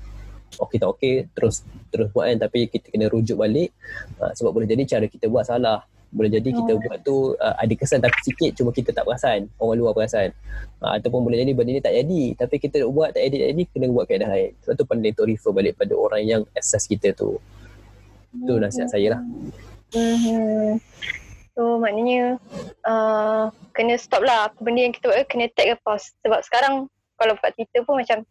[0.59, 3.71] okey tak okey terus terus buat kan tapi kita kena rujuk balik.
[4.19, 5.85] Uh, sebab boleh jadi cara kita buat salah.
[6.11, 6.79] Boleh jadi kita oh.
[6.83, 9.47] buat tu uh, ada kesan tapi sikit cuma kita tak perasan.
[9.55, 10.35] Orang luar perasan.
[10.83, 12.23] Uh, ataupun boleh jadi benda ni tak jadi.
[12.35, 14.51] Tapi kita buat tak edit jadi kena buat kaedah lain.
[14.65, 17.39] Sebab tu pandai to refer balik pada orang yang assess kita tu.
[18.31, 19.21] Tu nasihat saya lah.
[19.91, 20.79] Mm-hmm.
[21.51, 22.39] so maknanya
[22.87, 24.51] uh, kena stop lah.
[24.51, 26.87] Apa benda yang kita buat kena take a pause sebab sekarang
[27.19, 28.23] kalau buka Twitter pun macam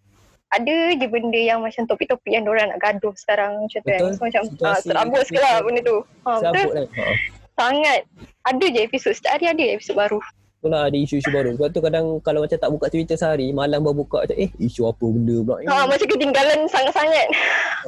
[0.51, 4.01] ada je benda yang macam topik-topik yang orang nak gaduh sekarang macam tu kan.
[4.15, 5.99] So, macam uh, serabut sikit lah benda tu.
[6.27, 6.75] Ha, betul?
[6.75, 6.89] Lah.
[6.91, 8.01] Ha sangat
[8.49, 10.21] ada je episod setiap hari ada episod baru
[10.61, 11.57] Itulah ada isu-isu baru.
[11.57, 14.93] Sebab tu kadang kalau macam tak buka Twitter sehari, malam baru buka macam eh isu
[14.93, 15.67] apa benda pula ni.
[15.73, 17.29] Ha, macam ketinggalan sangat-sangat.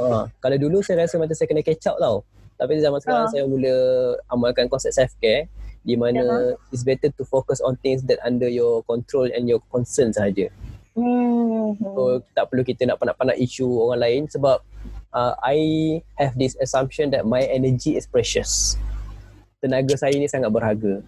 [0.01, 2.25] Ha, kalau dulu saya rasa macam saya kena catch up tau.
[2.57, 3.33] Tapi zaman sekarang ha.
[3.37, 3.77] saya mula
[4.33, 5.53] amalkan konsep self care
[5.85, 6.73] di mana yeah.
[6.73, 10.49] it's better to focus on things that under your control and your concern saja.
[10.93, 11.77] Hmm.
[11.81, 14.61] So tak perlu kita nak panak-panak isu orang lain sebab
[15.17, 15.57] uh, I
[16.21, 18.77] have this assumption that my energy is precious
[19.63, 21.07] tenaga saya ni sangat berharga.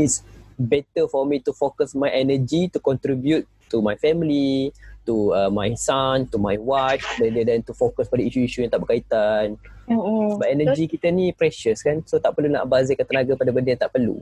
[0.00, 0.24] It's
[0.56, 4.72] better for me to focus my energy to contribute to my family,
[5.04, 8.80] to uh, my son, to my wife rather than to focus pada isu-isu yang tak
[8.80, 9.60] berkaitan.
[9.86, 10.40] Mm-hmm.
[10.40, 12.00] Sebab energy kita ni precious kan.
[12.08, 14.16] So tak perlu nak bazirkan tenaga pada benda yang tak perlu.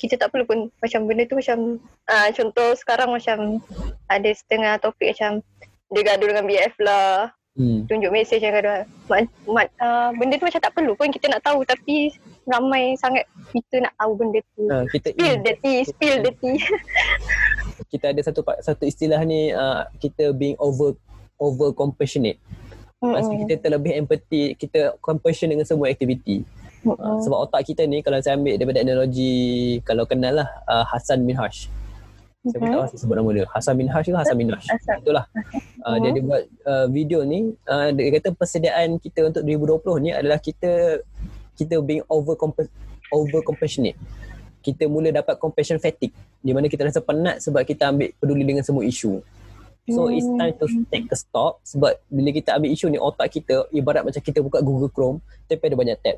[0.00, 1.76] Kita tak perlu pun macam benda tu macam
[2.08, 3.60] uh, contoh sekarang macam
[4.08, 5.44] ada setengah topik macam
[5.92, 7.28] dia gaduh dengan BF lah.
[7.58, 7.82] Hmm.
[7.90, 11.44] tunjuk mesej yang ada mat, mat, uh, benda tu macam tak perlu pun kita nak
[11.44, 11.60] tahu.
[11.66, 12.08] Tapi
[12.48, 14.64] ramai sangat kita nak tahu benda tu.
[14.70, 16.56] Uh, kita spill in, the tea spill the tea
[17.90, 20.94] kita ada satu satu istilah ni uh, kita being over
[21.42, 22.38] over compassionate.
[23.00, 23.16] Mm-hmm.
[23.16, 26.44] maksudnya kita terlebih empathy kita compassion dengan semua aktiviti
[26.86, 31.24] uh, sebab otak kita ni kalau saya ambil daripada analogi kalau kenal lah uh, Hassan
[31.26, 31.68] Minhaj
[32.40, 33.44] saya pun tak sebut nama dia.
[33.52, 34.64] Hasan Minhaj ke Hasan Minhaj
[35.04, 35.28] itulah.
[35.84, 40.10] Uh, dia ada buat uh, video ni uh, dia kata persediaan kita untuk 2020 ni
[40.16, 41.04] adalah kita
[41.52, 42.32] kita being over
[43.12, 44.00] over compassionate.
[44.64, 48.64] Kita mula dapat compassion fatigue di mana kita rasa penat sebab kita ambil peduli dengan
[48.64, 49.20] semua isu.
[49.92, 50.40] So it's hmm.
[50.40, 54.22] time to take a stop sebab bila kita ambil isu ni otak kita ibarat macam
[54.24, 56.16] kita buka Google Chrome tapi ada banyak tab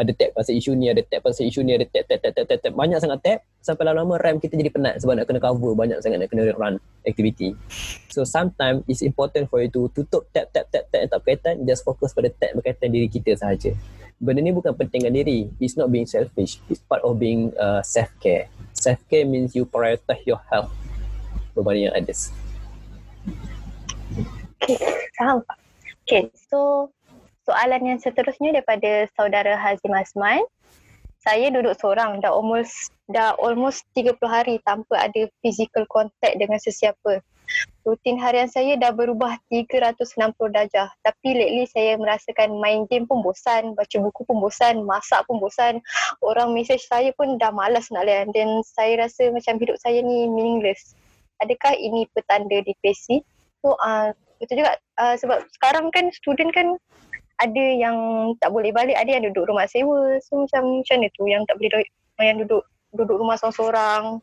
[0.00, 2.44] ada tab pasal isu ni, ada tab pasal isu ni, ada tab, tab, tab, tab,
[2.48, 2.72] tab, tab.
[2.72, 6.24] Banyak sangat tab sampai lama-lama RAM kita jadi penat sebab nak kena cover banyak sangat
[6.24, 7.52] nak kena run activity.
[8.08, 11.54] So sometimes it's important for you to tutup tab, tab, tab, tab yang tak berkaitan,
[11.68, 13.76] just fokus pada tab berkaitan diri kita sahaja.
[14.20, 15.48] Benda ni bukan pentingkan diri.
[15.60, 16.60] It's not being selfish.
[16.68, 18.52] It's part of being uh, self-care.
[18.76, 20.72] Self-care means you prioritize your health
[21.56, 22.28] berbanding yang others.
[24.60, 24.76] Okay,
[25.16, 25.40] faham.
[26.04, 26.90] Okay, so
[27.44, 30.42] soalan yang seterusnya daripada saudara Hazim Azman.
[31.20, 37.20] Saya duduk seorang dah almost dah almost 30 hari tanpa ada physical contact dengan sesiapa.
[37.82, 40.06] Rutin harian saya dah berubah 360
[40.54, 40.88] darjah.
[41.02, 45.82] Tapi lately saya merasakan main game pun bosan, baca buku pun bosan, masak pun bosan.
[46.22, 48.30] Orang message saya pun dah malas nak layan.
[48.30, 50.94] Dan saya rasa macam hidup saya ni meaningless.
[51.42, 53.24] Adakah ini petanda depresi?
[53.60, 56.80] So, uh, betul juga uh, sebab sekarang kan student kan
[57.40, 57.96] ada yang
[58.36, 60.20] tak boleh balik, ada yang duduk rumah sewa.
[60.20, 61.88] So macam macam mana tu yang tak boleh
[62.20, 62.62] yang duduk
[62.92, 64.20] duduk rumah seorang-seorang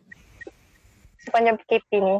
[1.25, 2.15] sepanjang PKP ni.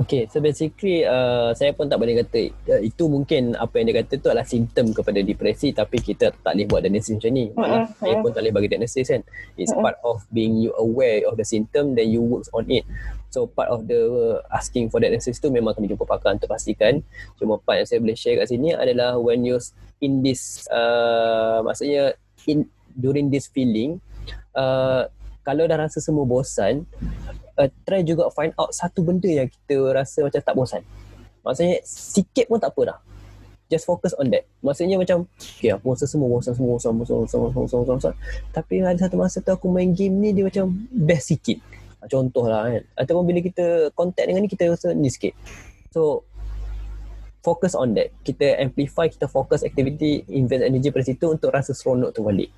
[0.00, 4.00] Okay, so basically uh, saya pun tak boleh kata uh, itu mungkin apa yang dia
[4.00, 7.52] kata tu adalah simptom kepada depresi tapi kita tak boleh buat diagnosis macam ni.
[7.52, 7.84] Uh-huh.
[8.00, 9.20] Saya pun tak boleh bagi diagnosis kan.
[9.60, 9.84] It's uh-huh.
[9.84, 12.88] part of being you aware of the symptom then you work on it.
[13.28, 14.00] So part of the
[14.40, 17.04] uh, asking for diagnosis tu memang kena jumpa pakar untuk pastikan.
[17.36, 19.60] Cuma part yang saya boleh share kat sini adalah when you
[20.00, 22.16] in this uh, maksudnya
[22.48, 22.64] in
[22.96, 24.00] during this feeling
[24.56, 25.04] uh,
[25.44, 26.88] kalau dah rasa semua bosan
[27.60, 30.82] uh, try juga find out satu benda yang kita rasa macam tak bosan.
[31.44, 32.98] Maksudnya sikit pun tak apa dah.
[33.70, 34.48] Just focus on that.
[34.64, 38.14] Maksudnya macam okay, rasa semua bosan, semua bosan, bosan, bosan, bosan, bosan, bosan, bosan.
[38.50, 41.60] Tapi ada satu masa tu aku main game ni dia macam best sikit.
[42.08, 42.82] Contoh lah kan.
[42.96, 45.36] Ataupun bila kita contact dengan ni kita rasa ni sikit.
[45.94, 46.26] So
[47.46, 48.10] focus on that.
[48.26, 52.50] Kita amplify, kita fokus activity, invest energy pada situ untuk rasa seronok tu balik.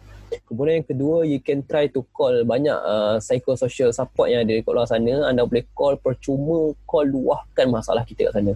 [0.49, 4.63] Kemudian yang kedua, you can try to call banyak uh, psychosocial support yang ada di
[4.65, 5.29] luar sana.
[5.29, 8.53] Anda boleh call percuma, call luahkan masalah kita kat sana.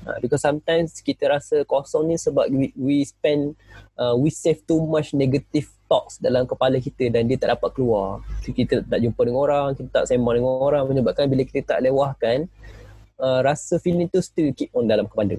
[0.00, 3.52] Uh, because sometimes kita rasa kosong ni sebab we, we spend,
[4.00, 8.24] uh, we save too much negative thoughts dalam kepala kita dan dia tak dapat keluar.
[8.40, 11.84] So, kita tak jumpa dengan orang, kita tak sembang dengan orang menyebabkan bila kita tak
[11.84, 12.48] lewahkan,
[13.20, 15.36] uh, rasa feeling tu still keep on dalam kepala.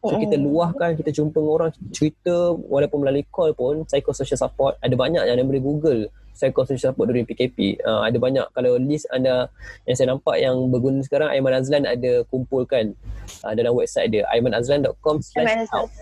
[0.00, 4.96] So kita luahkan, kita jumpa dengan orang, cerita walaupun melalui call pun, psychosocial support, ada
[4.96, 6.00] banyak yang anda boleh google
[6.32, 7.76] psychosocial support during PKP.
[7.84, 9.52] Uh, ada banyak, kalau list anda
[9.84, 12.96] yang saya nampak yang berguna sekarang, Aiman Azlan ada kumpulkan
[13.44, 15.92] uh, dalam website dia, aimanazlan.com slash help.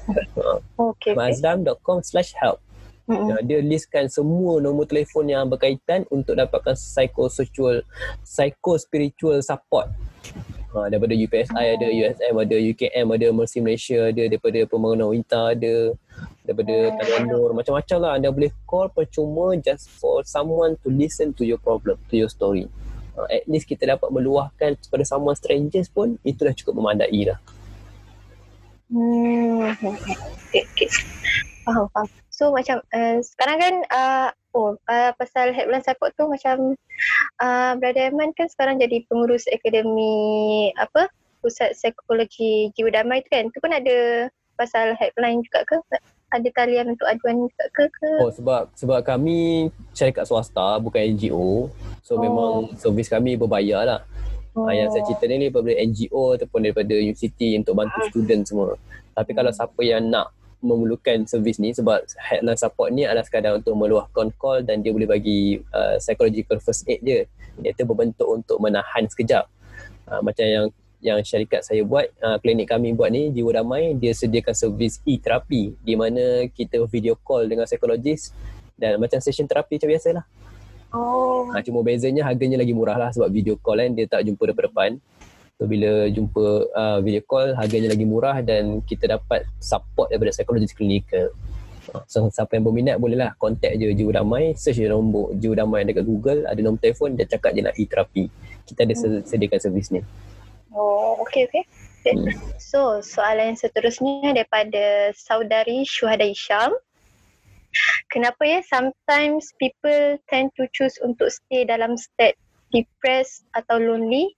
[1.02, 2.62] aimanazlan.com slash help.
[3.08, 7.82] Uh, dia listkan semua nombor telefon yang berkaitan untuk dapatkan psychosocial,
[8.22, 9.90] psychospiritual support
[10.68, 15.96] Ha, daripada UPSI ada, USM ada, UKM ada, Mercy Malaysia ada, daripada Pembangunan Winta ada,
[16.44, 18.12] daripada Tanjung Nur, macam-macam lah.
[18.20, 22.68] Anda boleh call percuma just for someone to listen to your problem, to your story.
[23.16, 27.40] Ha, at least kita dapat meluahkan kepada someone strangers pun, itu dah cukup memandai lah.
[28.92, 30.88] Hmm, okay, okay.
[31.64, 32.08] Faham, faham.
[32.28, 36.76] So macam uh, sekarang kan uh, oh uh, pasal headline support tu macam
[37.42, 41.08] uh, Brother Aiman kan sekarang jadi pengurus akademi apa
[41.44, 45.76] pusat psikologi jiwa damai tu kan tu pun ada pasal headline juga ke
[46.28, 48.10] ada talian untuk aduan juga ke, ke?
[48.20, 51.72] Oh sebab sebab kami syarikat swasta bukan NGO
[52.04, 52.20] so oh.
[52.20, 54.00] memang servis kami berbayar lah
[54.52, 54.68] oh.
[54.68, 58.06] yang saya cerita ni daripada NGO ataupun daripada universiti untuk bantu ah.
[58.12, 58.76] student semua
[59.16, 60.28] tapi kalau siapa yang nak
[60.58, 65.06] memerlukan servis ni sebab headline support ni adalah sekadar untuk meluahkan call dan dia boleh
[65.06, 67.22] bagi uh, psychological first aid je
[67.62, 69.46] iaitu berbentuk untuk menahan sekejap
[70.10, 70.66] uh, macam yang
[70.98, 75.78] yang syarikat saya buat uh, klinik kami buat ni Jiwa Damai dia sediakan servis e-terapi
[75.78, 78.34] di mana kita video call dengan psikologis
[78.74, 80.26] dan macam session terapi macam biasalah
[80.88, 81.52] Oh.
[81.52, 84.96] Ha, cuma bezanya harganya lagi murah lah sebab video call kan dia tak jumpa depan-depan.
[85.58, 90.70] So bila jumpa uh, video call harganya lagi murah dan kita dapat support daripada psikologis
[90.70, 91.34] klinikal.
[92.06, 96.06] So siapa yang berminat bolehlah contact je Jiwa Damai, search je nombor Jiwa Damai dekat
[96.06, 98.30] Google, ada nombor telefon dia cakap dia nak e-terapi.
[98.70, 99.26] Kita ada hmm.
[99.26, 100.00] sediakan servis ni.
[100.70, 101.64] Oh, okey okey.
[102.06, 102.38] Okay.
[102.62, 106.70] So, soalan yang seterusnya daripada saudari Syuhada Isham.
[108.14, 112.38] Kenapa ya sometimes people tend to choose untuk stay dalam state
[112.72, 114.37] depressed atau lonely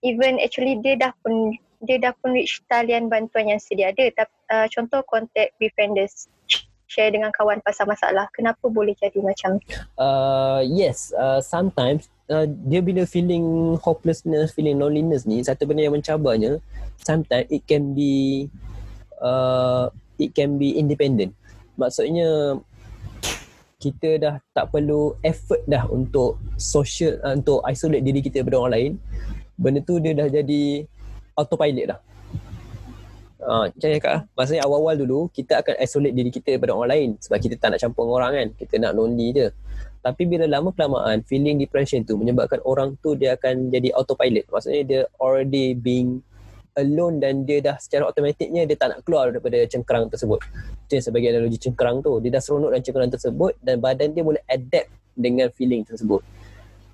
[0.00, 3.92] even actually dia dah pun dia dah pun reach talian bantuan yang sedia.
[3.92, 6.28] Ada tapi uh, contoh contact befrienders
[6.90, 8.26] share dengan kawan pasal masalah.
[8.34, 9.62] Kenapa boleh jadi macam
[9.96, 15.94] uh, yes uh, sometimes uh, dia bila feeling hopelessness feeling loneliness ni satu benda yang
[15.96, 16.58] mencabarnya
[17.00, 18.46] sometimes it can be
[19.22, 19.88] uh,
[20.20, 21.32] it can be independent.
[21.80, 22.60] Maksudnya
[23.80, 28.74] kita dah tak perlu effort dah untuk social uh, untuk isolate diri kita daripada orang
[28.76, 28.92] lain
[29.60, 30.88] benda tu dia dah jadi
[31.36, 32.00] autopilot dah
[33.44, 37.08] uh, macam cakap lah maksudnya awal-awal dulu kita akan isolate diri kita daripada orang lain
[37.20, 39.46] sebab kita tak nak campur dengan orang kan kita nak lonely je
[40.00, 44.82] tapi bila lama kelamaan feeling depression tu menyebabkan orang tu dia akan jadi autopilot maksudnya
[44.88, 46.24] dia already being
[46.78, 50.40] alone dan dia dah secara automatiknya dia tak nak keluar daripada cengkerang tersebut.
[50.86, 52.12] Itu yang sebagai analogi cengkerang tu.
[52.22, 54.88] Dia dah seronok dalam cengkerang tersebut dan badan dia boleh adapt
[55.18, 56.22] dengan feeling tersebut.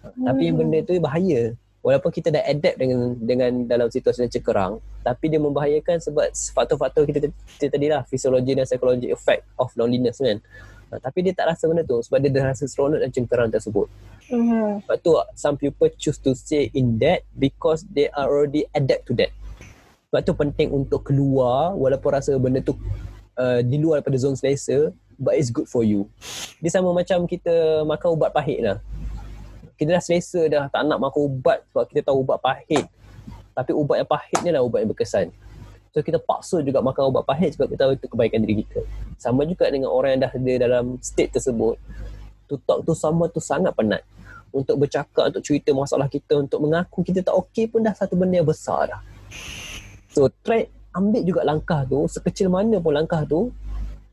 [0.03, 0.27] Hmm.
[0.33, 1.53] Tapi benda tu bahaya.
[1.87, 7.07] Walaupun kita dah adapt dengan dengan dalam situasi yang cengkerang, tapi dia membahayakan sebab faktor-faktor
[7.07, 10.43] kita, kita tadi lah, fisiologi dan psikologi effect of loneliness kan.
[10.91, 13.87] Uh, tapi dia tak rasa benda tu sebab dia dah rasa seronok dan cengkerang tersebut.
[14.35, 14.83] Mm-hmm.
[14.83, 19.15] Sebab tu some people choose to stay in that because they are already adapt to
[19.15, 19.31] that.
[20.11, 22.75] Sebab tu penting untuk keluar walaupun rasa benda tu
[23.39, 24.91] uh, di luar daripada zon selesa
[25.23, 26.11] but it's good for you.
[26.59, 28.83] Dia sama macam kita makan ubat pahit lah.
[29.77, 32.89] Kita dah selesa dah tak nak makan ubat sebab kita tahu ubat pahit.
[33.53, 35.29] Tapi ubat yang pahit ni lah ubat yang berkesan.
[35.93, 38.85] So kita paksa juga makan ubat pahit sebab kita tahu itu kebaikan diri kita.
[39.21, 41.77] Sama juga dengan orang yang dah ada dalam state tersebut.
[42.53, 44.05] To talk to someone tu sangat penat.
[44.53, 48.41] Untuk bercakap, untuk cerita masalah kita, untuk mengaku kita tak okey pun dah satu benda
[48.41, 49.01] yang besar dah.
[50.13, 53.53] So try ambil juga langkah tu sekecil mana pun langkah tu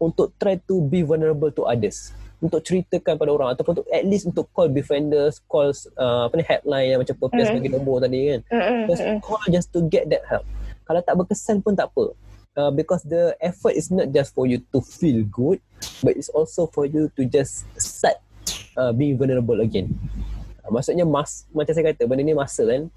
[0.04, 2.12] untuk try to be vulnerable to others
[2.44, 6.44] untuk ceritakan pada orang ataupun untuk at least untuk call befrienders call uh, apa ni
[6.44, 7.56] headline yang macam purpose mm.
[7.56, 8.84] bagi nombor tadi kan mm.
[8.92, 10.44] just call just to get that help
[10.84, 12.12] kalau tak berkesan pun tak apa
[12.60, 15.64] uh, because the effort is not just for you to feel good
[16.04, 18.20] but it's also for you to just start
[18.76, 19.88] uh, being vulnerable again
[20.68, 22.92] uh, maksudnya mas macam saya kata benda ni masa kan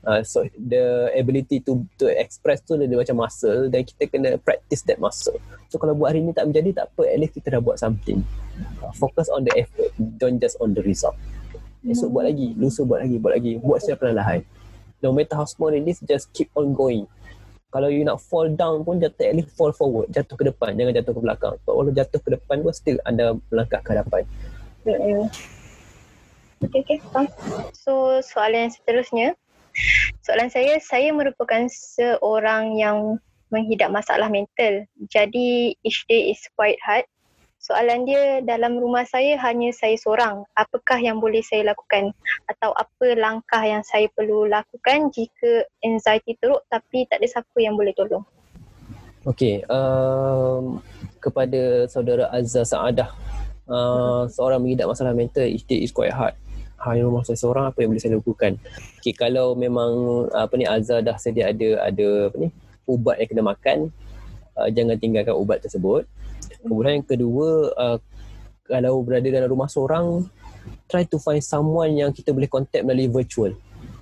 [0.00, 4.80] Uh, so the ability to to express tu dia macam muscle dan kita kena practice
[4.88, 5.36] that muscle.
[5.68, 8.24] So kalau buat hari ni tak menjadi tak apa, at least kita dah buat something.
[8.94, 11.16] Focus on the effort, don't just on the result.
[11.80, 13.52] Esok buat lagi, lusa buat lagi, buat lagi.
[13.60, 14.40] Buat secara perlahan.
[15.00, 17.08] No matter how small it is, just keep on going.
[17.70, 20.92] Kalau you nak fall down pun jatuh at least fall forward, jatuh ke depan, jangan
[20.92, 21.54] jatuh ke belakang.
[21.62, 24.22] Sebab kalau jatuh ke depan pun still anda melangkah ke hadapan.
[24.82, 25.30] Hmm.
[26.60, 26.98] Okay, okay.
[27.72, 29.28] So soalan yang seterusnya,
[30.20, 33.18] Soalan saya, saya merupakan seorang yang
[33.50, 34.86] menghidap masalah mental.
[35.10, 37.06] Jadi each day is quite hard.
[37.60, 40.48] Soalan dia dalam rumah saya hanya saya seorang.
[40.56, 42.08] Apakah yang boleh saya lakukan
[42.48, 47.76] atau apa langkah yang saya perlu lakukan jika anxiety teruk tapi tak ada siapa yang
[47.76, 48.24] boleh tolong?
[49.28, 50.80] Okay, um,
[51.20, 53.12] kepada saudara Azza Saadah,
[53.68, 56.32] uh, seorang menghidap masalah mental, day is quite hard
[56.80, 58.56] hanya rumah saya seorang apa yang boleh saya lakukan
[58.96, 62.48] okay, kalau memang apa ni Azhar dah sedia ada ada apa ni
[62.88, 63.78] ubat yang kena makan
[64.56, 66.08] uh, jangan tinggalkan ubat tersebut
[66.64, 67.98] kemudian yang kedua uh,
[68.64, 70.24] kalau berada dalam rumah seorang
[70.86, 73.52] try to find someone yang kita boleh contact melalui virtual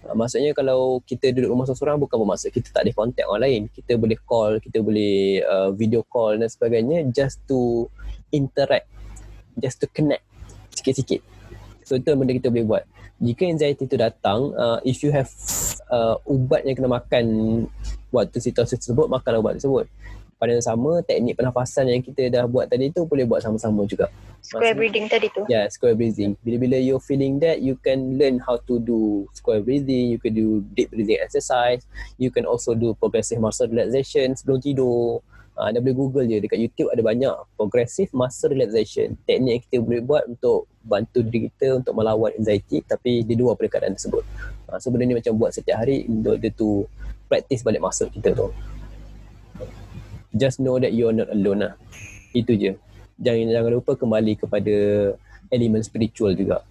[0.06, 3.62] uh, maksudnya kalau kita duduk rumah seorang bukan bermaksud kita tak ada contact orang lain
[3.70, 7.86] kita boleh call kita boleh uh, video call dan sebagainya just to
[8.34, 8.86] interact
[9.58, 10.22] just to connect
[10.74, 11.38] sikit-sikit
[11.88, 12.84] So itu benda kita boleh buat.
[13.16, 15.32] Jika anxiety itu datang, uh, if you have
[15.88, 17.24] uh, ubat yang kena makan
[18.12, 19.88] waktu situasi tersebut, makanlah ubat tersebut.
[20.38, 24.06] Pada yang sama, teknik pernafasan yang kita dah buat tadi tu boleh buat sama-sama juga.
[24.38, 25.42] Square Maksudnya, breathing tadi tu?
[25.50, 26.38] Yeah, square breathing.
[26.46, 30.62] Bila-bila you're feeling that, you can learn how to do square breathing, you can do
[30.78, 31.82] deep breathing exercise,
[32.22, 35.18] you can also do progressive muscle relaxation sebelum tidur.
[35.58, 39.76] Uh, anda boleh google je dekat YouTube ada banyak progressive muscle relaxation teknik yang kita
[39.82, 44.22] boleh buat untuk bantu diri kita untuk melawan anxiety tapi di luar pada keadaan tersebut.
[44.70, 46.86] Uh, so benda ni macam buat setiap hari untuk dia tu
[47.26, 48.54] practice balik muscle kita tu.
[50.34, 51.74] Just know that you are not alone lah.
[52.36, 52.76] Itu je.
[53.18, 54.74] Jangan jangan lupa kembali kepada
[55.48, 56.62] elemen spiritual juga.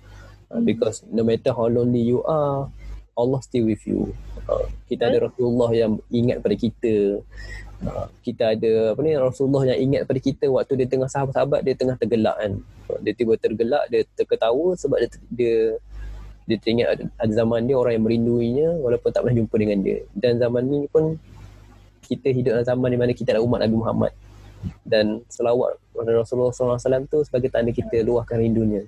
[0.48, 2.70] Uh, because no matter how lonely you are,
[3.18, 4.14] Allah still with you.
[4.48, 7.20] Uh, kita ada Rasulullah yang ingat pada kita
[7.86, 11.78] Ah, kita ada apa ni Rasulullah yang ingat pada kita waktu dia tengah sahabat-sahabat dia
[11.78, 12.58] tengah tergelak kan
[13.06, 15.58] dia tiba tergelak dia terketawa sebab dia dia
[16.50, 20.42] dia teringat ada zaman dia orang yang merinduinya walaupun tak pernah jumpa dengan dia dan
[20.42, 21.22] zaman ni pun
[22.08, 24.14] kita hidup dalam zaman di mana kita adalah umat Nabi Muhammad.
[24.88, 28.88] Dan selawat Rasulullah SAW tu sebagai tanda kita luahkan rindunya.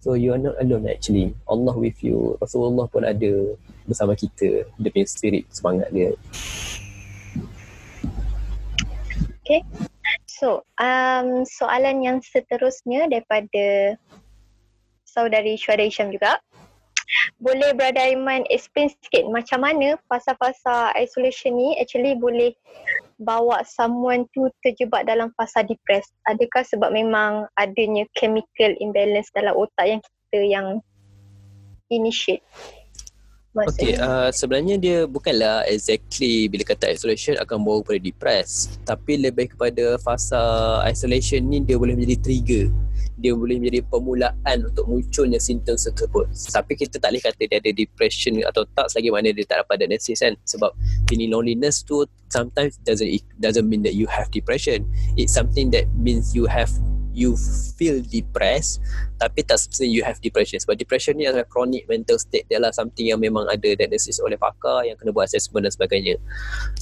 [0.00, 1.34] So you are not alone actually.
[1.50, 2.38] Allah with you.
[2.38, 4.64] Rasulullah pun ada bersama kita.
[4.78, 6.14] Dia punya spirit semangat dia.
[9.44, 9.60] Okay.
[10.24, 13.96] So, um, soalan yang seterusnya daripada
[15.04, 16.40] saudari Syuhada Isham juga.
[17.38, 22.50] boleh berada aiman spankan macam mana fasa-fasa isolation ini aktualli boleh
[23.22, 29.86] bawa samuane tu terjebat dalam fasa depress adakah sebab memang adanya chemical imbalans dalam otak
[29.86, 30.66] yang kita yang
[31.92, 32.42] inisiate
[33.54, 38.74] Okay, uh, sebenarnya dia bukanlah exactly bila kata isolation akan bawa kepada depress.
[38.82, 40.42] Tapi lebih kepada fasa
[40.90, 42.66] isolation ni dia boleh menjadi trigger.
[43.14, 46.26] Dia boleh menjadi permulaan untuk munculnya simptom tersebut.
[46.50, 49.86] Tapi kita tak boleh kata dia ada depression atau tak selagi mana dia tak dapat
[49.86, 50.34] diagnosis kan.
[50.50, 50.74] Sebab
[51.06, 52.02] feeling loneliness tu
[52.34, 53.06] sometimes doesn't
[53.38, 54.82] doesn't mean that you have depression.
[55.14, 56.74] It's something that means you have
[57.14, 57.38] you
[57.78, 58.82] feel depressed
[59.22, 60.58] tapi tak semestinya you have depression.
[60.60, 62.44] Sebab depression ni adalah chronic mental state.
[62.50, 66.18] Dia lah something yang memang ada diagnosis oleh pakar yang kena buat assessment dan sebagainya.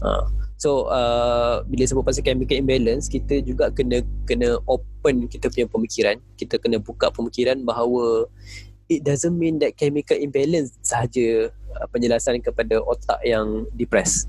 [0.00, 0.26] Uh,
[0.56, 6.16] so uh, bila sebut pasal chemical imbalance kita juga kena kena open kita punya pemikiran.
[6.40, 8.26] Kita kena buka pemikiran bahawa
[8.98, 11.48] it doesn't mean that chemical imbalance sahaja
[11.78, 14.28] uh, penjelasan kepada otak yang depressed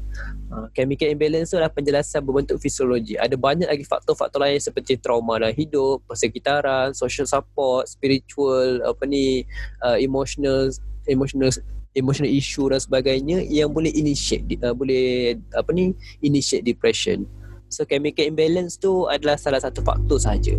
[0.54, 3.18] Uh, chemical imbalance tu adalah penjelasan berbentuk fisiologi.
[3.18, 9.50] Ada banyak lagi faktor-faktor lain seperti trauma dalam hidup, persekitaran, social support, spiritual, apa ni,
[9.82, 10.70] uh, emotional,
[11.10, 11.50] emotional
[11.98, 17.26] emotional issue dan sebagainya yang boleh initiate uh, boleh apa ni initiate depression.
[17.74, 20.54] So chemical imbalance tu adalah salah satu faktor saja.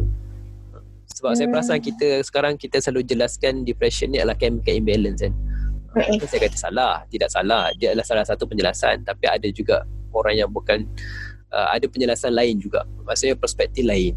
[1.25, 1.41] Sebab hmm.
[1.41, 5.33] saya perasan kita sekarang kita selalu jelaskan depression ni adalah chemical imbalance kan.
[5.97, 6.21] Mm-hmm.
[6.29, 7.73] Saya kata salah, tidak salah.
[7.81, 10.85] Dia adalah salah satu penjelasan tapi ada juga orang yang bukan
[11.49, 12.85] uh, ada penjelasan lain juga.
[13.09, 14.13] Maksudnya perspektif lain.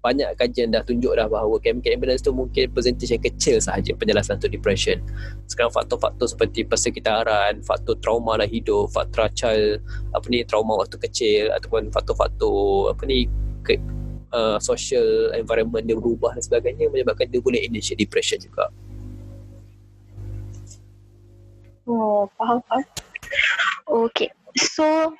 [0.00, 4.40] Banyak kajian dah tunjuk dah bahawa chemical imbalance tu mungkin percentage yang kecil sahaja penjelasan
[4.40, 5.04] untuk depression.
[5.52, 9.84] Sekarang faktor-faktor seperti persekitaran, faktor trauma dalam hidup, faktor child,
[10.16, 13.28] apa ni, trauma waktu kecil ataupun faktor-faktor apa ni,
[13.68, 13.76] ke,
[14.32, 18.72] uh, social environment dia berubah dan sebagainya menyebabkan dia boleh initiate depression juga.
[21.86, 22.84] Oh, faham faham.
[23.86, 24.30] Okay.
[24.54, 25.16] So,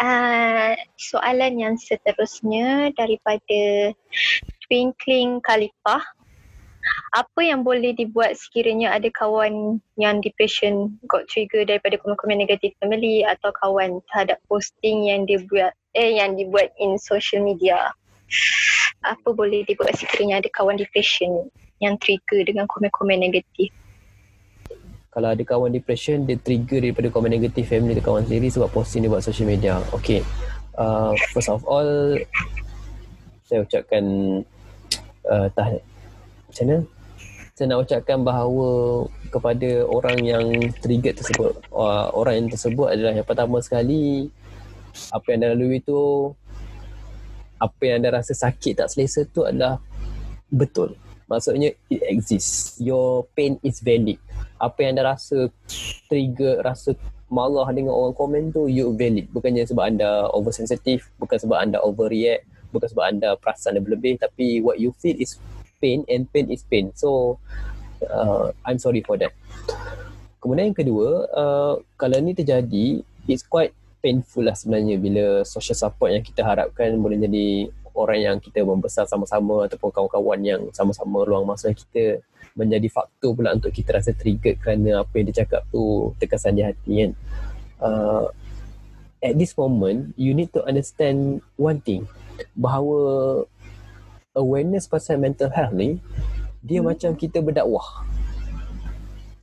[0.00, 3.92] uh, soalan yang seterusnya daripada
[4.66, 6.02] Twinkling Khalifah.
[7.12, 13.26] Apa yang boleh dibuat sekiranya ada kawan yang depression got trigger daripada komen-komen negatif family
[13.28, 17.92] atau kawan terhadap posting yang dia buat eh yang dibuat in social media.
[19.04, 21.48] Apa boleh dibuat sekiranya ada kawan depression
[21.78, 23.70] yang trigger dengan komen-komen negatif?
[25.08, 29.02] kalau ada kawan depression dia trigger daripada komen negatif family dia kawan sendiri sebab posting
[29.02, 29.82] dia buat social media.
[29.90, 30.22] Okay
[30.78, 32.14] uh, first of all
[33.44, 34.04] saya ucapkan
[35.26, 35.74] uh, tah
[36.48, 36.78] macam mana?
[37.58, 38.70] Saya nak ucapkan bahawa
[39.34, 40.46] kepada orang yang
[40.78, 44.30] trigger tersebut uh, orang yang tersebut adalah yang pertama sekali
[45.10, 46.30] apa yang anda lalui tu
[47.58, 49.82] apa yang anda rasa sakit tak selesa tu adalah
[50.48, 50.94] betul.
[51.28, 52.80] Maksudnya it exists.
[52.80, 54.16] Your pain is valid.
[54.56, 55.52] Apa yang anda rasa
[56.08, 56.96] trigger rasa
[57.28, 59.28] marah dengan orang komen tu you valid.
[59.28, 64.80] Bukannya sebab anda oversensitive bukan sebab anda overreact bukan sebab anda perasan lebih tapi what
[64.80, 65.36] you feel is
[65.80, 66.88] pain and pain is pain.
[66.96, 67.36] So
[68.08, 69.36] uh, I'm sorry for that.
[70.38, 76.14] Kemudian yang kedua uh, kalau ni terjadi it's quite painful lah sebenarnya bila social support
[76.14, 77.68] yang kita harapkan boleh jadi
[77.98, 82.22] orang yang kita membesar sama-sama ataupun kawan-kawan yang sama-sama luang masa kita
[82.54, 86.62] menjadi faktor pula untuk kita rasa trigger kerana apa yang dia cakap tu terkesan di
[86.62, 87.12] hati kan.
[87.78, 88.26] Uh,
[89.22, 92.06] at this moment, you need to understand one thing
[92.54, 93.42] bahawa
[94.38, 95.98] awareness pasal mental health ni
[96.62, 96.94] dia hmm.
[96.94, 98.06] macam kita berdakwah.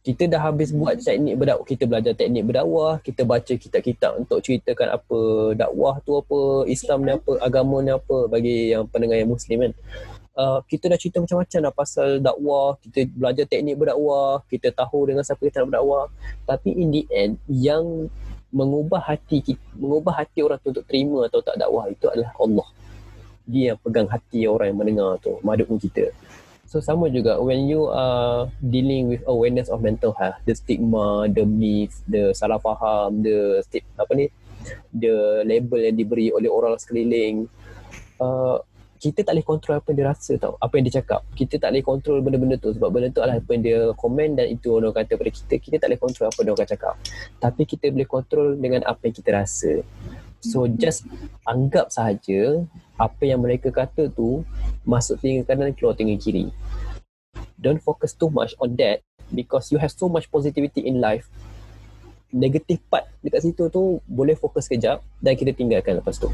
[0.06, 5.02] Kita dah habis buat teknik berdakwah, kita belajar teknik berdakwah, kita baca kitab-kitab untuk ceritakan
[5.02, 5.18] apa
[5.58, 9.74] dakwah tu apa, Islam ni apa, agama ni apa bagi yang pendengar yang muslim kan
[10.36, 15.24] uh, kita dah cerita macam-macam dah pasal dakwah, kita belajar teknik berdakwah, kita tahu dengan
[15.24, 16.06] siapa kita nak berdakwah.
[16.46, 18.12] Tapi in the end, yang
[18.52, 22.68] mengubah hati kita, mengubah hati orang tu untuk terima atau tak dakwah itu adalah Allah.
[23.46, 26.12] Dia yang pegang hati orang yang mendengar tu, madukun kita.
[26.66, 31.46] So sama juga when you are dealing with awareness of mental health, the stigma, the
[31.46, 34.26] myth, the salah faham, the sti- apa ni,
[34.92, 37.46] the label yang diberi oleh orang sekeliling,
[38.18, 38.58] uh,
[38.96, 41.22] kita tak boleh kontrol apa yang dia rasa tau apa yang dia cakap.
[41.38, 44.46] Kita tak boleh kontrol benda-benda tu sebab benda tu adalah apa yang dia komen dan
[44.50, 45.54] itu orang kata pada kita.
[45.62, 46.96] Kita tak boleh kontrol apa yang dia cakap.
[47.38, 49.72] Tapi kita boleh kontrol dengan apa yang kita rasa
[50.46, 51.10] so just
[51.50, 52.62] anggap sahaja
[52.96, 54.46] apa yang mereka kata tu
[54.88, 56.54] masuk telinga kanan keluar telinga kiri.
[57.60, 59.02] Don't focus too much on that
[59.34, 61.28] because you have so much positivity in life.
[62.30, 66.30] Negative part dekat situ tu boleh fokus kejap dan kita tinggalkan lepas tu.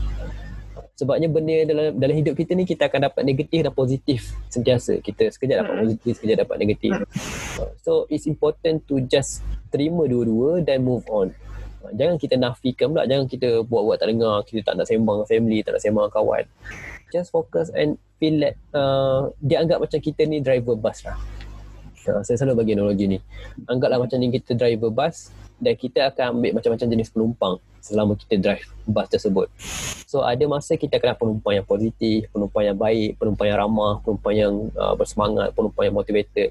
[0.97, 4.19] Sebabnya benda dalam dalam hidup kita ni kita akan dapat negatif dan positif
[4.53, 5.01] sentiasa.
[5.01, 6.93] Kita sekejap dapat positif sekejap dapat negatif.
[7.57, 9.41] Uh, so it's important to just
[9.73, 11.33] terima dua-dua dan move on
[11.97, 15.77] jangan kita nafikan pula jangan kita buat-buat tak dengar kita tak nak sembang family tak
[15.77, 16.43] nak sembang kawan
[17.09, 21.17] just focus and feel that uh, dia anggap macam kita ni driver bus lah
[22.11, 23.19] uh, saya selalu bagi analogi ni
[23.65, 27.55] anggaplah macam ni kita driver bus dan kita akan ambil macam-macam jenis penumpang
[27.85, 29.47] selama kita drive bus tersebut.
[30.09, 34.33] So ada masa kita akan penumpang yang positif, penumpang yang baik, penumpang yang ramah, penumpang
[34.33, 36.49] yang uh, bersemangat, penumpang yang motivated.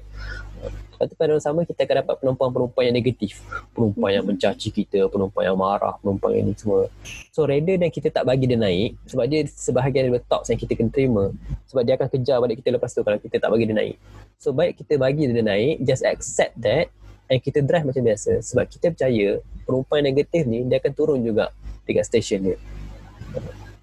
[1.01, 3.41] Lepas tu pada sama kita akan dapat penumpang-penumpang yang negatif.
[3.73, 6.85] Penumpang yang mencaci kita, penumpang yang marah, penumpang yang ini semua.
[7.33, 10.77] So rather dan kita tak bagi dia naik, sebab dia sebahagian daripada talks yang kita
[10.77, 11.33] kena terima.
[11.73, 13.95] Sebab dia akan kejar balik kita lepas tu kalau kita tak bagi dia naik.
[14.37, 16.93] So baik kita bagi dia naik, just accept that
[17.33, 21.49] and kita drive macam biasa sebab kita percaya penumpang negatif ni dia akan turun juga
[21.89, 22.57] dekat stesen dia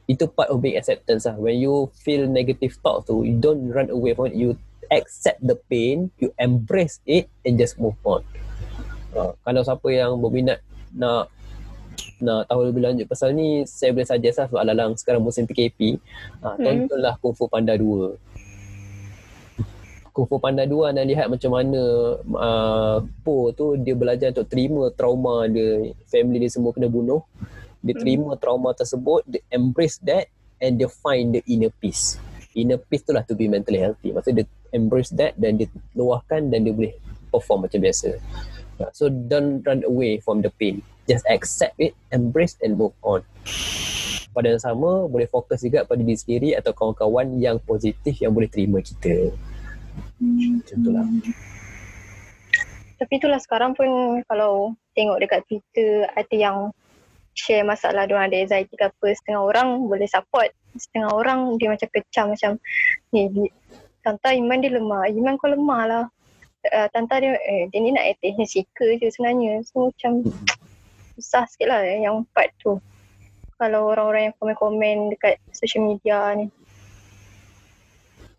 [0.09, 3.89] itu part of being acceptance lah when you feel negative thought tu you don't run
[3.93, 4.53] away from it you
[4.91, 8.25] accept the pain you embrace it and just move on
[9.15, 10.61] uh, kalau siapa yang berminat
[10.93, 11.31] nak
[12.19, 15.99] nak tahu lebih lanjut pasal ni saya boleh suggest lah sebab alalang sekarang musim PKP
[16.43, 16.63] uh, hmm.
[16.67, 18.19] tontonlah Kung Fu Panda 2
[20.19, 21.83] Kung Fu Panda 2 anda lihat macam mana
[22.19, 27.23] uh, Po tu dia belajar untuk terima trauma dia, family dia semua kena bunuh.
[27.87, 28.03] Dia hmm.
[28.03, 30.27] terima trauma tersebut, dia embrace that
[30.59, 32.19] and dia find the inner peace.
[32.59, 34.11] Inner peace tu lah to be mentally healthy.
[34.11, 36.93] Maksudnya dia embrace that dan dia luahkan dan dia boleh
[37.31, 38.19] perform macam biasa.
[38.95, 40.83] So don't run away from the pain.
[41.07, 43.23] Just accept it, embrace and move on.
[44.35, 48.47] Pada yang sama, boleh fokus juga pada diri sendiri atau kawan-kawan yang positif yang boleh
[48.47, 49.33] terima kita.
[50.21, 51.07] Macam itulah.
[52.99, 56.57] Tapi itulah sekarang pun kalau tengok dekat Twitter ada yang
[57.39, 61.89] share masalah dia ada anxiety ke apa setengah orang boleh support setengah orang dia macam
[61.95, 62.53] kecam macam
[63.15, 63.31] ni.
[64.03, 65.07] Tanta iman dia lemah.
[65.11, 66.05] Iman kau lemah lah.
[66.67, 69.63] Uh, Tanta dia eh, dia ni nak attention seeker je sebenarnya.
[69.67, 70.27] So macam
[71.19, 72.83] susah sikit lah eh, yang part tu.
[73.59, 76.47] Kalau orang-orang yang komen-komen dekat social media ni.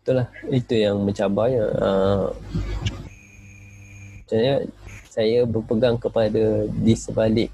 [0.00, 2.32] Itulah itu yang mencabarnya uh,
[5.12, 7.52] saya berpegang kepada di sebalik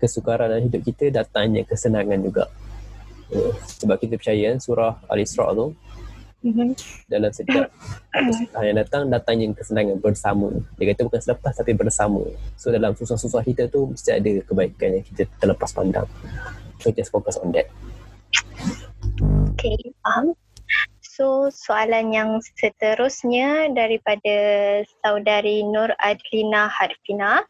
[0.00, 2.48] kesukaran dalam hidup kita datangnya kesenangan juga
[3.36, 5.76] uh, sebab kita percaya surah Al-Isra' tu
[6.48, 6.68] mm-hmm.
[7.12, 7.68] dalam setiap
[8.10, 10.48] kesukaran yang datang datangnya kesenangan bersama
[10.80, 12.24] dia kata bukan selepas tapi bersama
[12.56, 16.08] so dalam susah-susah kita tu mesti ada kebaikan yang kita terlepas pandang
[16.80, 17.68] so just focus on that
[19.60, 20.32] Okay, faham.
[21.04, 24.36] So soalan yang seterusnya daripada
[25.04, 27.44] saudari Nur Adlina Harfina.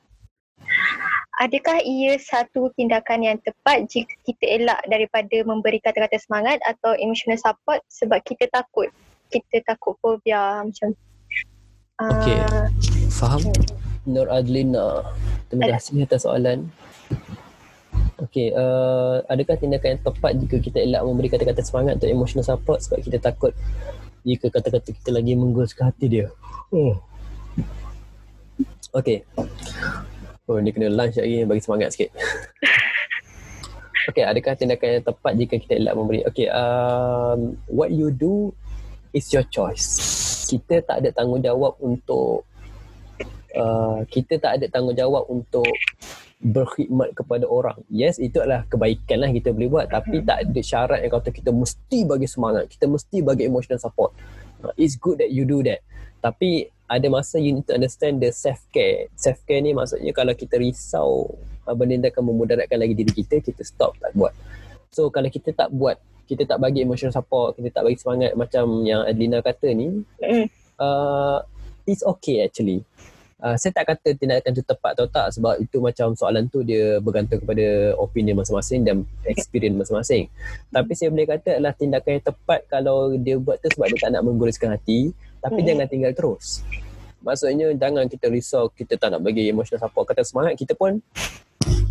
[1.40, 7.40] Adakah ia satu tindakan yang tepat jika kita elak daripada memberi kata-kata semangat atau emotional
[7.40, 8.92] support sebab kita takut?
[9.32, 10.92] Kita takut fobia macam
[12.00, 12.64] Okay, uh,
[13.12, 13.44] faham?
[14.08, 15.04] Nur Adlina,
[15.52, 16.72] terima kasih atas soalan.
[18.16, 22.80] Okay, uh, adakah tindakan yang tepat jika kita elak memberi kata-kata semangat atau emotional support
[22.80, 23.52] sebab kita takut
[24.24, 26.26] jika kata-kata kita lagi mengguskan hati dia?
[26.72, 26.96] Hmm.
[28.96, 29.20] Okay.
[30.50, 32.10] Oh, ni kena lunch lagi bagi semangat sikit.
[34.10, 36.26] okay, adakah tindakan yang tepat jika kita elak memberi?
[36.26, 38.50] Okay, um, what you do
[39.14, 39.86] is your choice.
[40.50, 42.50] Kita tak ada tanggungjawab untuk
[43.54, 45.70] uh, kita tak ada tanggungjawab untuk
[46.42, 47.78] berkhidmat kepada orang.
[47.86, 49.86] Yes, itu adalah kebaikan lah kita boleh buat.
[49.86, 50.26] Tapi hmm.
[50.26, 52.66] tak ada syarat yang kata kita mesti bagi semangat.
[52.66, 54.18] Kita mesti bagi emotional support.
[54.66, 55.78] Uh, it's good that you do that.
[56.18, 59.06] Tapi ada masa you need to understand the self-care.
[59.14, 63.62] Self-care ni maksudnya kalau kita risau uh, benda yang akan memudaratkan lagi diri kita, kita
[63.62, 64.34] stop tak buat.
[64.90, 68.82] So kalau kita tak buat, kita tak bagi emotional support, kita tak bagi semangat macam
[68.82, 70.46] yang Adlina kata ni, hmm.
[70.82, 71.38] uh,
[71.86, 72.82] it's okay actually
[73.42, 77.00] uh, saya tak kata tindakan itu tepat atau tak sebab itu macam soalan tu dia
[77.00, 78.96] bergantung kepada opinion masing-masing dan
[79.26, 80.28] experience masing-masing.
[80.70, 84.10] Tapi saya boleh kata adalah tindakan yang tepat kalau dia buat tu sebab dia tak
[84.14, 85.68] nak mengguruskan hati tapi hmm.
[85.72, 86.60] jangan tinggal terus.
[87.20, 91.00] Maksudnya jangan kita risau, kita tak nak bagi emotional support, kata semangat kita pun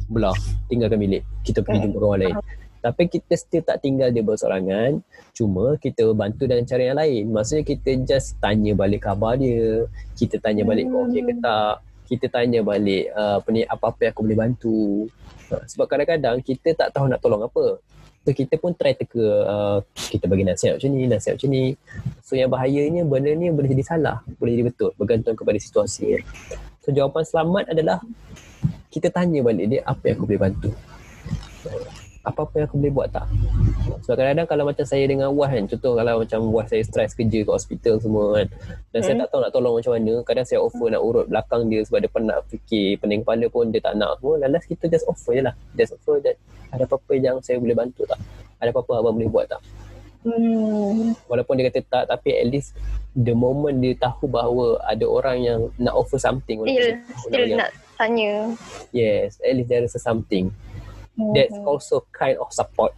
[0.09, 0.33] belah,
[0.65, 1.21] tinggalkan bilik.
[1.45, 2.35] Kita pergi jumpa orang lain.
[2.79, 5.03] Tapi kita still tak tinggal dia bersorangan.
[5.35, 7.23] Cuma kita bantu dengan cara yang lain.
[7.29, 9.85] Maksudnya kita just tanya balik khabar dia.
[10.15, 10.97] Kita tanya balik hmm.
[11.11, 11.75] okey ke tak.
[12.09, 14.81] Kita tanya balik uh, apa ni apa-apa yang aku boleh bantu.
[15.51, 17.77] Sebab kadang-kadang kita tak tahu nak tolong apa.
[18.27, 21.63] So kita pun try teka uh, kita bagi nasihat macam ni, nasihat macam ni.
[22.21, 26.19] So yang bahayanya benda ni boleh jadi salah, boleh jadi betul bergantung kepada situasi.
[26.83, 27.97] So jawapan selamat adalah
[28.89, 30.69] kita tanya balik dia apa yang aku boleh bantu
[32.31, 33.25] apa-apa yang aku boleh buat tak
[34.05, 37.39] sebab kadang-kadang kalau macam saya dengan Wah kan contoh kalau macam Wah saya stres kerja
[37.45, 38.47] kat hospital semua kan
[38.93, 39.05] dan hmm.
[39.05, 41.99] saya tak tahu nak tolong macam mana kadang saya offer nak urut belakang dia sebab
[42.01, 45.43] dia pernah fikir pening kepala pun dia tak nak semua lalas kita just offer je
[45.43, 46.35] lah just offer that
[46.69, 48.19] ada apa-apa yang saya boleh bantu tak
[48.59, 49.61] ada apa-apa abang boleh buat tak
[50.19, 51.15] Hmm.
[51.31, 52.75] Walaupun dia kata tak Tapi at least
[53.15, 58.51] The moment dia tahu bahawa Ada orang yang Nak offer something Still, still nak tanya
[58.91, 60.51] Yes At least there is a something.
[61.35, 62.95] That's also kind of support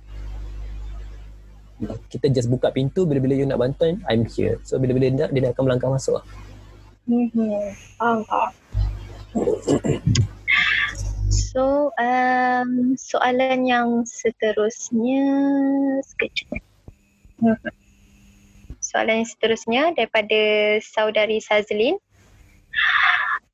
[2.14, 5.50] Kita just buka pintu Bila-bila you nak bantuan I'm here So bila-bila dia nak Dia
[5.50, 6.26] akan melangkah masuk lah
[7.10, 7.74] mm-hmm.
[7.98, 8.52] Faham
[11.32, 15.26] So um, Soalan yang seterusnya
[16.06, 16.62] Sekejap
[18.82, 20.42] Soalan yang seterusnya daripada
[20.84, 21.98] saudari Sazlin.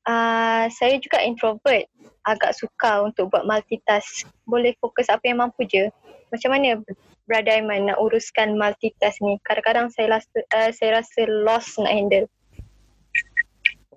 [0.02, 1.86] Uh, saya juga introvert.
[2.28, 4.28] Agak suka untuk buat multitask.
[4.44, 5.88] Boleh fokus apa yang mampu je.
[6.28, 6.76] Macam mana
[7.24, 9.40] Brother Aiman nak uruskan multitask ni?
[9.48, 12.28] Kadang-kadang saya rasa, uh, saya rasa lost nak handle.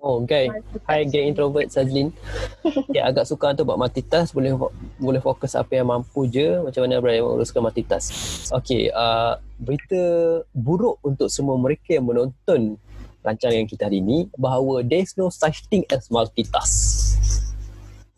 [0.02, 0.50] Oh, okay.
[0.90, 2.10] Hi, gay introvert Sazlin.
[2.96, 4.34] ya, agak suka untuk buat multitask.
[4.34, 4.50] Boleh
[4.98, 6.58] boleh fokus apa yang mampu je.
[6.58, 8.10] Macam mana Brian menguruskan multitask.
[8.50, 10.02] Okay, uh, berita
[10.50, 12.80] buruk untuk semua mereka yang menonton
[13.22, 17.11] rancangan kita hari ini bahawa there's no such thing as multitask.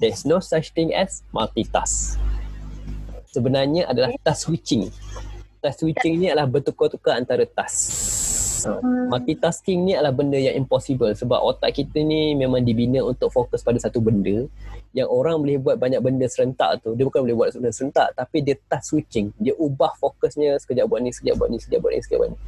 [0.04, 2.20] There's no such thing as multitask.
[3.32, 4.92] Sebenarnya adalah task switching.
[5.64, 8.12] Task switching ni adalah bertukar-tukar antara task.
[8.68, 9.08] Hmm.
[9.08, 13.80] Multitasking ni adalah benda yang impossible sebab otak kita ni memang dibina untuk fokus pada
[13.80, 14.44] satu benda
[14.92, 18.40] yang orang boleh buat banyak benda serentak tu dia bukan boleh buat benda serentak tapi
[18.40, 22.00] dia task switching dia ubah fokusnya sekejap buat ni sekejap buat ni sekejap buat ni
[22.00, 22.38] sekejap buat ni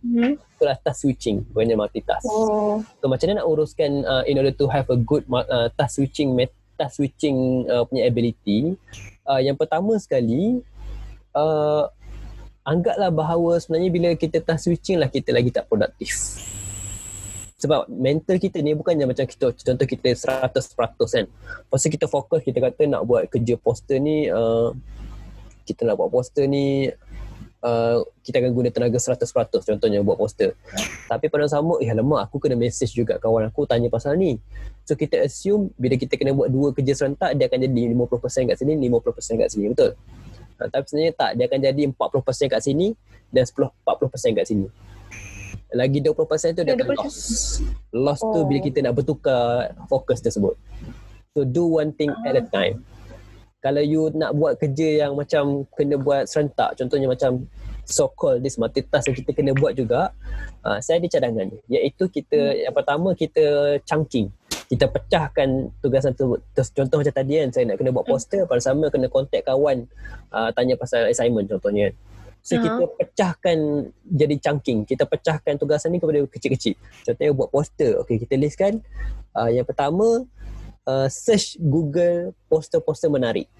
[0.00, 0.40] Hmm.
[0.56, 2.80] Itulah task switching Bukannya multitask oh.
[2.80, 6.32] So macam mana nak uruskan uh, In order to have a good uh, Task switching
[6.80, 8.80] Task switching uh, Punya ability
[9.28, 10.64] uh, Yang pertama sekali
[11.36, 11.84] uh,
[12.64, 16.38] anggaplah bahawa sebenarnya bila kita task switching lah kita lagi tak produktif.
[17.60, 21.26] Sebab mental kita ni bukannya macam kita contoh kita 100% kan.
[21.68, 24.72] Pasal kita fokus kita kata nak buat kerja poster ni uh,
[25.68, 26.88] kita nak buat poster ni
[27.64, 29.20] uh, kita akan guna tenaga 100%
[29.64, 30.56] contohnya buat poster.
[31.06, 34.40] Tapi pada sama eh lama aku kena message juga kawan aku tanya pasal ni.
[34.84, 38.56] So kita assume bila kita kena buat dua kerja serentak dia akan jadi 50% kat
[38.58, 39.90] sini 50% kat sini betul?
[40.60, 42.86] Ha, tapi sebenarnya tak, dia akan jadi 40% kat sini
[43.32, 44.66] dan 10 40% kat sini.
[45.70, 47.16] Lagi 20% tu dia akan loss.
[47.94, 48.34] Loss oh.
[48.34, 48.64] tu bila oh.
[48.68, 50.58] kita nak bertukar fokus tersebut.
[51.32, 52.82] So do one thing at a time.
[53.60, 57.44] Kalau you nak buat kerja yang macam kena buat serentak, contohnya macam
[57.84, 60.16] so called this multitask yang kita kena buat juga,
[60.64, 62.56] uh, saya ada cadangan iaitu kita hmm.
[62.64, 63.44] yang pertama kita
[63.84, 64.32] chunking.
[64.70, 66.38] Kita pecahkan tugasan tu.
[66.54, 69.84] Contoh macam tadi kan saya nak kena buat poster pada sama kena contact kawan
[70.30, 71.90] uh, tanya pasal assignment contohnya.
[72.40, 72.64] So uh-huh.
[72.64, 73.58] kita pecahkan
[74.06, 74.88] jadi chunking.
[74.88, 76.78] Kita pecahkan tugasan ni kepada kecil-kecil.
[77.02, 77.98] Contohnya buat poster.
[78.06, 78.80] Okey kita listkan.
[79.34, 80.24] Uh, yang pertama
[80.86, 83.50] uh, search Google poster-poster menarik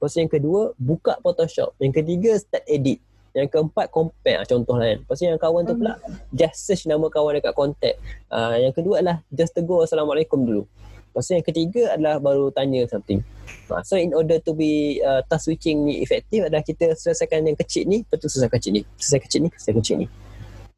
[0.00, 1.76] Lepas yang kedua, buka Photoshop.
[1.76, 3.04] Yang ketiga, start edit.
[3.36, 4.98] Yang keempat compare contoh lah kan.
[5.04, 6.00] Lepas yang kawan tu pula
[6.32, 8.00] just search nama kawan dekat contact.
[8.32, 10.64] Uh, yang kedua adalah just tegur assalamualaikum dulu.
[11.12, 13.20] Lepas yang ketiga adalah baru tanya something.
[13.68, 17.60] Uh, so in order to be uh, task switching ni efektif adalah kita selesaikan yang
[17.60, 18.82] kecil ni, lepas tu selesaikan kecil ni.
[18.96, 20.06] Selesai kecil ni, selesai kecil ni.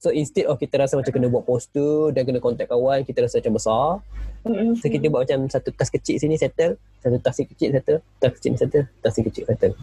[0.03, 3.39] So instead of kita rasa macam kena buat poster dan kena contact kawan, kita rasa
[3.39, 3.87] macam besar.
[4.83, 8.53] So kita buat macam satu task kecil sini settle, satu task kecil settle, task kecil
[8.59, 9.79] settle, task kecil settle.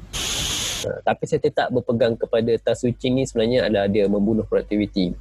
[0.79, 5.15] Uh, tapi saya tetap berpegang kepada task switching ni sebenarnya adalah dia membunuh productivity.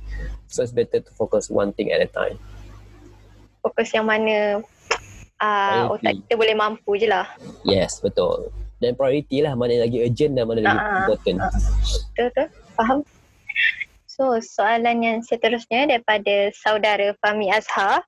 [0.51, 2.35] So it's better to focus one thing at a time.
[3.63, 4.67] Fokus yang mana
[5.39, 7.27] uh, otak kita boleh mampu je lah.
[7.63, 8.51] Yes, betul.
[8.83, 11.39] Dan priority lah mana lagi urgent dan mana lagi uh, important.
[11.39, 12.47] Uh, betul, betul.
[12.75, 12.99] Faham.
[14.19, 18.03] So soalan yang seterusnya daripada saudara Fahmi Azhar.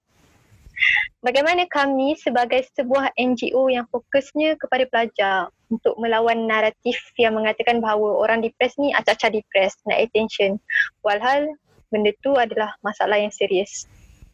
[1.22, 5.36] Bagaimana kami sebagai sebuah NGO yang fokusnya kepada pelajar
[5.70, 10.58] untuk melawan naratif yang mengatakan bahawa orang depres ni acak-acak depres, nak attention.
[11.06, 11.46] Walhal
[11.94, 13.86] benda tu adalah masalah yang serius.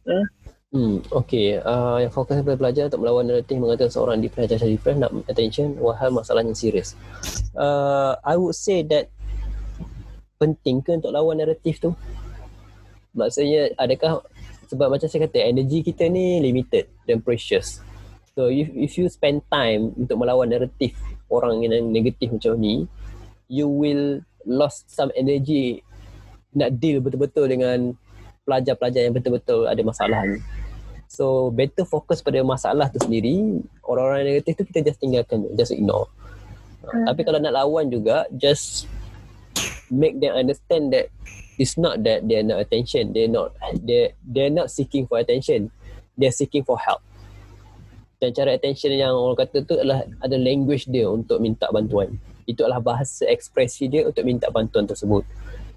[0.08, 0.24] Hmm.
[0.72, 1.60] Hmm, okay.
[1.60, 5.76] Uh, yang fokus kepada pelajar untuk melawan naratif mengatakan seorang depres, acak-acak depres, nak attention,
[5.76, 6.96] walhal masalah yang serius.
[7.52, 9.12] Uh, I would say that
[10.36, 11.92] penting ke untuk lawan naratif tu?
[13.16, 14.20] Maksudnya adakah
[14.66, 17.80] sebab macam saya kata energi kita ni limited dan precious
[18.34, 20.92] so if if you spend time untuk melawan naratif
[21.30, 22.84] orang yang negatif macam ni
[23.46, 25.80] you will lost some energy
[26.52, 27.94] nak deal betul-betul dengan
[28.42, 30.38] pelajar-pelajar yang betul-betul ada masalah ni
[31.06, 36.10] so better fokus pada masalah tu sendiri orang-orang negatif tu kita just tinggalkan just ignore
[36.86, 37.02] Hmm.
[37.02, 38.86] Tapi kalau nak lawan juga, just
[39.90, 41.10] make them understand that
[41.58, 43.12] it's not that they're not attention.
[43.12, 45.72] They're not they they're not seeking for attention.
[46.16, 47.04] They're seeking for help.
[48.16, 52.16] Dan cara attention yang orang kata tu adalah ada language dia untuk minta bantuan.
[52.48, 55.26] Itu adalah bahasa ekspresi dia untuk minta bantuan tersebut.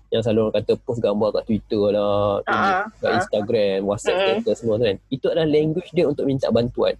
[0.10, 4.52] Yang selalu orang kata post gambar kat Twitter lah, uh, kat Instagram, WhatsApp uh, ke
[4.56, 4.98] semua tu kan.
[5.12, 6.96] Itu adalah language dia untuk minta bantuan.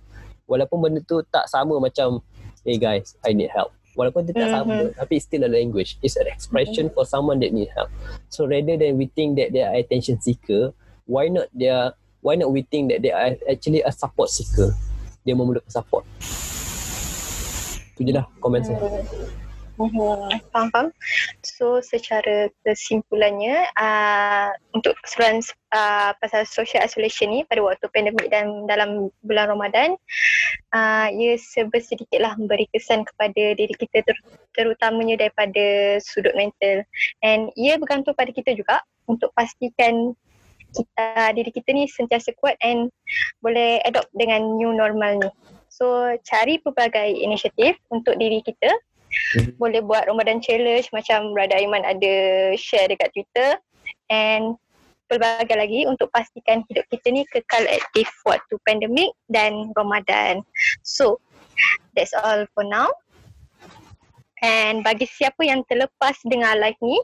[0.46, 2.20] Walaupun benda tu tak sama macam
[2.68, 3.72] hey guys, I need help.
[3.98, 4.58] Walaupun dia tak mm-hmm.
[4.62, 5.98] sama, tapi still a language.
[6.06, 6.98] It's an expression mm-hmm.
[6.98, 7.90] for someone that need help.
[8.30, 10.72] So rather than we think that they are attention seeker,
[11.10, 14.76] why not they are, why not we think that they are actually a support seeker?
[15.30, 16.08] dia memerlukan support.
[17.94, 18.80] Itu je lah komen saya.
[19.80, 20.88] Faham, faham.
[21.40, 25.40] So secara kesimpulannya uh, untuk keseluruhan
[25.72, 29.96] uh, pasal social isolation ni pada waktu pandemik dan dalam bulan Ramadan
[30.76, 36.84] uh, ia sebersedikitlah memberi kesan kepada diri kita ter- terutamanya daripada sudut mental
[37.24, 40.12] and ia bergantung pada kita juga untuk pastikan
[40.76, 42.92] kita diri kita ni sentiasa kuat and
[43.40, 45.32] boleh adopt dengan new normal ni.
[45.72, 48.70] So cari pelbagai inisiatif untuk diri kita.
[49.10, 49.58] Mm-hmm.
[49.58, 52.14] Boleh buat Ramadan challenge macam Brother Aiman ada
[52.58, 53.58] share dekat Twitter
[54.14, 54.58] and
[55.10, 60.46] pelbagai lagi untuk pastikan hidup kita ni kekal aktif waktu pandemik dan Ramadan.
[60.86, 61.18] So
[61.98, 62.94] that's all for now.
[64.40, 66.96] And bagi siapa yang terlepas dengar live ni,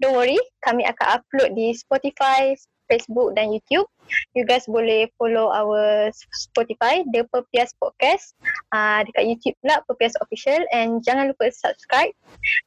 [0.00, 2.56] don't worry, kami akan upload di Spotify,
[2.88, 3.86] Facebook dan YouTube.
[4.32, 8.32] You guys boleh follow our Spotify, The Perpias Podcast.
[8.72, 10.64] Uh, dekat YouTube pula, Perpias Official.
[10.72, 12.16] And jangan lupa subscribe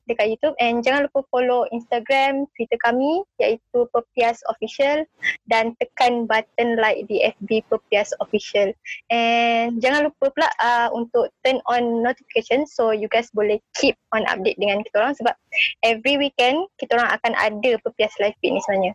[0.05, 0.53] dekat YouTube.
[0.61, 5.03] And jangan lupa follow Instagram, Twitter kami iaitu Perpias Official.
[5.49, 8.69] Dan tekan button like di FB Perpias Official.
[9.09, 14.23] And jangan lupa pula uh, untuk turn on notification so you guys boleh keep on
[14.29, 15.33] update dengan kita orang sebab
[15.81, 18.93] every weekend kita orang akan ada Perpias Live Fit ni sebenarnya.